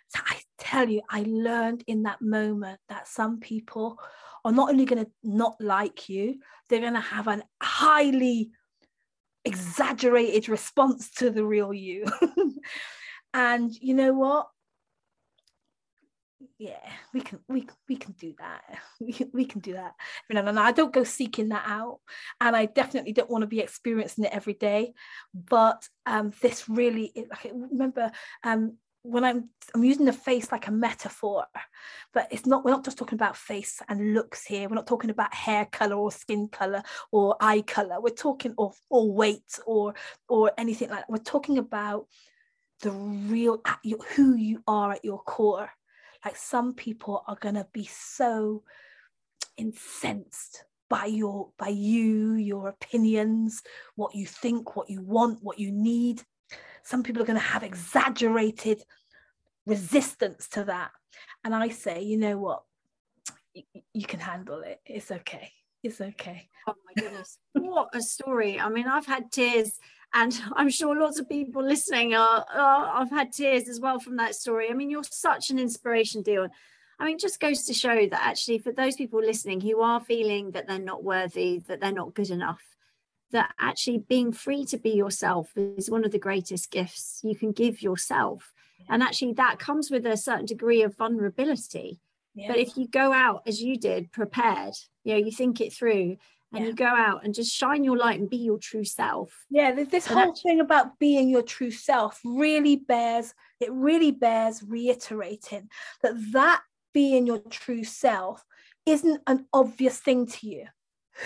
So 0.09 0.21
I 0.27 0.41
tell 0.73 0.89
you, 0.89 1.03
I 1.09 1.25
learned 1.27 1.85
in 1.87 2.05
that 2.05 2.23
moment 2.23 2.81
that 2.89 3.07
some 3.07 3.41
people 3.41 3.99
are 4.45 4.53
not 4.53 4.71
only 4.71 4.85
going 4.85 5.05
to 5.05 5.11
not 5.23 5.57
like 5.61 6.09
you, 6.09 6.41
they're 6.69 6.81
going 6.81 6.95
to 6.95 7.01
have 7.01 7.29
an 7.29 7.43
highly 7.63 8.51
exaggerated 9.45 10.49
response 10.49 11.11
to 11.13 11.31
the 11.31 11.45
real 11.45 11.75
you. 11.75 12.07
and 13.35 13.71
you 13.81 13.95
know 13.95 14.15
what? 14.15 14.47
Yeah, 16.59 16.93
we 17.13 17.21
can 17.21 17.41
we 17.49 17.67
we 17.89 17.97
can 17.97 18.13
do 18.13 18.35
that. 18.39 18.63
We 19.01 19.13
can, 19.19 19.31
we 19.33 19.45
can 19.45 19.61
do 19.61 19.73
that. 19.73 19.95
And 20.31 20.59
I 20.59 20.71
don't 20.71 20.93
go 20.93 21.03
seeking 21.03 21.49
that 21.49 21.65
out, 21.67 21.99
and 22.41 22.55
I 22.55 22.67
definitely 22.67 23.13
don't 23.13 23.31
want 23.31 23.43
to 23.43 23.49
be 23.49 23.61
experiencing 23.61 24.25
it 24.25 24.33
every 24.33 24.55
day. 24.55 24.93
But 25.35 25.89
um, 26.07 26.33
this 26.41 26.69
really, 26.69 27.13
like, 27.17 27.53
remember, 27.53 28.13
um, 28.45 28.77
when 29.03 29.25
I'm 29.25 29.51
I'm 29.75 29.85
using 29.85 30.05
the 30.05 30.13
face 30.13 30.53
like 30.53 30.69
a 30.69 30.73
metaphor, 30.73 31.45
but 32.13 32.29
it's 32.31 32.47
not 32.47 32.65
we're 32.65 32.71
not 32.71 32.85
just 32.85 32.99
talking 32.99 33.17
about 33.17 33.37
face 33.37 33.81
and 33.89 34.15
looks 34.15 34.45
here. 34.45 34.69
We're 34.69 34.77
not 34.77 34.87
talking 34.87 35.11
about 35.11 35.35
hair 35.35 35.67
color 35.67 35.97
or 35.97 36.13
skin 36.13 36.49
color 36.49 36.83
or 37.11 37.37
eye 37.41 37.63
color. 37.63 38.01
We're 38.01 38.11
talking 38.11 38.55
of 38.59 38.75
or 38.91 39.13
weight 39.13 39.59
or 39.67 39.95
or 40.29 40.53
anything 40.57 40.91
like 40.91 41.01
that. 41.01 41.11
We're 41.11 41.19
talking 41.19 41.59
about 41.59 42.07
the 42.81 42.91
real 42.91 43.61
who 44.15 44.35
you 44.35 44.63
are 44.67 44.93
at 44.93 45.05
your 45.05 45.23
core. 45.23 45.71
Like 46.25 46.37
some 46.37 46.75
people 46.75 47.25
are 47.27 47.39
gonna 47.41 47.67
be 47.73 47.85
so 47.85 48.63
incensed 49.57 50.65
by 50.89 51.07
your 51.07 51.51
by 51.59 51.69
you, 51.69 52.35
your 52.35 52.69
opinions, 52.69 53.63
what 53.97 54.15
you 54.15 54.27
think, 54.27 54.77
what 54.77 54.89
you 54.89 55.03
want, 55.03 55.39
what 55.43 55.59
you 55.59 55.73
need 55.73 56.23
some 56.85 57.03
people 57.03 57.23
are 57.23 57.27
going 57.27 57.39
to 57.39 57.45
have 57.45 57.63
exaggerated 57.63 58.83
resistance 59.67 60.49
to 60.49 60.65
that. 60.65 60.91
And 61.45 61.55
I 61.55 61.69
say, 61.69 62.03
you 62.03 62.17
know 62.17 62.39
what? 62.39 62.63
You, 63.55 63.63
you 63.93 64.07
can 64.07 64.21
handle 64.21 64.61
it. 64.63 64.81
It's 64.87 65.11
okay. 65.11 65.53
It's 65.83 66.01
okay. 66.01 66.49
Oh 66.67 66.75
my 66.87 67.03
goodness. 67.03 67.39
what 67.55 67.89
a 67.95 68.01
story. 68.01 68.61
I 68.61 68.69
mean, 68.69 68.87
I've 68.87 69.07
had 69.07 69.33
tears 69.33 69.79
and 70.15 70.39
I'm 70.57 70.71
sure 70.71 70.99
lots 70.99 71.19
of 71.19 71.29
people 71.29 71.63
listening 71.63 72.15
are, 72.15 72.45
are, 72.53 73.01
I've 73.01 73.11
had 73.11 73.33
tears 73.33 73.69
as 73.69 73.81
well 73.81 73.99
from 73.99 74.17
that 74.17 74.35
story. 74.35 74.71
I 74.71 74.75
mean, 74.75 74.91
you're 74.91 75.03
such 75.05 75.51
an 75.51 75.59
inspiration, 75.59 76.23
Dion. 76.23 76.51
I 76.99 77.07
mean, 77.07 77.19
just 77.19 77.41
goes 77.41 77.65
to 77.65 77.75
show 77.75 78.07
that 78.07 78.23
actually, 78.23 78.59
for 78.59 78.73
those 78.73 78.95
people 78.95 79.21
listening 79.21 79.61
who 79.61 79.81
are 79.81 80.01
feeling 80.01 80.53
that 80.53 80.69
they're 80.69 80.79
not 80.79 81.03
worthy, 81.03 81.59
that 81.67 81.81
they're 81.81 81.91
not 81.91 82.15
good 82.15 82.31
enough, 82.31 82.63
that 83.33 83.53
actually 83.59 83.99
being 83.99 84.33
free 84.33 84.65
to 84.67 84.79
be 84.79 84.91
yourself 84.91 85.53
is 85.57 85.91
one 85.91 86.05
of 86.05 86.13
the 86.13 86.19
greatest 86.19 86.71
gifts 86.71 87.21
you 87.23 87.35
can 87.35 87.53
give 87.53 87.83
yourself. 87.83 88.53
And 88.89 89.03
actually, 89.03 89.33
that 89.35 89.59
comes 89.59 89.91
with 89.91 90.07
a 90.07 90.17
certain 90.17 90.47
degree 90.47 90.83
of 90.83 90.97
vulnerability. 90.97 92.01
Yeah. 92.35 92.49
But 92.49 92.59
if 92.59 92.77
you 92.77 92.89
go 92.89 93.13
out 93.13 93.43
as 93.47 93.63
you 93.63 93.77
did, 93.77 94.11
prepared, 94.13 94.75
you 95.05 95.15
know, 95.15 95.19
you 95.19 95.31
think 95.31 95.61
it 95.61 95.73
through 95.73 96.17
and 96.53 96.65
yeah. 96.65 96.71
you 96.71 96.75
go 96.75 96.87
out 96.87 97.25
and 97.25 97.35
just 97.35 97.55
shine 97.55 97.85
your 97.85 97.97
light 97.97 98.21
and 98.21 98.29
be 98.29 98.37
your 98.37 98.59
true 98.59 98.85
self. 98.85 99.47
Yeah, 99.51 99.73
this 99.73 100.07
and 100.09 100.19
whole 100.19 100.35
thing 100.35 100.61
about 100.61 100.99
being 100.99 101.29
your 101.29 101.43
true 101.43 101.71
self 101.71 102.21
really 102.25 102.77
bears, 102.77 103.35
it 103.61 103.71
really 103.73 104.11
bears 104.11 104.63
reiterating 104.63 105.69
that 106.03 106.15
that 106.33 106.63
being 106.93 107.27
your 107.27 107.39
true 107.39 107.85
self 107.85 108.45
isn't 108.85 109.21
an 109.27 109.47
obvious 109.53 109.99
thing 109.99 110.27
to 110.27 110.47
you. 110.47 110.67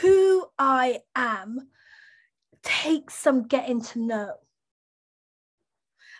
Who 0.01 0.47
I 0.59 1.01
am 1.15 1.69
takes 2.67 3.15
some 3.15 3.47
getting 3.47 3.81
to 3.81 4.01
know. 4.01 4.33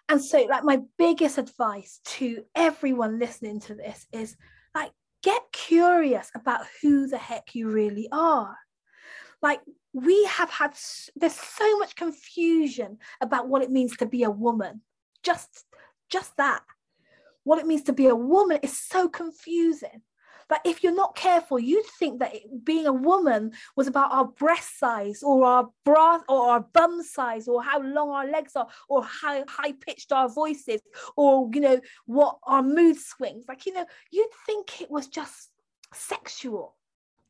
And 0.09 0.23
so, 0.23 0.45
like, 0.45 0.63
my 0.63 0.83
biggest 0.97 1.37
advice 1.37 2.01
to 2.05 2.45
everyone 2.55 3.19
listening 3.19 3.61
to 3.63 3.75
this 3.75 4.07
is 4.13 4.37
like, 4.75 4.93
get 5.23 5.43
curious 5.53 6.31
about 6.35 6.65
who 6.81 7.09
the 7.09 7.19
heck 7.19 7.55
you 7.55 7.69
really 7.69 8.09
are. 8.13 8.57
Like, 9.43 9.61
we 9.93 10.25
have 10.27 10.51
had, 10.51 10.77
there's 11.17 11.35
so 11.35 11.79
much 11.79 11.97
confusion 11.97 12.99
about 13.21 13.49
what 13.49 13.63
it 13.63 13.71
means 13.71 13.97
to 13.97 14.07
be 14.07 14.23
a 14.23 14.31
woman. 14.31 14.83
Just, 15.25 15.65
just 16.09 16.37
that. 16.37 16.63
What 17.43 17.59
it 17.59 17.67
means 17.67 17.83
to 17.85 17.93
be 17.93 18.07
a 18.07 18.15
woman 18.15 18.61
is 18.63 18.79
so 18.79 19.09
confusing. 19.09 20.03
But 20.49 20.61
if 20.65 20.83
you're 20.83 20.95
not 20.95 21.17
careful, 21.17 21.59
you'd 21.59 21.87
think 21.99 22.21
that 22.21 22.35
it, 22.35 22.65
being 22.65 22.87
a 22.87 22.93
woman 22.93 23.53
was 23.75 23.87
about 23.87 24.13
our 24.13 24.27
breast 24.27 24.79
size 24.79 25.23
or 25.23 25.45
our 25.45 25.69
bra 25.85 26.21
or 26.29 26.51
our 26.51 26.61
bum 26.61 27.03
size 27.03 27.49
or 27.49 27.63
how 27.63 27.81
long 27.81 28.11
our 28.11 28.31
legs 28.31 28.55
are 28.55 28.69
or 28.89 29.03
how 29.03 29.45
high 29.49 29.73
pitched 29.73 30.13
our 30.13 30.29
voices 30.29 30.81
or, 31.17 31.51
you 31.53 31.61
know, 31.61 31.81
what 32.07 32.39
our 32.45 32.63
mood 32.63 32.97
swings. 32.97 33.45
Like, 33.49 33.67
you 33.67 33.73
know, 33.73 33.87
you'd 34.11 34.31
think 34.47 34.81
it 34.81 34.91
was 34.91 35.09
just 35.09 35.51
sexual. 35.93 36.77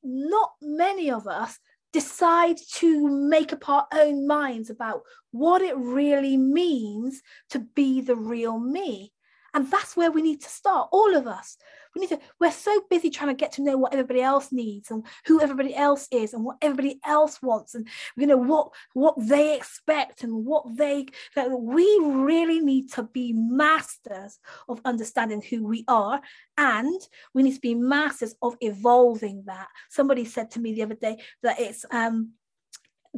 Not 0.03 0.53
many 0.61 1.11
of 1.11 1.27
us 1.27 1.59
decide 1.93 2.59
to 2.75 3.09
make 3.09 3.55
up 3.55 3.67
our 3.69 3.87
own 3.95 4.27
minds 4.27 4.69
about 4.69 5.01
what 5.31 5.63
it 5.63 5.77
really 5.77 6.37
means 6.37 7.23
to 7.49 7.59
be 7.59 8.03
the 8.03 8.17
real 8.17 8.59
me. 8.59 9.13
And 9.55 9.71
that's 9.71 9.97
where 9.97 10.11
we 10.11 10.21
need 10.21 10.43
to 10.43 10.49
start, 10.51 10.91
all 10.93 11.17
of 11.17 11.27
us. 11.27 11.57
We 11.97 12.03
need 12.03 12.11
to, 12.11 12.21
we're 12.39 12.51
so 12.51 12.83
busy 12.91 13.09
trying 13.09 13.35
to 13.35 13.41
get 13.41 13.53
to 13.53 13.63
know 13.63 13.79
what 13.79 13.95
everybody 13.95 14.21
else 14.21 14.53
needs 14.53 14.91
and 14.91 15.03
who 15.25 15.41
everybody 15.41 15.75
else 15.75 16.09
is 16.13 16.35
and 16.35 16.45
what 16.45 16.59
everybody 16.61 17.01
else 17.07 17.41
wants 17.41 17.75
and 17.75 17.89
you 18.19 18.27
know 18.27 18.37
what 18.37 18.69
what 18.93 19.15
they 19.17 19.57
expect 19.57 20.23
and 20.23 20.45
what 20.45 20.77
they 20.77 21.07
that 21.37 21.51
we 21.51 21.85
really 22.03 22.61
need 22.61 22.93
to 22.93 23.03
be 23.03 23.33
masters 23.33 24.39
of 24.69 24.79
understanding 24.85 25.41
who 25.41 25.65
we 25.67 25.87
are 25.89 26.21
and 26.59 27.01
we 27.33 27.43
need 27.43 27.55
to 27.55 27.61
be 27.61 27.75
masters 27.75 28.35
of 28.43 28.59
evolving 28.61 29.45
that. 29.47 29.69
Somebody 29.89 30.27
said 30.27 30.51
to 30.51 30.61
me 30.61 30.75
the 30.75 30.83
other 30.83 30.97
day 30.97 31.17
that 31.43 31.59
it's 31.59 31.87
um 31.91 32.33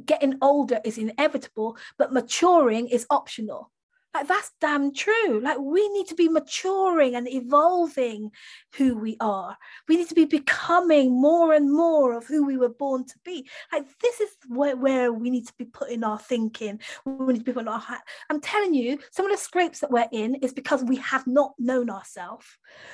getting 0.06 0.38
older 0.40 0.80
is 0.84 0.98
inevitable, 0.98 1.76
but 1.96 2.12
maturing 2.12 2.86
is 2.86 3.06
optional. 3.10 3.72
Like 4.14 4.26
that's 4.26 4.50
damn 4.60 4.92
true. 4.94 5.40
Like 5.42 5.58
we 5.58 5.86
need 5.90 6.06
to 6.08 6.14
be 6.14 6.28
maturing 6.28 7.14
and 7.14 7.28
evolving 7.28 8.30
who 8.76 8.96
we 8.96 9.16
are. 9.20 9.56
We 9.86 9.96
need 9.96 10.08
to 10.08 10.14
be 10.14 10.24
becoming 10.24 11.20
more 11.20 11.52
and 11.52 11.70
more 11.72 12.14
of 12.14 12.26
who 12.26 12.46
we 12.46 12.56
were 12.56 12.70
born 12.70 13.04
to 13.04 13.14
be. 13.24 13.48
Like 13.70 13.84
this 14.00 14.20
is 14.20 14.30
where, 14.48 14.76
where 14.76 15.12
we 15.12 15.30
need 15.30 15.46
to 15.46 15.52
be 15.58 15.66
putting 15.66 16.04
our 16.04 16.18
thinking. 16.18 16.80
We 17.04 17.34
need 17.34 17.40
to 17.40 17.44
be 17.44 17.52
putting 17.52 17.68
our 17.68 17.78
hat. 17.78 18.00
I'm 18.30 18.40
telling 18.40 18.72
you, 18.72 18.98
some 19.10 19.26
of 19.26 19.32
the 19.32 19.38
scrapes 19.38 19.80
that 19.80 19.90
we're 19.90 20.08
in 20.10 20.36
is 20.36 20.54
because 20.54 20.82
we 20.84 20.96
have 20.96 21.26
not 21.26 21.52
known 21.58 21.90
ourselves. 21.90 22.46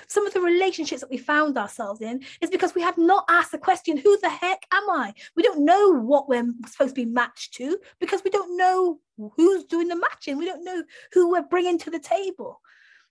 Some 0.08 0.26
of 0.26 0.34
the 0.34 0.40
relationships 0.40 1.00
that 1.00 1.10
we 1.10 1.18
found 1.18 1.56
ourselves 1.56 2.00
in 2.00 2.22
is 2.40 2.50
because 2.50 2.74
we 2.74 2.82
have 2.82 2.98
not 2.98 3.24
asked 3.28 3.52
the 3.52 3.58
question, 3.58 3.96
who 3.96 4.18
the 4.20 4.28
heck 4.28 4.66
am 4.72 4.90
I? 4.90 5.14
We 5.36 5.44
don't 5.44 5.64
know 5.64 5.92
what 5.92 6.28
we're 6.28 6.44
supposed 6.66 6.96
to 6.96 7.04
be 7.04 7.10
matched 7.10 7.54
to 7.54 7.78
because 8.00 8.22
we 8.24 8.30
don't 8.30 8.56
know 8.56 8.98
who's 9.36 9.64
doing 9.64 9.88
the 9.88 9.96
matching. 9.96 10.36
We 10.36 10.46
don't 10.46 10.64
know 10.64 10.82
who 11.12 11.30
we're 11.30 11.42
bringing 11.42 11.78
to 11.78 11.90
the 11.90 11.98
table. 11.98 12.60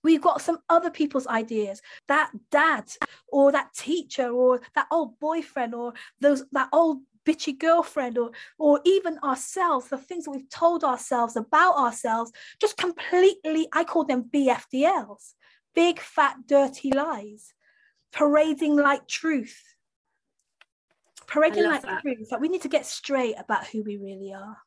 We've 0.03 0.21
got 0.21 0.41
some 0.41 0.59
other 0.69 0.91
people's 0.91 1.27
ideas. 1.27 1.81
That 2.07 2.31
dad 2.51 2.85
or 3.29 3.51
that 3.51 3.73
teacher 3.73 4.29
or 4.29 4.61
that 4.75 4.87
old 4.91 5.19
boyfriend 5.19 5.73
or 5.73 5.93
those 6.19 6.43
that 6.51 6.69
old 6.73 6.99
bitchy 7.25 7.57
girlfriend 7.57 8.17
or 8.17 8.31
or 8.57 8.81
even 8.83 9.17
ourselves 9.19 9.87
the 9.87 9.97
things 9.97 10.25
that 10.25 10.31
we've 10.31 10.49
told 10.49 10.83
ourselves 10.83 11.37
about 11.37 11.75
ourselves 11.77 12.33
just 12.59 12.75
completely 12.75 13.65
i 13.71 13.81
call 13.81 14.03
them 14.03 14.25
bfdls 14.25 15.33
big 15.73 16.01
fat 16.01 16.35
dirty 16.47 16.91
lies 16.91 17.53
parading 18.11 18.75
like 18.75 19.07
truth 19.07 19.57
parading 21.27 21.63
like 21.63 21.81
that. 21.81 22.01
truth 22.01 22.27
like 22.29 22.41
we 22.41 22.49
need 22.49 22.61
to 22.61 22.67
get 22.67 22.85
straight 22.85 23.35
about 23.39 23.65
who 23.67 23.81
we 23.83 23.95
really 23.95 24.33
are 24.33 24.57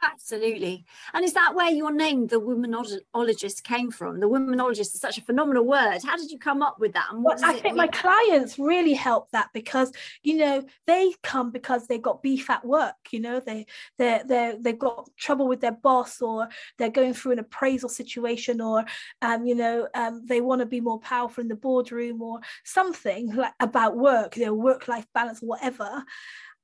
Absolutely. 0.00 0.84
And 1.12 1.24
is 1.24 1.32
that 1.32 1.54
where 1.54 1.70
your 1.70 1.92
name, 1.92 2.28
the 2.28 2.40
womanologist, 2.40 3.64
came 3.64 3.90
from? 3.90 4.20
The 4.20 4.28
womanologist 4.28 4.94
is 4.94 5.00
such 5.00 5.18
a 5.18 5.22
phenomenal 5.22 5.64
word. 5.64 6.00
How 6.04 6.16
did 6.16 6.30
you 6.30 6.38
come 6.38 6.62
up 6.62 6.78
with 6.78 6.92
that? 6.92 7.08
And 7.10 7.24
what 7.24 7.40
well, 7.40 7.50
I 7.50 7.54
think 7.54 7.64
mean? 7.64 7.76
my 7.76 7.88
clients 7.88 8.58
really 8.58 8.92
help 8.92 9.30
that 9.32 9.48
because, 9.52 9.92
you 10.22 10.36
know, 10.36 10.64
they 10.86 11.12
come 11.24 11.50
because 11.50 11.88
they 11.88 11.98
got 11.98 12.22
beef 12.22 12.48
at 12.48 12.64
work, 12.64 12.94
you 13.10 13.18
know, 13.18 13.40
they 13.40 13.66
they 13.98 14.22
they 14.24 14.56
they've 14.60 14.78
got 14.78 15.08
trouble 15.16 15.48
with 15.48 15.60
their 15.60 15.72
boss 15.72 16.22
or 16.22 16.48
they're 16.78 16.90
going 16.90 17.14
through 17.14 17.32
an 17.32 17.40
appraisal 17.40 17.88
situation 17.88 18.60
or 18.60 18.84
um, 19.20 19.46
you 19.46 19.56
know, 19.56 19.88
um, 19.94 20.22
they 20.26 20.40
want 20.40 20.60
to 20.60 20.66
be 20.66 20.80
more 20.80 21.00
powerful 21.00 21.42
in 21.42 21.48
the 21.48 21.56
boardroom 21.56 22.22
or 22.22 22.38
something 22.64 23.34
like 23.34 23.52
about 23.58 23.96
work, 23.96 24.36
you 24.36 24.44
know, 24.44 24.54
work-life 24.54 25.06
balance, 25.12 25.40
whatever. 25.40 26.04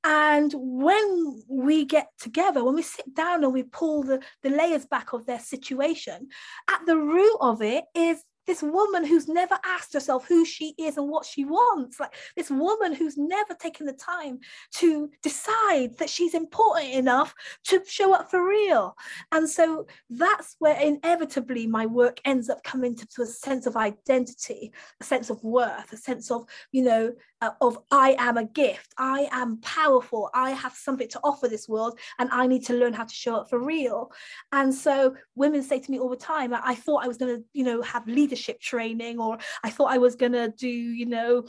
And 0.07 0.53
when 0.55 1.41
we 1.49 1.83
get 1.83 2.09
together, 2.19 2.63
when 2.63 2.75
we 2.75 2.83
sit 2.83 3.15
down 3.15 3.43
and 3.43 3.51
we 3.51 3.63
pull 3.63 4.03
the, 4.03 4.21
the 4.43 4.51
layers 4.51 4.85
back 4.85 5.13
of 5.13 5.25
their 5.25 5.39
situation, 5.39 6.27
at 6.69 6.85
the 6.85 6.95
root 6.95 7.37
of 7.41 7.63
it 7.63 7.85
is 7.95 8.23
this 8.47 8.61
woman 8.61 9.05
who's 9.05 9.27
never 9.27 9.57
asked 9.65 9.93
herself 9.93 10.27
who 10.27 10.45
she 10.45 10.75
is 10.77 10.97
and 10.97 11.09
what 11.09 11.25
she 11.25 11.45
wants. 11.45 11.99
Like 11.99 12.13
this 12.35 12.49
woman 12.49 12.93
who's 12.93 13.17
never 13.17 13.53
taken 13.53 13.85
the 13.85 13.93
time 13.93 14.39
to 14.75 15.09
decide 15.23 15.97
that 15.97 16.09
she's 16.09 16.33
important 16.33 16.93
enough 16.93 17.33
to 17.65 17.81
show 17.87 18.13
up 18.13 18.29
for 18.29 18.47
real. 18.47 18.95
And 19.31 19.49
so 19.49 19.87
that's 20.09 20.55
where 20.59 20.79
inevitably 20.79 21.67
my 21.67 21.85
work 21.85 22.19
ends 22.25 22.49
up 22.49 22.63
coming 22.63 22.95
to, 22.95 23.07
to 23.07 23.21
a 23.23 23.25
sense 23.25 23.65
of 23.65 23.75
identity 23.75 24.71
a 25.01 25.03
sense 25.03 25.29
of 25.29 25.43
worth 25.43 25.91
a 25.91 25.97
sense 25.97 26.31
of 26.31 26.45
you 26.71 26.83
know 26.83 27.13
uh, 27.41 27.51
of 27.61 27.77
i 27.91 28.15
am 28.17 28.37
a 28.37 28.45
gift. 28.45 28.93
I 28.97 29.27
am 29.31 29.59
powerful. 29.61 30.29
I 30.33 30.51
have 30.51 30.73
something 30.73 31.07
to 31.09 31.19
offer 31.23 31.47
this 31.47 31.67
world 31.67 31.99
and 32.19 32.29
i 32.31 32.47
need 32.47 32.65
to 32.65 32.73
learn 32.73 32.93
how 32.93 33.03
to 33.03 33.13
show 33.13 33.35
up 33.35 33.49
for 33.49 33.59
real. 33.59 34.11
And 34.51 34.73
so 34.73 35.15
women 35.35 35.63
say 35.63 35.79
to 35.79 35.91
me 35.91 35.99
all 35.99 36.09
the 36.09 36.15
time 36.15 36.53
i, 36.53 36.61
I 36.63 36.75
thought 36.75 37.03
i 37.03 37.07
was 37.07 37.17
going 37.17 37.35
to 37.35 37.43
you 37.53 37.63
know 37.63 37.81
have 37.81 38.07
leadership 38.07 38.34
leadership 38.35 38.59
training 38.59 39.19
or 39.19 39.37
I 39.63 39.69
thought 39.69 39.93
I 39.93 39.97
was 39.97 40.15
going 40.15 40.33
to 40.33 40.49
do, 40.49 40.67
you 40.67 41.05
know, 41.05 41.45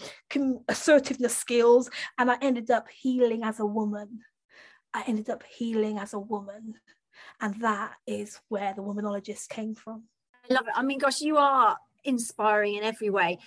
assertiveness 0.68 1.36
skills. 1.36 1.90
And 2.18 2.30
I 2.30 2.36
ended 2.40 2.70
up 2.70 2.88
healing 2.88 3.42
as 3.42 3.58
a 3.58 3.66
woman. 3.66 4.20
I 4.94 5.02
ended 5.06 5.28
up 5.28 5.42
healing 5.42 5.98
as 5.98 6.14
a 6.14 6.18
woman. 6.18 6.74
And 7.40 7.60
that 7.60 7.94
is 8.06 8.40
where 8.48 8.72
the 8.74 8.82
womanologist 8.82 9.48
came 9.48 9.74
from. 9.74 10.04
I 10.48 10.54
love 10.54 10.66
it. 10.68 10.74
I 10.76 10.82
mean, 10.82 10.98
gosh, 10.98 11.20
you 11.20 11.36
are 11.36 11.76
inspiring 12.04 12.76
in 12.76 12.84
every 12.84 13.10
way. 13.10 13.38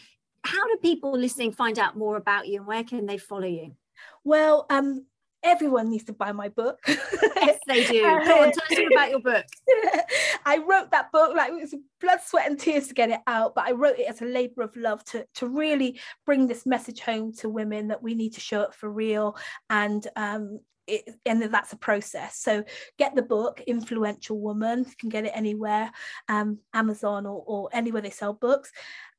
How 0.43 0.67
do 0.67 0.77
people 0.81 1.17
listening 1.17 1.53
find 1.53 1.79
out 1.79 1.97
more 1.97 2.17
about 2.17 2.47
you 2.47 2.57
and 2.57 2.67
where 2.67 2.83
can 2.83 3.05
they 3.05 3.17
follow 3.17 3.47
you? 3.47 3.75
Well, 4.23 4.65
um, 4.69 5.05
everyone 5.43 5.89
needs 5.89 6.03
to 6.05 6.13
buy 6.13 6.31
my 6.31 6.49
book. 6.49 6.79
yes, 6.87 7.59
they 7.67 7.85
do. 7.85 8.01
Go 8.25 8.43
on, 8.43 8.51
tell 8.51 8.77
us 8.77 8.91
about 8.91 9.09
your 9.09 9.19
book. 9.19 9.45
I 10.45 10.57
wrote 10.57 10.91
that 10.91 11.11
book 11.11 11.35
like 11.35 11.51
it 11.51 11.61
was 11.61 11.75
blood, 12.01 12.19
sweat, 12.25 12.49
and 12.49 12.59
tears 12.59 12.87
to 12.87 12.93
get 12.93 13.09
it 13.09 13.21
out, 13.27 13.55
but 13.55 13.65
I 13.65 13.71
wrote 13.71 13.99
it 13.99 14.09
as 14.09 14.21
a 14.21 14.25
labor 14.25 14.61
of 14.61 14.75
love 14.75 15.03
to 15.05 15.25
to 15.35 15.47
really 15.47 15.99
bring 16.25 16.47
this 16.47 16.65
message 16.65 16.99
home 16.99 17.33
to 17.33 17.49
women 17.49 17.87
that 17.89 18.01
we 18.01 18.15
need 18.15 18.33
to 18.33 18.41
show 18.41 18.61
up 18.61 18.73
for 18.73 18.89
real 18.89 19.37
and 19.69 20.07
um, 20.15 20.59
it, 20.89 21.15
and 21.25 21.41
that's 21.43 21.73
a 21.73 21.77
process. 21.77 22.37
So 22.37 22.63
get 22.97 23.15
the 23.15 23.21
book, 23.21 23.61
Influential 23.67 24.39
Woman. 24.39 24.79
You 24.79 24.95
can 24.99 25.09
get 25.09 25.25
it 25.25 25.31
anywhere, 25.33 25.91
um, 26.27 26.59
Amazon 26.73 27.25
or, 27.25 27.43
or 27.45 27.69
anywhere 27.71 28.01
they 28.01 28.09
sell 28.09 28.33
books. 28.33 28.71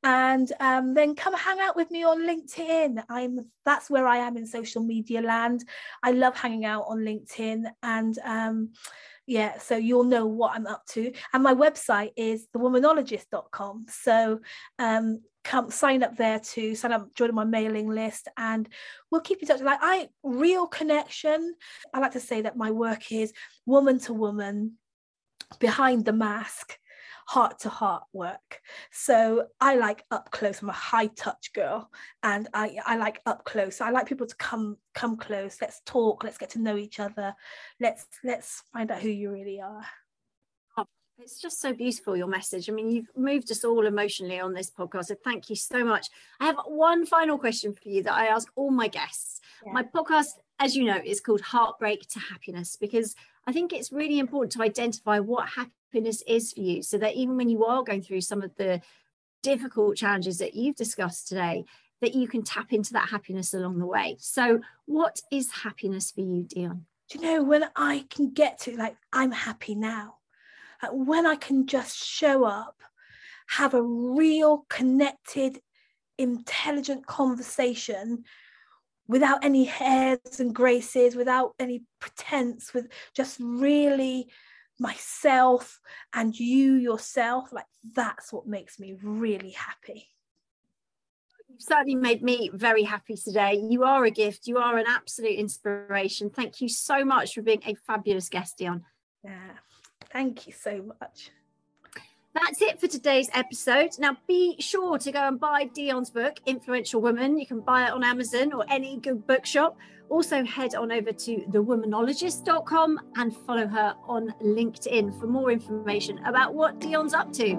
And 0.02 0.50
um, 0.60 0.94
then 0.94 1.14
come 1.14 1.34
hang 1.34 1.60
out 1.60 1.76
with 1.76 1.90
me 1.90 2.04
on 2.04 2.20
LinkedIn. 2.20 3.02
I'm 3.10 3.50
that's 3.66 3.90
where 3.90 4.06
I 4.06 4.18
am 4.18 4.36
in 4.36 4.46
social 4.46 4.82
media 4.82 5.20
land. 5.20 5.64
I 6.02 6.12
love 6.12 6.36
hanging 6.36 6.64
out 6.64 6.86
on 6.88 6.98
LinkedIn 6.98 7.64
and 7.82 8.18
um, 8.24 8.70
yeah, 9.26 9.58
so 9.58 9.76
you'll 9.76 10.04
know 10.04 10.26
what 10.26 10.56
I'm 10.56 10.66
up 10.66 10.84
to. 10.86 11.12
And 11.32 11.42
my 11.42 11.54
website 11.54 12.10
is 12.16 12.48
thewomanologist.com. 12.52 13.86
So 13.88 14.40
um, 14.80 15.20
come 15.44 15.70
sign 15.70 16.02
up 16.02 16.16
there 16.16 16.40
to 16.40 16.74
sign 16.74 16.92
up, 16.92 17.14
join 17.14 17.34
my 17.34 17.44
mailing 17.44 17.88
list, 17.88 18.28
and 18.36 18.68
we'll 19.10 19.20
keep 19.20 19.40
in 19.42 19.48
touch. 19.48 19.60
Like 19.60 19.80
I 19.82 20.08
real 20.22 20.66
connection. 20.66 21.54
I 21.92 22.00
like 22.00 22.12
to 22.12 22.20
say 22.20 22.42
that 22.42 22.56
my 22.56 22.70
work 22.70 23.10
is 23.12 23.32
woman 23.66 23.98
to 24.00 24.12
woman 24.12 24.78
behind 25.58 26.04
the 26.04 26.12
mask 26.12 26.78
heart 27.30 27.60
to 27.60 27.68
heart 27.68 28.02
work. 28.12 28.60
So 28.90 29.46
I 29.60 29.76
like 29.76 30.04
up 30.10 30.32
close. 30.32 30.62
I'm 30.62 30.68
a 30.68 30.72
high 30.72 31.06
touch 31.06 31.52
girl, 31.54 31.88
and 32.24 32.48
I 32.52 32.78
I 32.84 32.96
like 32.96 33.20
up 33.24 33.44
close. 33.44 33.80
I 33.80 33.90
like 33.90 34.08
people 34.08 34.26
to 34.26 34.34
come 34.34 34.76
come 34.94 35.16
close. 35.16 35.58
Let's 35.60 35.80
talk. 35.86 36.24
Let's 36.24 36.38
get 36.38 36.50
to 36.50 36.58
know 36.60 36.76
each 36.76 36.98
other. 36.98 37.34
Let's 37.78 38.04
let's 38.24 38.64
find 38.72 38.90
out 38.90 39.00
who 39.00 39.10
you 39.10 39.30
really 39.30 39.60
are. 39.60 39.86
It's 41.22 41.40
just 41.40 41.60
so 41.60 41.72
beautiful 41.72 42.16
your 42.16 42.26
message. 42.26 42.70
I 42.70 42.72
mean, 42.72 42.90
you've 42.90 43.10
moved 43.16 43.50
us 43.50 43.64
all 43.64 43.86
emotionally 43.86 44.40
on 44.40 44.54
this 44.54 44.70
podcast. 44.70 45.06
So 45.06 45.16
thank 45.22 45.50
you 45.50 45.56
so 45.56 45.84
much. 45.84 46.08
I 46.40 46.46
have 46.46 46.56
one 46.66 47.04
final 47.04 47.38
question 47.38 47.74
for 47.74 47.88
you 47.88 48.02
that 48.04 48.14
I 48.14 48.26
ask 48.26 48.48
all 48.56 48.70
my 48.70 48.88
guests. 48.88 49.40
Yeah. 49.64 49.72
My 49.72 49.82
podcast, 49.82 50.38
as 50.58 50.74
you 50.74 50.84
know, 50.84 50.98
is 51.04 51.20
called 51.20 51.42
Heartbreak 51.42 52.08
to 52.08 52.18
Happiness 52.18 52.76
because 52.80 53.14
I 53.46 53.52
think 53.52 53.72
it's 53.72 53.92
really 53.92 54.18
important 54.18 54.52
to 54.52 54.62
identify 54.62 55.18
what 55.18 55.50
happiness 55.50 56.22
is 56.26 56.52
for 56.52 56.60
you 56.60 56.82
so 56.82 56.96
that 56.98 57.14
even 57.14 57.36
when 57.36 57.50
you 57.50 57.64
are 57.64 57.82
going 57.82 58.02
through 58.02 58.22
some 58.22 58.42
of 58.42 58.54
the 58.56 58.80
difficult 59.42 59.96
challenges 59.96 60.38
that 60.38 60.54
you've 60.54 60.76
discussed 60.76 61.28
today 61.28 61.64
that 62.00 62.14
you 62.14 62.26
can 62.28 62.42
tap 62.42 62.72
into 62.72 62.92
that 62.92 63.08
happiness 63.08 63.54
along 63.54 63.78
the 63.78 63.86
way 63.86 64.16
so 64.20 64.60
what 64.86 65.20
is 65.32 65.50
happiness 65.50 66.10
for 66.10 66.20
you 66.20 66.42
dion 66.42 66.84
do 67.08 67.18
you 67.18 67.24
know 67.24 67.42
when 67.42 67.64
i 67.74 68.04
can 68.10 68.30
get 68.30 68.58
to 68.58 68.76
like 68.76 68.96
i'm 69.14 69.32
happy 69.32 69.74
now 69.74 70.16
Uh, 70.82 70.88
when 70.88 71.26
i 71.26 71.36
can 71.36 71.66
just 71.66 71.96
show 71.96 72.44
up 72.44 72.80
have 73.48 73.74
a 73.74 73.82
real 73.82 74.64
connected 74.68 75.60
intelligent 76.18 77.06
conversation 77.06 78.24
without 79.08 79.44
any 79.44 79.68
airs 79.80 80.38
and 80.38 80.54
graces 80.54 81.16
without 81.16 81.54
any 81.58 81.82
pretense 81.98 82.72
with 82.72 82.86
just 83.14 83.38
really 83.40 84.28
myself 84.78 85.80
and 86.14 86.38
you 86.38 86.74
yourself 86.74 87.52
like 87.52 87.66
that's 87.94 88.32
what 88.32 88.46
makes 88.46 88.78
me 88.78 88.94
really 89.02 89.50
happy. 89.50 90.06
You've 91.48 91.60
certainly 91.60 91.96
made 91.96 92.22
me 92.22 92.50
very 92.54 92.84
happy 92.84 93.16
today. 93.16 93.60
You 93.68 93.82
are 93.82 94.04
a 94.04 94.10
gift. 94.10 94.46
You 94.46 94.58
are 94.58 94.78
an 94.78 94.86
absolute 94.88 95.36
inspiration. 95.36 96.30
Thank 96.30 96.60
you 96.60 96.68
so 96.68 97.04
much 97.04 97.34
for 97.34 97.42
being 97.42 97.62
a 97.66 97.74
fabulous 97.74 98.28
guest 98.28 98.58
dion. 98.58 98.84
Yeah 99.24 99.56
thank 100.12 100.46
you 100.46 100.52
so 100.52 100.82
much 101.00 101.30
that's 102.34 102.62
it 102.62 102.80
for 102.80 102.86
today's 102.86 103.28
episode. 103.34 103.90
Now, 103.98 104.16
be 104.26 104.56
sure 104.60 104.98
to 104.98 105.12
go 105.12 105.18
and 105.20 105.40
buy 105.40 105.64
Dion's 105.64 106.10
book, 106.10 106.38
Influential 106.46 107.00
Woman. 107.00 107.38
You 107.38 107.46
can 107.46 107.60
buy 107.60 107.86
it 107.86 107.92
on 107.92 108.04
Amazon 108.04 108.52
or 108.52 108.64
any 108.70 108.98
good 108.98 109.26
bookshop. 109.26 109.76
Also, 110.08 110.44
head 110.44 110.74
on 110.74 110.90
over 110.90 111.12
to 111.12 111.36
thewomanologist.com 111.50 113.00
and 113.16 113.36
follow 113.36 113.66
her 113.66 113.94
on 114.06 114.34
LinkedIn 114.42 115.18
for 115.18 115.26
more 115.26 115.50
information 115.50 116.18
about 116.24 116.54
what 116.54 116.80
Dion's 116.80 117.14
up 117.14 117.32
to. 117.34 117.52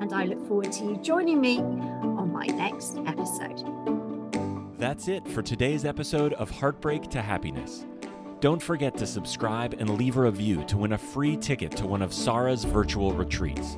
And 0.00 0.12
I 0.12 0.24
look 0.24 0.46
forward 0.46 0.72
to 0.72 0.84
you 0.84 0.96
joining 0.98 1.40
me 1.40 1.58
on 1.58 2.32
my 2.32 2.46
next 2.46 2.98
episode. 3.06 3.64
That's 4.78 5.08
it 5.08 5.26
for 5.28 5.42
today's 5.42 5.84
episode 5.84 6.34
of 6.34 6.50
Heartbreak 6.50 7.08
to 7.10 7.20
Happiness. 7.20 7.84
Don't 8.40 8.62
forget 8.62 8.96
to 8.98 9.06
subscribe 9.06 9.74
and 9.80 9.98
leave 9.98 10.16
a 10.16 10.20
review 10.20 10.62
to 10.68 10.76
win 10.76 10.92
a 10.92 10.98
free 10.98 11.36
ticket 11.36 11.72
to 11.72 11.88
one 11.88 12.02
of 12.02 12.12
Sarah's 12.12 12.62
virtual 12.62 13.12
retreats. 13.12 13.76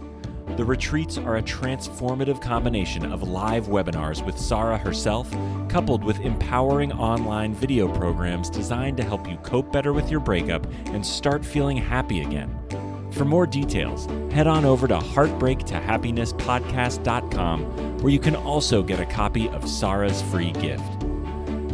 The 0.59 0.65
retreats 0.67 1.17
are 1.17 1.39
a 1.39 1.43
transformative 1.43 2.43
combination 2.43 3.11
of 3.11 3.27
live 3.27 3.69
webinars 3.69 4.23
with 4.23 4.39
Sarah 4.39 4.77
herself, 4.77 5.31
coupled 5.71 6.05
with 6.05 6.21
empowering 6.21 6.93
online 6.93 7.55
video 7.55 7.89
programs 7.89 8.51
designed 8.51 8.99
to 8.99 9.03
help 9.03 9.27
you 9.27 9.39
cope 9.39 9.73
better 9.73 9.95
with 9.95 10.11
your 10.11 10.21
breakup 10.21 10.67
and 10.89 11.07
start 11.07 11.43
feeling 11.43 11.79
happy 11.79 12.21
again. 12.21 12.55
For 13.13 13.25
more 13.25 13.47
details, 13.47 14.05
head 14.31 14.47
on 14.47 14.67
over 14.67 14.87
to 14.89 14.99
heartbreaktohappinesspodcast.com, 14.99 17.99
where 18.01 18.13
you 18.13 18.21
can 18.21 18.37
also 18.37 18.83
get 18.83 19.01
a 19.01 19.07
copy 19.07 19.49
of 19.49 19.67
Sarah's 19.67 20.21
free 20.21 20.53
gift. 20.53 21.00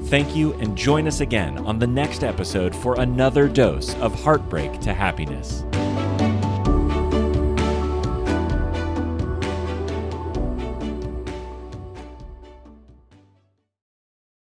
Thank 0.06 0.36
you, 0.36 0.52
and 0.54 0.76
join 0.76 1.08
us 1.08 1.20
again 1.20 1.58
on 1.66 1.80
the 1.80 1.86
next 1.86 2.22
episode 2.22 2.76
for 2.76 3.00
another 3.00 3.48
dose 3.48 3.92
of 3.96 4.14
Heartbreak 4.22 4.78
to 4.82 4.94
Happiness. 4.94 5.64